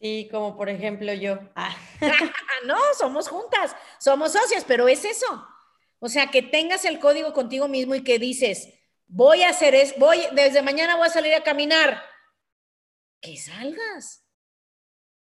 Sí, 0.00 0.28
como 0.30 0.56
por 0.56 0.68
ejemplo 0.68 1.12
yo. 1.12 1.38
Ah. 1.56 1.74
no, 2.66 2.78
somos 2.96 3.28
juntas, 3.28 3.74
somos 3.98 4.32
socias, 4.32 4.64
pero 4.66 4.86
es 4.86 5.04
eso. 5.04 5.46
O 5.98 6.08
sea, 6.08 6.28
que 6.28 6.42
tengas 6.42 6.84
el 6.84 7.00
código 7.00 7.32
contigo 7.32 7.66
mismo 7.66 7.94
y 7.94 8.04
que 8.04 8.18
dices, 8.18 8.68
voy 9.08 9.42
a 9.42 9.48
hacer 9.48 9.74
es, 9.74 9.98
voy, 9.98 10.20
desde 10.32 10.62
mañana 10.62 10.96
voy 10.96 11.08
a 11.08 11.10
salir 11.10 11.34
a 11.34 11.42
caminar 11.42 12.02
que 13.20 13.36
salgas. 13.36 14.24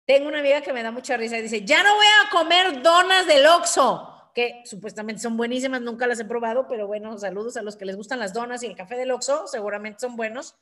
Tengo 0.06 0.28
una 0.28 0.40
amiga 0.40 0.62
que 0.62 0.74
me 0.74 0.82
da 0.82 0.92
mucha 0.92 1.18
risa 1.18 1.38
y 1.38 1.44
dice, 1.44 1.64
ya 1.64 1.84
no 1.84 1.96
voy 1.96 2.06
a 2.06 2.30
comer 2.32 2.82
donas 2.82 3.28
del 3.28 3.46
Oxxo, 3.46 4.32
que 4.34 4.64
supuestamente 4.66 5.22
son 5.22 5.38
buenísimas, 5.38 5.82
nunca 5.82 6.08
las 6.08 6.20
he 6.20 6.26
probado, 6.26 6.68
pero 6.68 6.88
bueno, 6.88 7.18
saludos 7.18 7.58
a 7.58 7.62
los 7.62 7.76
que 7.76 7.86
les 7.86 7.96
gustan 7.96 8.20
las 8.20 8.34
donas 8.34 8.64
y 8.64 8.66
el 8.66 8.76
café 8.76 8.96
del 8.96 9.12
Oxxo, 9.12 9.48
seguramente 9.48 10.00
son 10.00 10.16
buenos. 10.16 10.56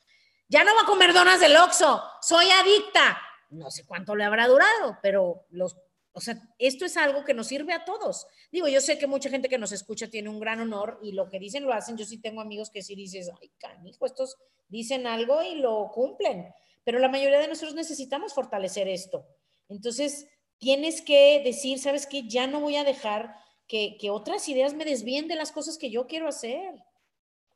Ya 0.49 0.63
no 0.63 0.73
voy 0.73 0.83
a 0.83 0.85
comer 0.85 1.13
donas 1.13 1.39
del 1.39 1.55
Oxxo, 1.55 2.01
soy 2.21 2.47
adicta. 2.49 3.17
No 3.49 3.71
sé 3.71 3.85
cuánto 3.85 4.15
le 4.15 4.25
habrá 4.25 4.47
durado, 4.47 4.97
pero 5.01 5.45
los 5.49 5.77
o 6.17 6.19
sea, 6.19 6.35
esto 6.57 6.83
es 6.83 6.97
algo 6.97 7.23
que 7.23 7.35
nos 7.35 7.45
sirve 7.45 7.73
a 7.73 7.85
todos. 7.85 8.25
Digo, 8.51 8.67
yo 8.67 8.81
sé 8.81 8.97
que 8.97 9.05
mucha 9.05 9.29
gente 9.29 9.49
que 9.49 9.59
nos 9.59 9.71
escucha 9.71 10.07
tiene 10.09 10.29
un 10.29 10.39
gran 10.39 10.59
honor 10.59 10.99
y 11.03 11.11
lo 11.11 11.29
que 11.29 11.37
dicen 11.37 11.63
lo 11.63 11.73
hacen. 11.73 11.95
Yo 11.95 12.05
sí 12.05 12.19
tengo 12.19 12.41
amigos 12.41 12.71
que 12.71 12.81
sí 12.81 12.95
dices, 12.95 13.29
ay, 13.39 13.51
canijo, 13.59 14.03
estos 14.07 14.35
dicen 14.67 15.05
algo 15.05 15.43
y 15.43 15.59
lo 15.59 15.91
cumplen 15.93 16.51
pero 16.87 16.99
la 16.99 17.09
mayoría 17.09 17.39
de 17.39 17.49
nosotros 17.49 17.75
necesitamos 17.75 18.33
fortalecer 18.33 18.87
esto. 18.87 19.27
Entonces, 19.67 20.25
tienes 20.57 21.01
que 21.01 21.41
decir, 21.43 21.79
¿sabes 21.79 22.07
qué? 22.07 22.25
Ya 22.29 22.47
no 22.47 22.61
voy 22.61 22.77
a 22.77 22.85
dejar 22.85 23.35
que, 23.67 23.97
otras 24.09 24.47
ideas 24.47 24.73
me 24.73 24.85
desvíen 24.85 25.27
de 25.27 25.35
las 25.35 25.51
cosas 25.51 25.77
que 25.77 25.91
yo 25.91 26.07
quiero 26.07 26.29
hacer. 26.29 26.81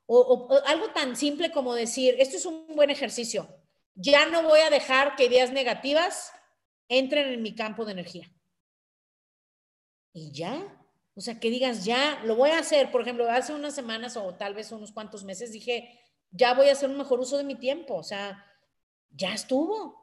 O, 0.06 0.50
algo 0.66 0.92
tan 0.92 1.16
simple 1.16 1.50
como 1.50 1.74
decir, 1.74 2.18
esto 2.20 2.36
es 2.36 2.46
un 2.46 2.76
buen 2.76 2.90
ejercicio, 2.90 3.48
ya 3.96 4.26
no 4.26 4.44
voy 4.44 4.60
a 4.60 4.70
dejar 4.70 5.16
que 5.16 5.28
ideas 5.28 5.54
negativas 5.54 6.34
entren 6.90 7.32
en 7.32 7.42
mi 7.42 7.56
campo 7.56 7.86
de 7.86 7.94
energía. 7.94 8.30
Y 10.12 10.34
ya, 10.34 10.78
o 11.16 11.22
sea, 11.22 11.40
que 11.40 11.50
digas, 11.50 11.86
ya, 11.86 12.22
lo 12.26 12.36
voy 12.36 12.50
a 12.50 12.60
hacer. 12.60 12.92
Por 12.92 13.00
ejemplo, 13.00 13.32
hace 13.32 13.54
unas 13.54 13.76
semanas 13.76 14.18
o 14.18 14.36
tal 14.36 14.56
vez 14.56 14.74
unos 14.74 14.92
cuantos 14.92 15.24
meses 15.24 15.54
dije, 15.54 16.02
ya 16.32 16.54
voy 16.54 16.68
a 16.68 16.74
hacer 16.74 16.90
un 16.90 16.98
mejor 16.98 17.22
uso 17.22 17.38
de 17.38 17.46
mi 17.46 17.56
tiempo. 17.56 17.96
O 17.96 18.04
sea, 18.04 18.46
ya 19.12 19.34
estuvo. 19.34 20.02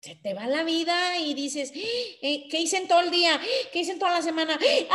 Se 0.00 0.14
te 0.16 0.32
va 0.34 0.46
la 0.46 0.62
vida 0.62 1.18
y 1.18 1.34
dices, 1.34 1.72
eh, 1.74 2.48
¿qué 2.50 2.60
hice 2.60 2.78
en 2.78 2.88
todo 2.88 3.00
el 3.00 3.10
día? 3.10 3.38
¿Qué 3.72 3.80
hice 3.80 3.92
en 3.92 3.98
toda 3.98 4.12
la 4.12 4.22
semana? 4.22 4.58
¡Ay! 4.60 4.88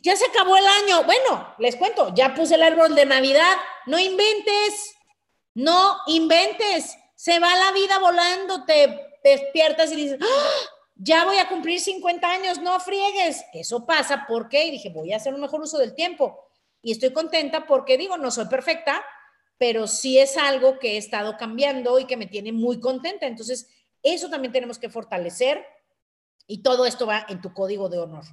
Ya 0.00 0.16
se 0.16 0.24
acabó 0.24 0.56
el 0.56 0.66
año. 0.66 1.04
Bueno, 1.04 1.54
les 1.58 1.76
cuento, 1.76 2.14
ya 2.14 2.34
puse 2.34 2.54
el 2.54 2.62
árbol 2.62 2.94
de 2.94 3.04
Navidad. 3.04 3.56
No 3.86 3.98
inventes, 3.98 4.94
no 5.54 5.98
inventes. 6.06 6.96
Se 7.14 7.38
va 7.38 7.54
la 7.54 7.72
vida 7.72 7.98
volando, 7.98 8.64
te 8.64 9.18
despiertas 9.22 9.92
y 9.92 9.96
dices, 9.96 10.18
¡Ah! 10.22 10.72
ya 10.96 11.24
voy 11.24 11.36
a 11.38 11.48
cumplir 11.48 11.80
50 11.80 12.26
años, 12.28 12.58
no 12.60 12.78
friegues. 12.80 13.44
Eso 13.52 13.84
pasa 13.84 14.24
porque, 14.28 14.64
y 14.64 14.70
dije, 14.70 14.90
voy 14.90 15.12
a 15.12 15.16
hacer 15.16 15.34
un 15.34 15.40
mejor 15.40 15.60
uso 15.60 15.78
del 15.78 15.94
tiempo. 15.94 16.48
Y 16.80 16.92
estoy 16.92 17.12
contenta 17.12 17.66
porque 17.66 17.98
digo, 17.98 18.16
no 18.16 18.30
soy 18.30 18.46
perfecta, 18.46 19.04
pero 19.62 19.86
sí 19.86 20.18
es 20.18 20.36
algo 20.36 20.80
que 20.80 20.94
he 20.94 20.96
estado 20.96 21.36
cambiando 21.36 22.00
y 22.00 22.04
que 22.04 22.16
me 22.16 22.26
tiene 22.26 22.50
muy 22.50 22.80
contenta. 22.80 23.28
Entonces, 23.28 23.68
eso 24.02 24.28
también 24.28 24.50
tenemos 24.50 24.76
que 24.76 24.90
fortalecer 24.90 25.64
y 26.48 26.64
todo 26.64 26.84
esto 26.84 27.06
va 27.06 27.24
en 27.28 27.40
tu 27.40 27.54
código 27.54 27.88
de 27.88 28.00
honor. 28.00 28.24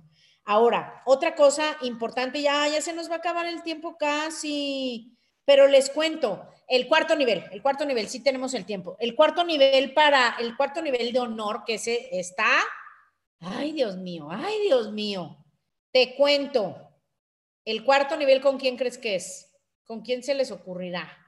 Ahora, 0.43 1.03
otra 1.05 1.35
cosa 1.35 1.77
importante, 1.83 2.41
ya, 2.41 2.67
ya 2.67 2.81
se 2.81 2.93
nos 2.93 3.11
va 3.11 3.13
a 3.13 3.17
acabar 3.19 3.45
el 3.45 3.61
tiempo 3.61 3.95
casi, 3.95 5.15
pero 5.45 5.67
les 5.67 5.91
cuento, 5.91 6.49
el 6.67 6.87
cuarto 6.87 7.15
nivel, 7.15 7.43
el 7.51 7.61
cuarto 7.61 7.85
nivel, 7.85 8.09
sí 8.09 8.23
tenemos 8.23 8.55
el 8.55 8.65
tiempo. 8.65 8.97
El 8.99 9.13
cuarto 9.13 9.43
nivel 9.43 9.93
para, 9.93 10.35
el 10.39 10.57
cuarto 10.57 10.81
nivel 10.81 11.13
de 11.13 11.19
honor 11.19 11.61
que 11.63 11.77
se 11.77 12.09
está, 12.19 12.49
ay 13.39 13.73
Dios 13.73 13.97
mío, 13.97 14.29
ay 14.31 14.61
Dios 14.63 14.91
mío, 14.91 15.45
te 15.91 16.15
cuento, 16.15 16.89
el 17.65 17.83
cuarto 17.83 18.17
nivel, 18.17 18.41
¿con 18.41 18.57
quién 18.57 18.77
crees 18.77 18.97
que 18.97 19.13
es? 19.13 19.45
¿Con 19.85 20.01
quién 20.01 20.23
se 20.23 20.33
les 20.33 20.49
ocurrirá? 20.49 21.18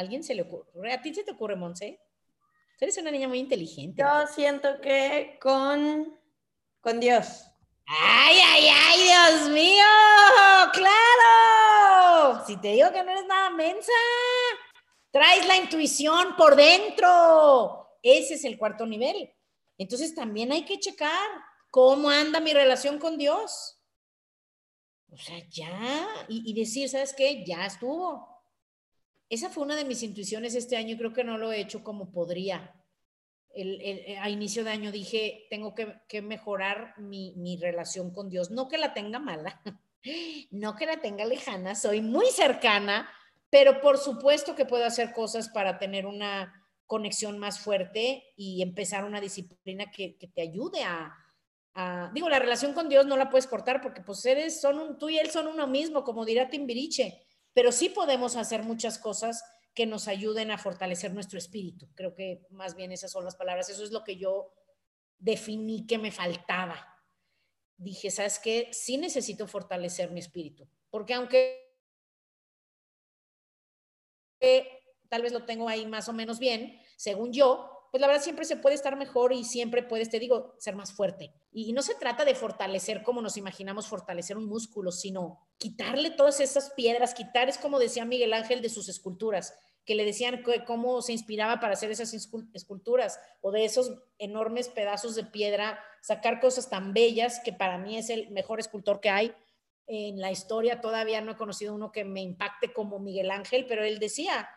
¿Alguien 0.00 0.24
se 0.24 0.34
le 0.34 0.40
ocurre? 0.40 0.94
¿A 0.94 1.02
ti 1.02 1.12
se 1.12 1.24
te 1.24 1.32
ocurre, 1.32 1.56
Monse? 1.56 2.00
Eres 2.80 2.96
una 2.96 3.10
niña 3.10 3.28
muy 3.28 3.38
inteligente. 3.38 4.00
Yo 4.00 4.26
siento 4.28 4.80
que 4.80 5.38
con, 5.42 6.18
con 6.80 6.98
Dios. 6.98 7.44
¡Ay, 7.86 8.38
ay, 8.42 8.68
ay, 8.72 9.02
Dios 9.02 9.50
mío! 9.50 9.84
¡Claro! 10.72 12.42
Si 12.46 12.56
te 12.56 12.68
digo 12.68 12.90
que 12.90 13.04
no 13.04 13.10
eres 13.10 13.26
nada 13.26 13.50
mensa, 13.50 13.92
traes 15.10 15.46
la 15.46 15.58
intuición 15.58 16.34
por 16.34 16.56
dentro. 16.56 17.98
Ese 18.02 18.34
es 18.34 18.44
el 18.44 18.56
cuarto 18.56 18.86
nivel. 18.86 19.30
Entonces 19.76 20.14
también 20.14 20.50
hay 20.50 20.64
que 20.64 20.80
checar 20.80 21.28
cómo 21.70 22.08
anda 22.08 22.40
mi 22.40 22.54
relación 22.54 22.98
con 22.98 23.18
Dios. 23.18 23.78
O 25.12 25.18
sea, 25.18 25.36
ya, 25.50 26.08
y, 26.26 26.54
decir, 26.54 26.88
¿sabes 26.88 27.12
qué? 27.12 27.44
Ya 27.44 27.66
estuvo. 27.66 28.29
Esa 29.30 29.48
fue 29.48 29.62
una 29.62 29.76
de 29.76 29.84
mis 29.84 30.02
intuiciones 30.02 30.56
este 30.56 30.76
año 30.76 30.94
y 30.94 30.98
creo 30.98 31.12
que 31.12 31.24
no 31.24 31.38
lo 31.38 31.52
he 31.52 31.60
hecho 31.60 31.82
como 31.82 32.10
podría. 32.10 32.74
El, 33.54 34.16
a 34.20 34.28
inicio 34.28 34.64
de 34.64 34.70
año 34.70 34.92
dije, 34.92 35.46
tengo 35.48 35.74
que, 35.74 36.20
mejorar 36.20 36.94
mi, 36.98 37.34
mi, 37.36 37.56
relación 37.56 38.12
con 38.12 38.28
Dios. 38.28 38.50
No 38.50 38.68
que 38.68 38.76
la 38.76 38.92
tenga 38.92 39.20
mala, 39.20 39.62
no 40.50 40.74
que 40.74 40.86
la 40.86 41.00
tenga 41.00 41.24
lejana, 41.24 41.76
soy 41.76 42.00
muy 42.00 42.26
cercana, 42.26 43.08
pero 43.50 43.80
por 43.80 43.98
supuesto 43.98 44.56
que 44.56 44.66
puedo 44.66 44.84
hacer 44.84 45.12
cosas 45.12 45.48
para 45.48 45.78
tener 45.78 46.06
una 46.06 46.60
conexión 46.90 47.38
más 47.38 47.60
fuerte 47.60 48.32
y 48.36 48.62
empezar 48.62 49.04
una 49.04 49.20
disciplina 49.20 49.92
que, 49.92 50.18
te 50.34 50.42
ayude 50.42 50.82
a, 50.82 52.10
digo, 52.12 52.28
la 52.28 52.40
relación 52.40 52.72
con 52.72 52.88
Dios 52.88 53.06
no 53.06 53.16
la 53.16 53.30
puedes 53.30 53.46
cortar 53.46 53.80
porque 53.80 54.02
pues 54.02 54.26
eres, 54.26 54.60
son 54.60 54.98
tú 54.98 55.08
y 55.08 55.18
él 55.18 55.30
son 55.30 55.46
uno 55.46 55.68
mismo, 55.68 56.02
como 56.02 56.24
dirá 56.24 56.50
Timbiriche, 56.50 57.22
pero 57.60 57.72
sí 57.72 57.90
podemos 57.90 58.36
hacer 58.36 58.62
muchas 58.62 58.96
cosas 58.96 59.44
que 59.74 59.84
nos 59.84 60.08
ayuden 60.08 60.50
a 60.50 60.56
fortalecer 60.56 61.12
nuestro 61.12 61.36
espíritu. 61.36 61.90
Creo 61.94 62.14
que 62.14 62.46
más 62.48 62.74
bien 62.74 62.90
esas 62.90 63.12
son 63.12 63.22
las 63.22 63.36
palabras, 63.36 63.68
eso 63.68 63.84
es 63.84 63.90
lo 63.90 64.02
que 64.02 64.16
yo 64.16 64.54
definí 65.18 65.86
que 65.86 65.98
me 65.98 66.10
faltaba. 66.10 66.98
Dije, 67.76 68.10
¿sabes 68.10 68.38
qué? 68.38 68.70
Sí 68.72 68.96
necesito 68.96 69.46
fortalecer 69.46 70.10
mi 70.10 70.20
espíritu, 70.20 70.66
porque 70.88 71.12
aunque 71.12 71.60
tal 75.10 75.20
vez 75.20 75.32
lo 75.32 75.44
tengo 75.44 75.68
ahí 75.68 75.84
más 75.84 76.08
o 76.08 76.14
menos 76.14 76.38
bien, 76.38 76.80
según 76.96 77.30
yo, 77.30 77.79
pues 77.90 78.00
la 78.00 78.06
verdad 78.06 78.22
siempre 78.22 78.44
se 78.44 78.56
puede 78.56 78.74
estar 78.74 78.96
mejor 78.96 79.32
y 79.32 79.44
siempre 79.44 79.82
puedes, 79.82 80.10
te 80.10 80.18
digo, 80.18 80.54
ser 80.58 80.76
más 80.76 80.92
fuerte. 80.92 81.32
Y 81.52 81.72
no 81.72 81.82
se 81.82 81.94
trata 81.94 82.24
de 82.24 82.34
fortalecer 82.34 83.02
como 83.02 83.20
nos 83.20 83.36
imaginamos 83.36 83.88
fortalecer 83.88 84.36
un 84.36 84.46
músculo, 84.46 84.92
sino 84.92 85.40
quitarle 85.58 86.10
todas 86.10 86.40
esas 86.40 86.70
piedras, 86.70 87.14
quitar 87.14 87.48
es 87.48 87.58
como 87.58 87.78
decía 87.78 88.04
Miguel 88.04 88.32
Ángel 88.32 88.62
de 88.62 88.68
sus 88.68 88.88
esculturas, 88.88 89.54
que 89.84 89.94
le 89.94 90.04
decían 90.04 90.42
cómo 90.66 91.02
se 91.02 91.12
inspiraba 91.12 91.58
para 91.58 91.72
hacer 91.72 91.90
esas 91.90 92.14
esculturas 92.52 93.18
o 93.40 93.50
de 93.50 93.64
esos 93.64 93.92
enormes 94.18 94.68
pedazos 94.68 95.16
de 95.16 95.24
piedra, 95.24 95.80
sacar 96.00 96.40
cosas 96.40 96.70
tan 96.70 96.92
bellas 96.92 97.40
que 97.44 97.52
para 97.52 97.78
mí 97.78 97.98
es 97.98 98.10
el 98.10 98.30
mejor 98.30 98.60
escultor 98.60 99.00
que 99.00 99.10
hay 99.10 99.34
en 99.86 100.20
la 100.20 100.30
historia. 100.30 100.80
Todavía 100.80 101.20
no 101.22 101.32
he 101.32 101.36
conocido 101.36 101.74
uno 101.74 101.90
que 101.90 102.04
me 102.04 102.20
impacte 102.20 102.72
como 102.72 103.00
Miguel 103.00 103.32
Ángel, 103.32 103.66
pero 103.66 103.82
él 103.82 103.98
decía, 103.98 104.48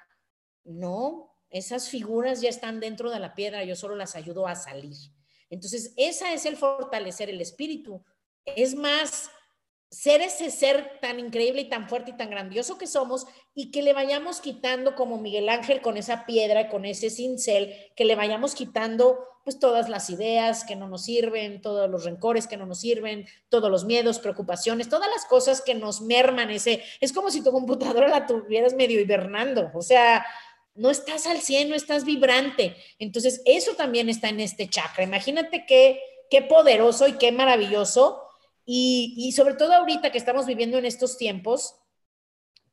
no, 0.63 1.32
esas 1.53 1.87
figuras 1.87 2.41
ya 2.41 2.49
están 2.49 2.79
dentro 2.79 3.09
de 3.09 3.19
la 3.19 3.35
piedra, 3.35 3.63
yo 3.63 3.75
solo 3.75 3.95
las 3.95 4.15
ayudo 4.15 4.47
a 4.47 4.55
salir. 4.55 4.97
Entonces, 5.49 5.93
esa 5.97 6.33
es 6.33 6.45
el 6.45 6.57
fortalecer 6.57 7.29
el 7.29 7.39
espíritu. 7.39 8.03
Es 8.43 8.75
más, 8.75 9.29
ser 9.93 10.21
ese 10.21 10.49
ser 10.49 10.99
tan 10.99 11.19
increíble 11.19 11.61
y 11.61 11.69
tan 11.69 11.87
fuerte 11.87 12.11
y 12.11 12.17
tan 12.17 12.31
grandioso 12.31 12.79
que 12.79 12.87
somos 12.87 13.27
y 13.53 13.69
que 13.69 13.83
le 13.83 13.93
vayamos 13.93 14.41
quitando 14.41 14.95
como 14.95 15.19
Miguel 15.19 15.49
Ángel 15.49 15.81
con 15.81 15.97
esa 15.97 16.25
piedra, 16.25 16.67
con 16.69 16.85
ese 16.85 17.11
cincel, 17.11 17.75
que 17.95 18.03
le 18.03 18.15
vayamos 18.15 18.55
quitando 18.55 19.19
pues 19.43 19.59
todas 19.59 19.89
las 19.89 20.09
ideas 20.09 20.63
que 20.63 20.75
no 20.75 20.87
nos 20.87 21.03
sirven, 21.03 21.61
todos 21.61 21.87
los 21.87 22.05
rencores 22.05 22.47
que 22.47 22.57
no 22.57 22.65
nos 22.65 22.79
sirven, 22.79 23.27
todos 23.49 23.69
los 23.69 23.85
miedos, 23.85 24.17
preocupaciones, 24.17 24.89
todas 24.89 25.09
las 25.09 25.25
cosas 25.25 25.61
que 25.61 25.75
nos 25.75 26.01
merman 26.01 26.49
ese, 26.49 26.81
es 26.99 27.13
como 27.13 27.29
si 27.29 27.43
tu 27.43 27.51
computadora 27.51 28.07
la 28.07 28.25
tuvieras 28.25 28.73
medio 28.73 28.99
hibernando, 28.99 29.69
o 29.75 29.81
sea, 29.83 30.25
no 30.75 30.89
estás 30.89 31.27
al 31.27 31.39
100, 31.39 31.69
no 31.69 31.75
estás 31.75 32.05
vibrante. 32.05 32.75
Entonces, 32.99 33.41
eso 33.45 33.73
también 33.75 34.09
está 34.09 34.29
en 34.29 34.39
este 34.39 34.69
chakra. 34.69 35.03
Imagínate 35.03 35.65
qué, 35.67 35.99
qué 36.29 36.41
poderoso 36.41 37.07
y 37.07 37.13
qué 37.13 37.31
maravilloso. 37.31 38.23
Y, 38.65 39.31
sobre 39.35 39.55
todo 39.55 39.73
ahorita 39.73 40.11
que 40.11 40.17
estamos 40.17 40.45
viviendo 40.45 40.77
en 40.77 40.85
estos 40.85 41.17
tiempos, 41.17 41.75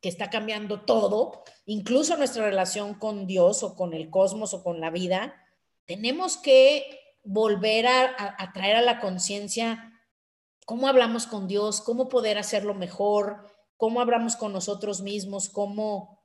que 0.00 0.08
está 0.08 0.30
cambiando 0.30 0.82
todo, 0.82 1.42
incluso 1.66 2.16
nuestra 2.16 2.44
relación 2.44 2.94
con 2.94 3.26
Dios 3.26 3.62
o 3.62 3.74
con 3.74 3.92
el 3.92 4.08
cosmos 4.08 4.54
o 4.54 4.62
con 4.62 4.80
la 4.80 4.90
vida, 4.90 5.34
tenemos 5.84 6.36
que 6.38 6.98
volver 7.22 7.86
a 7.86 8.50
traer 8.54 8.76
a 8.76 8.82
la 8.82 8.98
conciencia 8.98 9.90
cómo 10.64 10.88
hablamos 10.88 11.26
con 11.26 11.48
Dios, 11.48 11.80
cómo 11.80 12.08
poder 12.08 12.38
hacerlo 12.38 12.74
mejor, 12.74 13.44
cómo 13.76 14.00
hablamos 14.00 14.36
con 14.36 14.52
nosotros 14.52 15.00
mismos, 15.00 15.48
cómo 15.48 16.19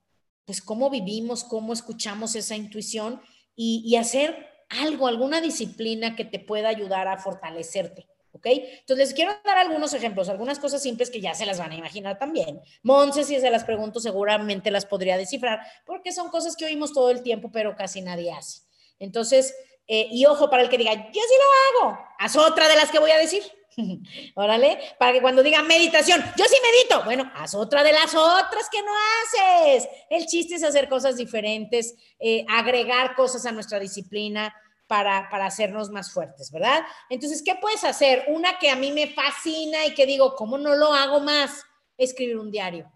pues 0.45 0.61
cómo 0.61 0.89
vivimos, 0.89 1.43
cómo 1.43 1.73
escuchamos 1.73 2.35
esa 2.35 2.55
intuición 2.55 3.21
y, 3.55 3.95
hacer 3.95 4.47
algo, 4.69 5.07
alguna 5.07 5.41
disciplina 5.41 6.15
que 6.15 6.25
te 6.25 6.39
pueda 6.39 6.69
ayudar 6.69 7.07
a 7.07 7.17
fortalecerte. 7.17 8.07
¿Ok? 8.31 8.47
Entonces 8.47 9.13
quiero 9.13 9.31
dar 9.45 9.57
algunos 9.57 9.93
ejemplos, 9.93 10.27
algunas 10.27 10.59
cosas 10.59 10.83
simples 10.83 11.09
que 11.09 11.21
ya 11.21 11.33
se 11.33 11.45
las 11.45 11.57
van 11.57 11.71
a 11.71 11.75
imaginar 11.75 12.19
también. 12.19 12.59
Monse, 12.83 13.23
si 13.23 13.39
se 13.39 13.49
las 13.49 13.63
pregunto, 13.63 14.01
seguramente 14.01 14.71
las 14.71 14.85
podría 14.85 15.17
descifrar, 15.17 15.61
porque 15.85 16.11
son 16.11 16.29
cosas 16.29 16.57
que 16.57 16.65
oímos 16.65 16.91
todo 16.91 17.11
el 17.11 17.23
tiempo, 17.23 17.49
pero 17.53 17.77
casi 17.77 18.01
nadie 18.01 18.33
hace. 18.33 18.63
Entonces, 18.99 19.55
eh, 19.87 20.07
y 20.11 20.25
ojo 20.25 20.49
para 20.49 20.63
el 20.63 20.69
que 20.69 20.77
diga, 20.77 20.93
yo 20.93 21.21
sí 21.21 21.35
lo 21.81 21.87
hago, 21.87 21.99
haz 22.17 22.35
otra 22.35 22.67
de 22.67 22.75
las 22.75 22.91
que 22.91 22.99
voy 22.99 23.11
a 23.11 23.17
decir. 23.17 23.43
Órale, 24.35 24.79
para 24.97 25.13
que 25.13 25.21
cuando 25.21 25.43
diga 25.43 25.61
meditación, 25.61 26.23
yo 26.37 26.45
sí 26.45 26.55
medito. 26.61 27.03
Bueno, 27.03 27.29
haz 27.35 27.55
otra 27.55 27.83
de 27.83 27.91
las 27.91 28.15
otras 28.15 28.69
que 28.71 28.81
no 28.81 28.91
haces. 28.91 29.87
El 30.09 30.25
chiste 30.25 30.55
es 30.55 30.63
hacer 30.63 30.87
cosas 30.87 31.17
diferentes, 31.17 31.95
eh, 32.19 32.45
agregar 32.49 33.15
cosas 33.15 33.45
a 33.45 33.51
nuestra 33.51 33.79
disciplina 33.79 34.55
para, 34.87 35.29
para 35.29 35.47
hacernos 35.47 35.89
más 35.89 36.11
fuertes, 36.11 36.51
¿verdad? 36.51 36.83
Entonces, 37.09 37.43
¿qué 37.43 37.55
puedes 37.55 37.83
hacer? 37.83 38.25
Una 38.27 38.59
que 38.59 38.69
a 38.69 38.75
mí 38.75 38.91
me 38.91 39.07
fascina 39.07 39.85
y 39.85 39.93
que 39.93 40.05
digo, 40.05 40.35
¿cómo 40.35 40.57
no 40.57 40.75
lo 40.75 40.93
hago 40.93 41.19
más? 41.19 41.63
Escribir 41.97 42.37
un 42.37 42.51
diario. 42.51 42.91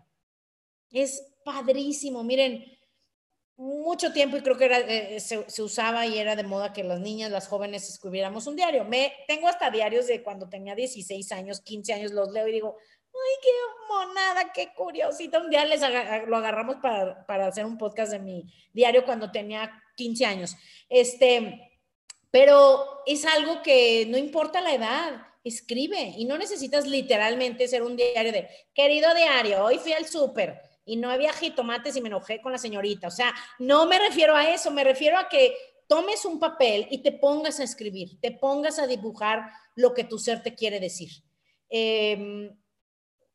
Es 0.92 1.24
padrísimo. 1.44 2.24
Miren, 2.24 2.79
mucho 3.60 4.14
tiempo 4.14 4.38
y 4.38 4.42
creo 4.42 4.58
que 4.58 4.66
era, 4.66 4.80
eh, 4.80 5.20
se, 5.20 5.62
usaba 5.62 6.06
y 6.08 6.18
era 6.18 6.38
de 6.38 6.44
moda 6.44 6.72
que 6.72 6.82
las 6.82 7.02
niñas, 7.02 7.30
las 7.30 7.50
jóvenes 7.50 7.90
escribiéramos 7.90 8.48
un 8.48 8.56
diario. 8.56 8.86
Me, 8.86 9.14
tengo 9.28 9.50
hasta 9.50 9.70
diarios 9.70 10.08
de 10.08 10.24
cuando 10.24 10.48
tenía 10.48 10.76
16 10.76 11.30
años, 11.34 11.60
15 11.60 11.94
años, 11.94 12.12
los 12.14 12.32
leo 12.32 12.48
y 12.48 12.54
digo, 12.54 12.78
ay, 12.80 13.36
qué 13.42 13.50
monada, 13.90 14.54
qué 14.54 14.72
curiosita. 14.74 15.40
Un 15.40 15.50
día 15.50 15.66
les 15.66 15.82
lo 15.82 16.38
agarramos 16.38 16.78
para, 16.78 17.26
para, 17.26 17.48
hacer 17.48 17.66
un 17.66 17.78
podcast 17.78 18.14
de 18.14 18.20
mi 18.20 18.46
diario 18.72 19.04
cuando 19.04 19.30
tenía 19.30 19.84
15 19.98 20.26
años. 20.26 20.56
Este, 20.88 21.82
pero 22.32 23.02
es 23.06 23.26
algo 23.26 23.62
que 23.62 24.06
no 24.08 24.18
importa 24.18 24.62
la 24.62 24.74
edad, 24.74 25.28
escribe 25.44 26.14
y 26.16 26.24
no 26.24 26.38
necesitas 26.38 26.88
literalmente 26.88 27.68
ser 27.68 27.84
un 27.84 27.98
diario 27.98 28.32
de, 28.32 28.48
querido 28.74 29.14
diario, 29.14 29.66
hoy 29.66 29.80
fui 29.80 29.92
al 29.92 30.06
súper 30.06 30.69
y 30.90 30.96
no 30.96 31.12
había 31.12 31.32
jitomates 31.34 31.96
y 31.96 32.02
me 32.02 32.08
enojé 32.08 32.42
con 32.42 32.52
la 32.52 32.58
señorita. 32.58 33.08
O 33.08 33.12
sea, 33.12 33.32
no 33.60 33.86
me 33.86 34.00
refiero 34.00 34.36
a 34.36 34.50
eso, 34.50 34.72
me 34.72 34.84
refiero 34.84 35.20
a 35.20 35.30
que 35.30 35.56
tomes 35.88 36.26
un 36.26 36.40
papel 36.40 36.88
y 36.90 37.04
te 37.04 37.12
pongas 37.12 37.60
a 37.60 37.64
escribir, 37.64 38.20
te 38.20 38.32
pongas 38.32 38.80
a 38.80 38.88
dibujar 38.88 39.52
lo 39.76 39.94
que 39.94 40.04
tu 40.04 40.18
ser 40.18 40.42
te 40.42 40.56
quiere 40.56 40.80
decir. 40.80 41.12
Em, 41.70 42.58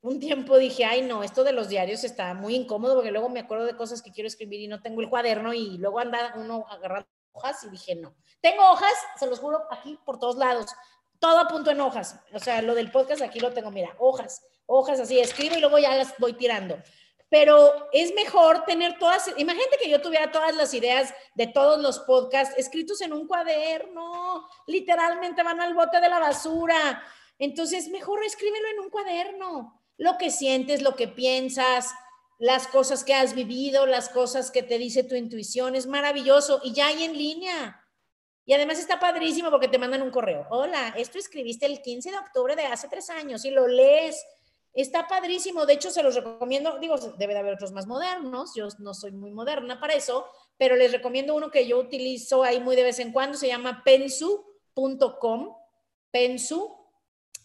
un 0.01 0.19
tiempo 0.19 0.57
dije, 0.57 0.83
ay 0.83 1.03
no, 1.03 1.23
esto 1.23 1.45
de 1.45 1.53
los 1.53 1.69
diarios 1.69 2.03
está 2.03 2.33
muy 2.33 2.55
incómodo 2.55 2.95
porque 2.95 3.11
luego 3.11 3.29
me 3.29 3.39
acuerdo 3.39 3.65
de 3.65 3.77
cosas 3.77 4.01
que 4.01 4.11
quiero 4.11 4.27
escribir 4.27 4.59
y 4.59 4.67
no 4.67 4.81
tengo 4.81 4.99
el 4.99 5.09
cuaderno 5.09 5.53
y 5.53 5.77
luego 5.77 5.99
anda 5.99 6.33
uno 6.35 6.65
agarrando 6.69 7.07
hojas 7.31 7.63
y 7.63 7.69
dije, 7.69 7.95
no. 7.95 8.15
Tengo 8.41 8.69
hojas, 8.69 8.93
se 9.17 9.27
los 9.27 9.39
juro, 9.39 9.63
aquí 9.71 9.97
por 10.05 10.19
todos 10.19 10.35
lados, 10.35 10.65
todo 11.19 11.39
apunto 11.39 11.71
en 11.71 11.79
hojas. 11.79 12.19
O 12.33 12.39
sea, 12.39 12.61
lo 12.61 12.75
del 12.75 12.91
podcast 12.91 13.21
aquí 13.21 13.39
lo 13.39 13.53
tengo, 13.53 13.71
mira, 13.71 13.95
hojas, 13.97 14.45
hojas 14.65 14.99
así, 14.99 15.19
escribo 15.19 15.55
y 15.55 15.61
luego 15.61 15.79
ya 15.79 15.95
las 15.95 16.13
voy 16.19 16.33
tirando 16.33 16.77
pero 17.35 17.89
es 17.91 18.15
mejor 18.15 18.63
tener 18.63 18.97
todas, 18.97 19.29
imagínate 19.35 19.77
que 19.77 19.89
yo 19.89 20.01
tuviera 20.01 20.31
todas 20.31 20.55
las 20.55 20.73
ideas 20.73 21.13
de 21.33 21.47
todos 21.47 21.81
los 21.81 21.99
podcasts 21.99 22.57
escritos 22.57 23.01
en 23.01 23.11
un 23.11 23.27
cuaderno, 23.27 24.47
literalmente 24.67 25.43
van 25.43 25.59
al 25.59 25.73
bote 25.73 25.99
de 25.99 26.07
la 26.07 26.19
basura. 26.19 27.03
Entonces, 27.37 27.89
mejor 27.89 28.23
escríbelo 28.23 28.69
en 28.69 28.79
un 28.79 28.89
cuaderno, 28.89 29.83
lo 29.97 30.17
que 30.17 30.31
sientes, 30.31 30.81
lo 30.81 30.95
que 30.95 31.09
piensas, 31.09 31.91
las 32.39 32.67
cosas 32.67 33.03
que 33.03 33.13
has 33.13 33.35
vivido, 33.35 33.85
las 33.85 34.07
cosas 34.07 34.49
que 34.49 34.63
te 34.63 34.77
dice 34.77 35.03
tu 35.03 35.15
intuición, 35.15 35.75
es 35.75 35.87
maravilloso 35.87 36.61
y 36.63 36.71
ya 36.71 36.87
hay 36.87 37.03
en 37.03 37.17
línea. 37.17 37.85
Y 38.45 38.53
además 38.53 38.79
está 38.79 38.97
padrísimo 38.97 39.51
porque 39.51 39.67
te 39.67 39.77
mandan 39.77 40.03
un 40.03 40.11
correo. 40.11 40.47
Hola, 40.51 40.93
esto 40.95 41.19
escribiste 41.19 41.65
el 41.65 41.81
15 41.81 42.11
de 42.11 42.17
octubre 42.17 42.55
de 42.55 42.67
hace 42.67 42.87
tres 42.87 43.09
años 43.09 43.43
y 43.43 43.51
lo 43.51 43.67
lees 43.67 44.25
Está 44.75 45.07
padrísimo, 45.07 45.65
de 45.65 45.73
hecho 45.73 45.89
se 45.89 46.03
los 46.03 46.15
recomiendo, 46.15 46.77
digo, 46.79 46.97
debe 47.17 47.33
de 47.33 47.39
haber 47.39 47.53
otros 47.53 47.71
más 47.71 47.87
modernos, 47.87 48.51
yo 48.55 48.67
no 48.79 48.93
soy 48.93 49.13
muy 49.13 49.31
moderna 49.31 49.79
para 49.79 49.93
eso, 49.93 50.27
pero 50.57 50.75
les 50.75 50.91
recomiendo 50.91 51.33
uno 51.33 51.49
que 51.49 51.65
yo 51.65 51.79
utilizo 51.79 52.43
ahí 52.43 52.59
muy 52.59 52.75
de 52.75 52.83
vez 52.83 52.99
en 52.99 53.13
cuando, 53.13 53.37
se 53.37 53.47
llama 53.47 53.83
pensu.com, 53.85 55.55
pensu 56.11 56.75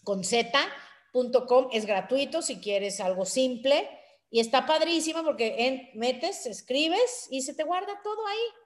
con 0.03 0.25
z.com, 0.25 1.69
es 1.71 1.85
gratuito 1.85 2.41
si 2.41 2.59
quieres 2.59 2.99
algo 2.99 3.25
simple 3.25 3.89
y 4.29 4.41
está 4.41 4.65
padrísimo 4.65 5.23
porque 5.23 5.89
metes, 5.93 6.45
escribes 6.45 7.27
y 7.29 7.43
se 7.43 7.53
te 7.53 7.63
guarda 7.63 8.01
todo 8.03 8.27
ahí 8.27 8.60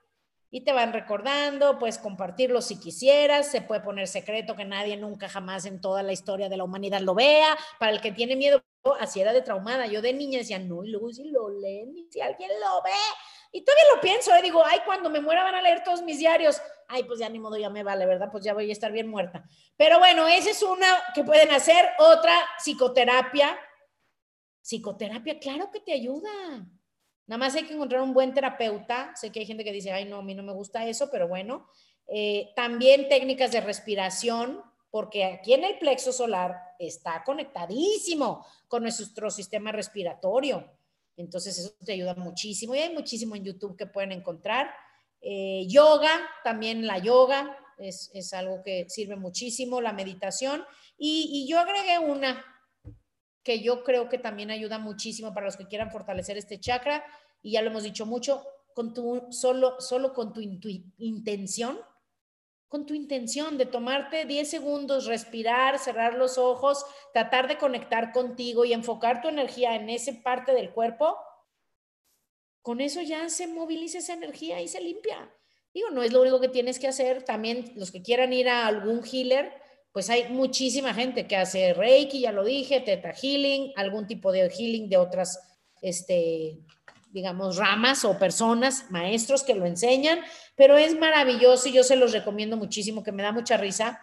y 0.56 0.62
te 0.62 0.72
van 0.72 0.94
recordando, 0.94 1.78
puedes 1.78 1.98
compartirlo 1.98 2.62
si 2.62 2.80
quisieras, 2.80 3.52
se 3.52 3.60
puede 3.60 3.82
poner 3.82 4.08
secreto 4.08 4.56
que 4.56 4.64
nadie 4.64 4.96
nunca 4.96 5.28
jamás 5.28 5.66
en 5.66 5.82
toda 5.82 6.02
la 6.02 6.14
historia 6.14 6.48
de 6.48 6.56
la 6.56 6.64
humanidad 6.64 7.02
lo 7.02 7.14
vea, 7.14 7.58
para 7.78 7.92
el 7.92 8.00
que 8.00 8.14
tiene 8.14 8.38
miedo, 8.38 8.64
así 9.02 9.20
era 9.20 9.34
de 9.34 9.42
traumada. 9.42 9.86
Yo 9.86 10.02
de 10.02 10.14
niña 10.14 10.40
decía, 10.40 10.58
no, 10.58 10.86
y 10.86 10.92
luego 10.92 11.12
si 11.12 11.26
lo 11.26 11.50
leen, 11.50 11.98
y 11.98 12.08
si 12.10 12.22
alguien 12.22 12.52
lo 12.52 12.82
ve. 12.84 12.92
Y 13.52 13.66
todavía 13.66 13.84
lo 13.96 14.00
pienso, 14.00 14.34
¿eh? 14.34 14.42
digo, 14.42 14.64
ay, 14.66 14.80
cuando 14.86 15.10
me 15.10 15.20
muera 15.20 15.44
van 15.44 15.56
a 15.56 15.62
leer 15.62 15.84
todos 15.84 16.02
mis 16.04 16.20
diarios. 16.20 16.62
Ay, 16.88 17.04
pues 17.04 17.20
ya 17.20 17.28
ni 17.28 17.38
modo, 17.38 17.58
ya 17.58 17.70
me 17.70 17.84
vale, 17.84 18.06
¿verdad? 18.06 18.30
Pues 18.32 18.46
ya 18.46 18.54
voy 18.54 18.70
a 18.70 18.72
estar 18.72 18.94
bien 18.94 19.10
muerta. 19.10 19.44
Pero 19.76 20.00
bueno, 20.00 20.26
esa 20.26 20.52
es 20.52 20.64
una 20.64 20.88
que 21.14 21.26
pueden 21.26 21.52
hacer. 21.52 21.86
Otra, 22.00 22.34
psicoterapia. 22.60 23.60
Psicoterapia, 24.62 25.38
claro 25.38 25.70
que 25.70 25.82
te 25.82 25.92
ayuda. 25.92 26.32
Nada 27.28 27.40
más 27.40 27.56
hay 27.56 27.64
que 27.64 27.74
encontrar 27.74 28.02
un 28.02 28.14
buen 28.14 28.34
terapeuta. 28.34 29.16
Sé 29.16 29.32
que 29.32 29.40
hay 29.40 29.46
gente 29.46 29.64
que 29.64 29.72
dice, 29.72 29.92
ay, 29.92 30.06
no, 30.06 30.18
a 30.18 30.22
mí 30.22 30.36
no 30.36 30.44
me 30.44 30.54
gusta 30.54 30.86
eso, 30.88 31.10
pero 31.12 31.28
bueno. 31.28 31.68
Eh, 32.08 32.52
también 32.56 33.10
técnicas 33.10 33.52
de 33.52 33.62
respiración, 33.62 34.62
porque 34.92 35.26
aquí 35.26 35.54
en 35.54 35.64
el 35.64 35.78
plexo 35.80 36.14
solar 36.14 36.56
está 36.78 37.24
conectadísimo 37.24 38.46
con 38.68 38.84
nuestro 38.84 39.32
sistema 39.32 39.72
respiratorio. 39.72 40.72
Entonces 41.18 41.58
eso 41.58 41.74
te 41.84 41.94
ayuda 41.94 42.14
muchísimo 42.16 42.76
y 42.76 42.80
hay 42.80 42.94
muchísimo 42.94 43.36
en 43.36 43.44
YouTube 43.44 43.76
que 43.76 43.88
pueden 43.88 44.12
encontrar. 44.12 44.70
Eh, 45.22 45.66
yoga, 45.68 46.12
también 46.44 46.86
la 46.86 47.00
yoga 47.00 47.58
es, 47.78 48.34
algo 48.34 48.62
que 48.64 48.88
sirve 48.90 49.16
muchísimo, 49.16 49.82
la 49.82 49.94
meditación. 49.94 50.64
Y 50.98 51.46
yo 51.50 51.60
agregué 51.60 52.00
una 52.00 52.55
que 53.46 53.62
yo 53.62 53.86
creo 53.86 54.10
que 54.10 54.18
también 54.18 54.52
ayuda 54.52 54.78
muchísimo 54.78 55.34
para 55.34 55.46
los 55.46 55.56
que 55.56 55.68
quieran 55.68 55.92
fortalecer 55.92 56.38
este 56.38 56.60
chakra 56.60 57.06
y 57.42 57.52
ya 57.52 57.62
lo 57.62 57.70
hemos 57.70 57.84
dicho 57.84 58.06
mucho, 58.06 58.46
con 58.74 58.94
tu, 58.94 59.28
solo, 59.30 59.80
solo 59.80 60.14
con 60.14 60.34
tu 60.34 60.42
intención 60.42 61.80
con 62.68 62.86
tu 62.86 62.94
intención 62.94 63.58
de 63.58 63.66
tomarte 63.66 64.26
10 64.26 64.50
segundos, 64.50 65.06
respirar, 65.06 65.80
cerrar 65.80 66.16
los 66.16 66.38
ojos, 66.38 66.86
tratar 67.14 67.48
de 67.48 67.58
conectar 67.58 68.12
contigo 68.12 68.66
y 68.66 68.74
enfocar 68.74 69.22
tu 69.22 69.30
energía 69.30 69.76
en 69.76 69.90
esa 69.90 70.12
parte 70.24 70.52
del 70.52 70.72
cuerpo, 70.72 71.16
con 72.62 72.82
eso 72.82 73.02
ya 73.02 73.30
se 73.30 73.48
moviliza 73.48 74.00
esa 74.00 74.14
energía 74.14 74.60
y 74.62 74.68
se 74.68 74.82
limpia. 74.82 75.32
Digo, 75.74 75.90
no 75.92 76.04
es 76.04 76.12
lo 76.12 76.22
único 76.22 76.42
que 76.42 76.50
tienes 76.50 76.80
que 76.80 76.88
hacer. 76.88 77.24
También 77.24 77.72
los 77.76 77.92
que 77.92 78.02
quieran 78.02 78.34
ir 78.34 78.50
a 78.50 78.66
algún 78.66 79.04
healer, 79.06 79.54
pues 79.96 80.10
hay 80.10 80.28
muchísima 80.28 80.94
gente 80.94 81.26
que 81.26 81.38
hace 81.38 81.74
Reiki, 81.74 82.20
ya 82.20 82.34
lo 82.34 82.44
dije, 82.44 82.82
Teta 82.82 83.14
Healing, 83.14 83.72
algún 83.78 84.06
tipo 84.06 84.32
de 84.34 84.50
healing 84.50 84.90
de 84.90 84.98
otras, 84.98 85.40
este, 85.82 86.58
digamos, 87.12 87.56
ramas 87.56 88.04
o 88.04 88.20
personas, 88.20 88.92
maestros 88.92 89.42
que 89.44 89.56
lo 89.56 89.66
enseñan 89.66 90.20
pero 90.56 90.78
es 90.78 90.98
maravilloso 90.98 91.70
y 91.70 91.74
yo 91.74 91.84
se 91.84 91.96
los 91.96 92.14
recomiendo 92.14 92.58
muchísimo, 92.58 93.04
que 93.04 93.12
me 93.12 93.24
da 93.24 93.32
mucha 93.32 93.58
risa. 93.58 94.02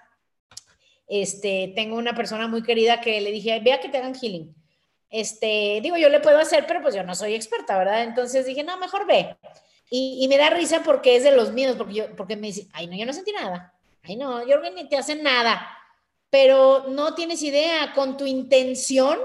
Este, 1.09 1.73
tengo 1.75 1.97
una 1.97 2.15
persona 2.15 2.47
muy 2.47 2.63
querida 2.63 3.01
que 3.01 3.21
le 3.21 3.33
dije, 3.33 3.59
vea 3.61 3.81
que 3.81 3.89
te 3.89 3.99
hagan 3.99 4.15
healing. 4.15 4.55
Este, 5.11 5.81
digo, 5.83 5.97
yo 5.97 6.09
le 6.09 6.21
puedo 6.21 6.39
hacer, 6.39 6.67
pero 6.67 6.81
pues 6.81 6.95
yo 6.95 7.03
no 7.03 7.15
soy 7.15 7.35
experta, 7.35 7.77
¿verdad? 7.77 8.03
Entonces 8.03 8.47
dije, 8.47 8.63
no, 8.63 8.77
mejor 8.79 9.07
ve. 9.07 9.37
Y, 9.91 10.27
me 10.29 10.39
da 10.39 10.49
risa 10.49 10.83
porque 10.83 11.17
es 11.17 11.25
de 11.25 11.37
los 11.37 11.53
míos, 11.53 11.75
porque, 11.77 11.93
yo, 11.93 12.17
porque 12.17 12.35
me 12.35 12.47
dice, 12.47 12.67
ay, 12.73 12.87
no, 12.87 12.97
yo 12.97 13.05
no 13.05 13.13
sentí 13.13 13.31
nada. 13.33 13.75
Ay, 14.03 14.17
no, 14.17 14.47
yo 14.47 14.59
ni 14.71 14.89
te 14.89 14.97
hacen 14.97 15.23
nada. 15.23 15.67
Pero 16.33 16.87
no 16.89 17.15
tienes 17.15 17.43
idea, 17.43 17.93
con 17.93 18.17
tu 18.17 18.25
intención, 18.25 19.19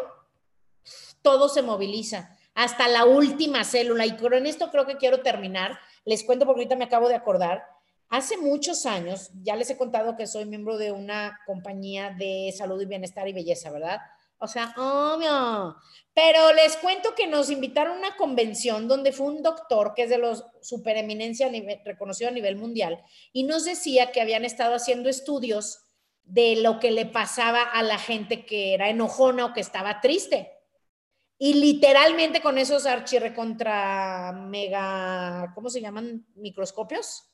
todo 1.22 1.48
se 1.48 1.62
moviliza, 1.62 2.38
hasta 2.54 2.90
la 2.90 3.06
última 3.06 3.64
célula. 3.64 4.06
Y 4.06 4.18
con 4.18 4.46
esto 4.46 4.70
creo 4.72 4.86
que 4.86 4.98
quiero 4.98 5.22
terminar 5.22 5.80
les 6.04 6.24
cuento 6.24 6.46
porque 6.46 6.62
ahorita 6.62 6.76
me 6.76 6.86
acabo 6.86 7.08
de 7.08 7.16
acordar. 7.16 7.66
Hace 8.10 8.38
muchos 8.38 8.86
años, 8.86 9.30
ya 9.44 9.58
les 9.58 9.70
he 9.70 9.78
contado 9.78 10.16
que 10.16 10.26
soy 10.26 10.46
miembro 10.46 10.78
de 10.78 10.94
una 10.94 11.38
compañía 11.46 12.16
de 12.18 12.54
salud 12.58 12.82
y 12.82 12.86
bienestar 12.86 13.28
y 13.28 13.34
belleza, 13.34 13.72
¿verdad? 13.72 14.00
O 14.40 14.48
sea, 14.48 14.74
obvio. 14.78 15.76
Pero 16.14 16.54
les 16.54 16.78
cuento 16.78 17.14
que 17.14 17.28
nos 17.28 17.50
invitaron 17.50 17.96
a 17.96 18.00
una 18.00 18.16
convención 18.16 18.88
donde 18.88 19.12
fue 19.12 19.28
un 19.28 19.44
doctor 19.44 19.94
que 19.94 20.04
es 20.04 20.10
de 20.10 20.18
los 20.18 20.46
supereminencia 20.62 21.50
reconocido 21.84 22.30
a 22.30 22.34
nivel 22.34 22.56
mundial 22.56 23.04
y 23.34 23.44
nos 23.44 23.66
decía 23.66 24.12
que 24.12 24.22
habían 24.22 24.46
estado 24.46 24.76
haciendo 24.76 25.10
estudios 25.10 25.80
de 26.28 26.58
lo 26.58 26.80
que 26.80 26.92
le 26.92 27.06
pasaba 27.06 27.64
a 27.64 27.82
la 27.84 27.98
gente 27.98 28.46
que 28.46 28.74
era 28.74 28.90
enojona 28.90 29.46
o 29.46 29.54
que 29.54 29.62
estaba 29.62 30.02
triste. 30.02 30.52
Y 31.40 31.56
literalmente 31.56 32.42
con 32.42 32.58
esos 32.58 32.88
contra 33.36 34.34
mega, 34.34 35.52
¿cómo 35.56 35.70
se 35.70 35.82
llaman? 35.82 36.26
Microscopios, 36.36 37.32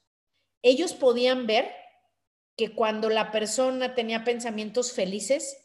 ellos 0.62 0.94
podían 0.94 1.48
ver 1.48 1.72
que 2.56 2.76
cuando 2.76 3.10
la 3.10 3.32
persona 3.32 3.96
tenía 3.96 4.24
pensamientos 4.24 4.91
felices, 4.91 5.58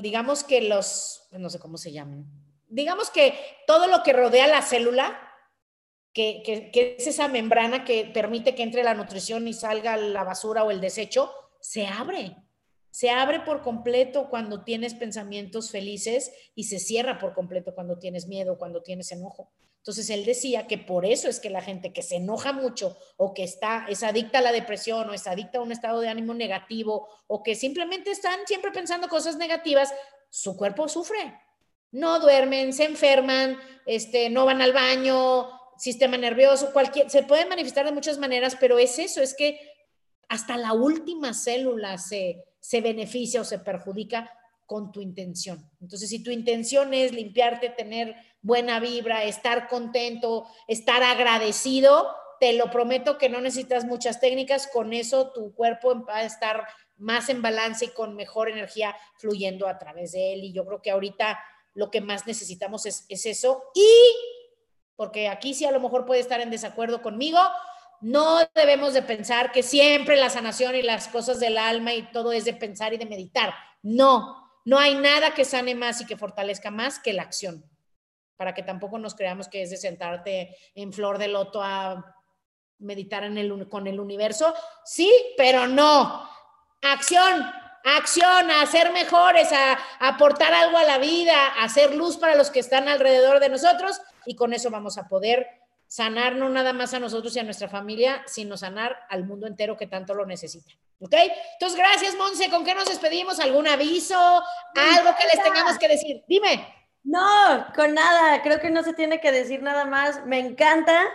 digamos 0.00 0.44
que 0.44 0.62
los, 0.62 1.28
no 1.32 1.50
sé 1.50 1.58
cómo 1.58 1.76
se 1.76 1.92
llaman, 1.92 2.24
digamos 2.68 3.10
que 3.10 3.38
todo 3.66 3.88
lo 3.88 4.02
que 4.02 4.12
rodea 4.12 4.46
la 4.46 4.62
célula, 4.62 5.25
que, 6.16 6.96
es 6.96 7.06
esa 7.06 7.28
membrana 7.28 7.84
que 7.84 8.06
permite 8.06 8.54
que 8.54 8.62
entre 8.62 8.82
la 8.82 8.94
nutrición 8.94 9.46
y 9.48 9.52
salga 9.52 9.98
la 9.98 10.24
basura 10.24 10.64
o 10.64 10.70
el 10.70 10.80
desecho, 10.80 11.30
se 11.60 11.86
abre 11.86 12.36
se 12.96 13.10
abre 13.10 13.40
por 13.40 13.60
completo 13.60 14.30
cuando 14.30 14.64
tienes 14.64 14.94
pensamientos 14.94 15.70
felices 15.70 16.32
y 16.54 16.64
se 16.64 16.78
cierra 16.78 17.18
por 17.18 17.34
completo 17.34 17.74
cuando 17.74 17.98
tienes 17.98 18.26
miedo, 18.26 18.56
cuando 18.56 18.82
tienes 18.82 19.12
enojo. 19.12 19.52
Entonces 19.76 20.08
él 20.08 20.24
decía 20.24 20.66
que 20.66 20.78
por 20.78 21.04
eso 21.04 21.28
es 21.28 21.38
que 21.38 21.50
la 21.50 21.60
gente 21.60 21.92
que 21.92 22.00
se 22.00 22.16
enoja 22.16 22.54
mucho 22.54 22.96
o 23.18 23.34
que 23.34 23.44
está 23.44 23.84
es 23.90 24.02
adicta 24.02 24.38
a 24.38 24.40
la 24.40 24.50
depresión 24.50 25.10
o 25.10 25.12
es 25.12 25.26
adicta 25.26 25.58
a 25.58 25.60
un 25.60 25.72
estado 25.72 26.00
de 26.00 26.08
ánimo 26.08 26.32
negativo 26.32 27.06
o 27.26 27.42
que 27.42 27.54
simplemente 27.54 28.10
están 28.10 28.40
siempre 28.46 28.70
pensando 28.70 29.08
cosas 29.08 29.36
negativas, 29.36 29.92
su 30.30 30.56
cuerpo 30.56 30.88
sufre. 30.88 31.38
No 31.92 32.18
duermen, 32.18 32.72
se 32.72 32.84
enferman, 32.84 33.58
este, 33.84 34.30
no 34.30 34.46
van 34.46 34.62
al 34.62 34.72
baño, 34.72 35.50
sistema 35.78 36.16
nervioso, 36.16 36.72
cualquier, 36.72 37.10
se 37.10 37.22
puede 37.22 37.46
manifestar 37.46 37.84
de 37.84 37.92
muchas 37.92 38.18
maneras, 38.18 38.56
pero 38.58 38.78
es 38.78 38.98
eso, 38.98 39.20
es 39.20 39.34
que 39.34 39.58
hasta 40.28 40.56
la 40.56 40.72
última 40.72 41.34
célula 41.34 41.98
se, 41.98 42.44
se 42.60 42.80
beneficia 42.80 43.40
o 43.40 43.44
se 43.44 43.58
perjudica 43.58 44.30
con 44.66 44.90
tu 44.90 45.00
intención. 45.00 45.70
Entonces, 45.80 46.08
si 46.10 46.22
tu 46.22 46.30
intención 46.30 46.92
es 46.92 47.12
limpiarte, 47.12 47.70
tener 47.70 48.16
buena 48.42 48.80
vibra, 48.80 49.24
estar 49.24 49.68
contento, 49.68 50.46
estar 50.66 51.02
agradecido, 51.02 52.14
te 52.40 52.52
lo 52.52 52.70
prometo 52.70 53.18
que 53.18 53.28
no 53.28 53.40
necesitas 53.40 53.84
muchas 53.84 54.20
técnicas, 54.20 54.66
con 54.66 54.92
eso 54.92 55.32
tu 55.32 55.54
cuerpo 55.54 56.04
va 56.04 56.18
a 56.18 56.24
estar 56.24 56.66
más 56.96 57.28
en 57.28 57.42
balance 57.42 57.86
y 57.86 57.88
con 57.88 58.16
mejor 58.16 58.50
energía 58.50 58.96
fluyendo 59.18 59.68
a 59.68 59.78
través 59.78 60.12
de 60.12 60.34
él. 60.34 60.44
Y 60.44 60.52
yo 60.52 60.66
creo 60.66 60.82
que 60.82 60.90
ahorita 60.90 61.38
lo 61.74 61.90
que 61.90 62.00
más 62.00 62.26
necesitamos 62.26 62.86
es, 62.86 63.04
es 63.08 63.26
eso. 63.26 63.62
Y, 63.74 63.86
porque 64.96 65.28
aquí 65.28 65.54
sí 65.54 65.64
a 65.64 65.70
lo 65.70 65.80
mejor 65.80 66.06
puede 66.06 66.20
estar 66.20 66.40
en 66.40 66.50
desacuerdo 66.50 67.02
conmigo, 67.02 67.38
no 68.00 68.40
debemos 68.54 68.94
de 68.94 69.02
pensar 69.02 69.52
que 69.52 69.62
siempre 69.62 70.16
la 70.16 70.30
sanación 70.30 70.74
y 70.74 70.82
las 70.82 71.08
cosas 71.08 71.40
del 71.40 71.58
alma 71.58 71.94
y 71.94 72.10
todo 72.10 72.32
es 72.32 72.44
de 72.44 72.54
pensar 72.54 72.92
y 72.92 72.98
de 72.98 73.06
meditar. 73.06 73.54
No, 73.82 74.50
no 74.64 74.78
hay 74.78 74.94
nada 74.94 75.32
que 75.32 75.44
sane 75.44 75.74
más 75.74 76.00
y 76.00 76.06
que 76.06 76.16
fortalezca 76.16 76.70
más 76.70 76.98
que 76.98 77.12
la 77.12 77.22
acción. 77.22 77.64
Para 78.36 78.52
que 78.52 78.62
tampoco 78.62 78.98
nos 78.98 79.14
creamos 79.14 79.48
que 79.48 79.62
es 79.62 79.70
de 79.70 79.78
sentarte 79.78 80.56
en 80.74 80.92
flor 80.92 81.18
de 81.18 81.28
loto 81.28 81.62
a 81.62 82.14
meditar 82.78 83.24
en 83.24 83.64
con 83.66 83.86
el 83.86 83.98
universo. 83.98 84.52
Sí, 84.84 85.10
pero 85.36 85.66
no. 85.66 86.28
Acción, 86.82 87.46
acción, 87.86 88.50
a 88.50 88.66
ser 88.66 88.92
mejores, 88.92 89.52
a, 89.52 89.78
aportar 90.00 90.52
algo 90.52 90.76
a 90.76 90.84
la 90.84 90.98
vida, 90.98 91.34
a 91.56 91.64
hacer 91.64 91.94
luz 91.94 92.16
para 92.16 92.34
los 92.34 92.50
que 92.50 92.60
están 92.60 92.88
alrededor 92.88 93.38
de 93.40 93.48
nosotros 93.48 94.00
y 94.24 94.34
con 94.34 94.52
eso 94.52 94.70
vamos 94.70 94.98
a 94.98 95.08
poder 95.08 95.46
sanar 95.86 96.34
no 96.34 96.48
nada 96.48 96.72
más 96.72 96.94
a 96.94 96.98
nosotros 96.98 97.36
y 97.36 97.38
a 97.38 97.44
nuestra 97.44 97.68
familia, 97.68 98.22
sino 98.26 98.56
sanar 98.56 98.96
al 99.08 99.24
mundo 99.24 99.46
entero 99.46 99.76
que 99.76 99.86
tanto 99.86 100.14
lo 100.14 100.26
necesita. 100.26 100.72
¿Ok? 100.98 101.14
Entonces, 101.52 101.78
gracias, 101.78 102.16
Monse. 102.16 102.50
¿Con 102.50 102.64
qué 102.64 102.74
nos 102.74 102.88
despedimos? 102.88 103.38
¿Algún 103.38 103.68
aviso? 103.68 104.16
¿Algo 104.74 105.14
que 105.16 105.26
les 105.32 105.44
tengamos 105.44 105.78
que 105.78 105.88
decir? 105.88 106.24
Dime. 106.26 106.74
No, 107.04 107.66
con 107.74 107.94
nada. 107.94 108.42
Creo 108.42 108.60
que 108.60 108.70
no 108.70 108.82
se 108.82 108.94
tiene 108.94 109.20
que 109.20 109.30
decir 109.30 109.62
nada 109.62 109.84
más. 109.84 110.24
Me 110.24 110.40
encanta. 110.40 111.06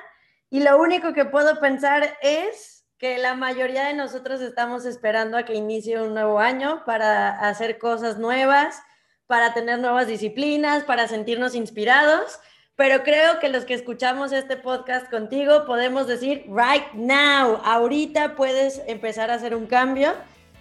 Y 0.49 0.61
lo 0.61 0.78
único 0.80 1.13
que 1.13 1.26
puedo 1.26 1.59
pensar 1.59 2.17
es 2.22 2.80
que 3.02 3.18
la 3.18 3.36
mayoría 3.36 3.84
de 3.86 3.93
nosotros 3.93 4.39
estamos 4.39 4.86
esperando 4.86 5.36
a 5.36 5.43
que 5.43 5.56
inicie 5.56 6.02
un 6.02 6.14
nuevo 6.14 6.39
año 6.39 6.84
para 6.86 7.32
hacer 7.49 7.78
cosas 7.80 8.18
nuevas, 8.18 8.82
para 9.28 9.54
tener 9.54 9.80
nuevas 9.80 10.08
disciplinas, 10.08 10.86
para 10.86 11.10
sentirnos 11.10 11.56
inspirados 11.56 12.39
pero 12.82 13.04
creo 13.04 13.39
que 13.39 13.49
los 13.49 13.66
que 13.66 13.76
escuchamos 13.76 14.32
este 14.32 14.58
podcast 14.58 15.08
contigo 15.12 15.66
podemos 15.68 16.08
decir 16.08 16.45
right 16.47 16.91
now, 16.93 17.62
ahorita 17.64 18.36
puedes 18.36 18.82
empezar 18.88 19.30
a 19.30 19.36
hacer 19.36 19.56
un 19.56 19.68
cambio. 19.68 20.16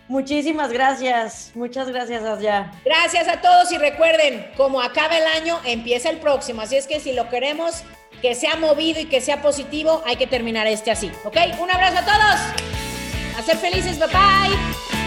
Muchísimas 0.06 0.70
gracias, 0.70 1.52
muchas 1.54 1.88
gracias 1.88 2.22
Asya. 2.22 2.72
Gracias 2.84 3.26
a 3.26 3.40
todos 3.40 3.72
y 3.72 3.78
recuerden, 3.78 4.50
como 4.58 4.82
acaba 4.82 5.16
el 5.16 5.26
año, 5.28 5.58
empieza 5.64 6.10
el 6.10 6.18
próximo, 6.18 6.60
así 6.60 6.76
es 6.76 6.86
que 6.86 7.00
si 7.00 7.12
lo 7.14 7.30
queremos 7.30 7.84
que 8.22 8.34
sea 8.34 8.56
movido 8.56 9.00
y 9.00 9.06
que 9.06 9.20
sea 9.20 9.42
positivo, 9.42 10.02
hay 10.06 10.16
que 10.16 10.26
terminar 10.26 10.66
este 10.66 10.90
así, 10.90 11.10
¿ok? 11.24 11.36
Un 11.58 11.70
abrazo 11.70 11.98
a 11.98 12.04
todos, 12.04 13.38
a 13.38 13.42
ser 13.42 13.56
felices, 13.56 13.98
bye 13.98 14.08
bye. 14.08 14.99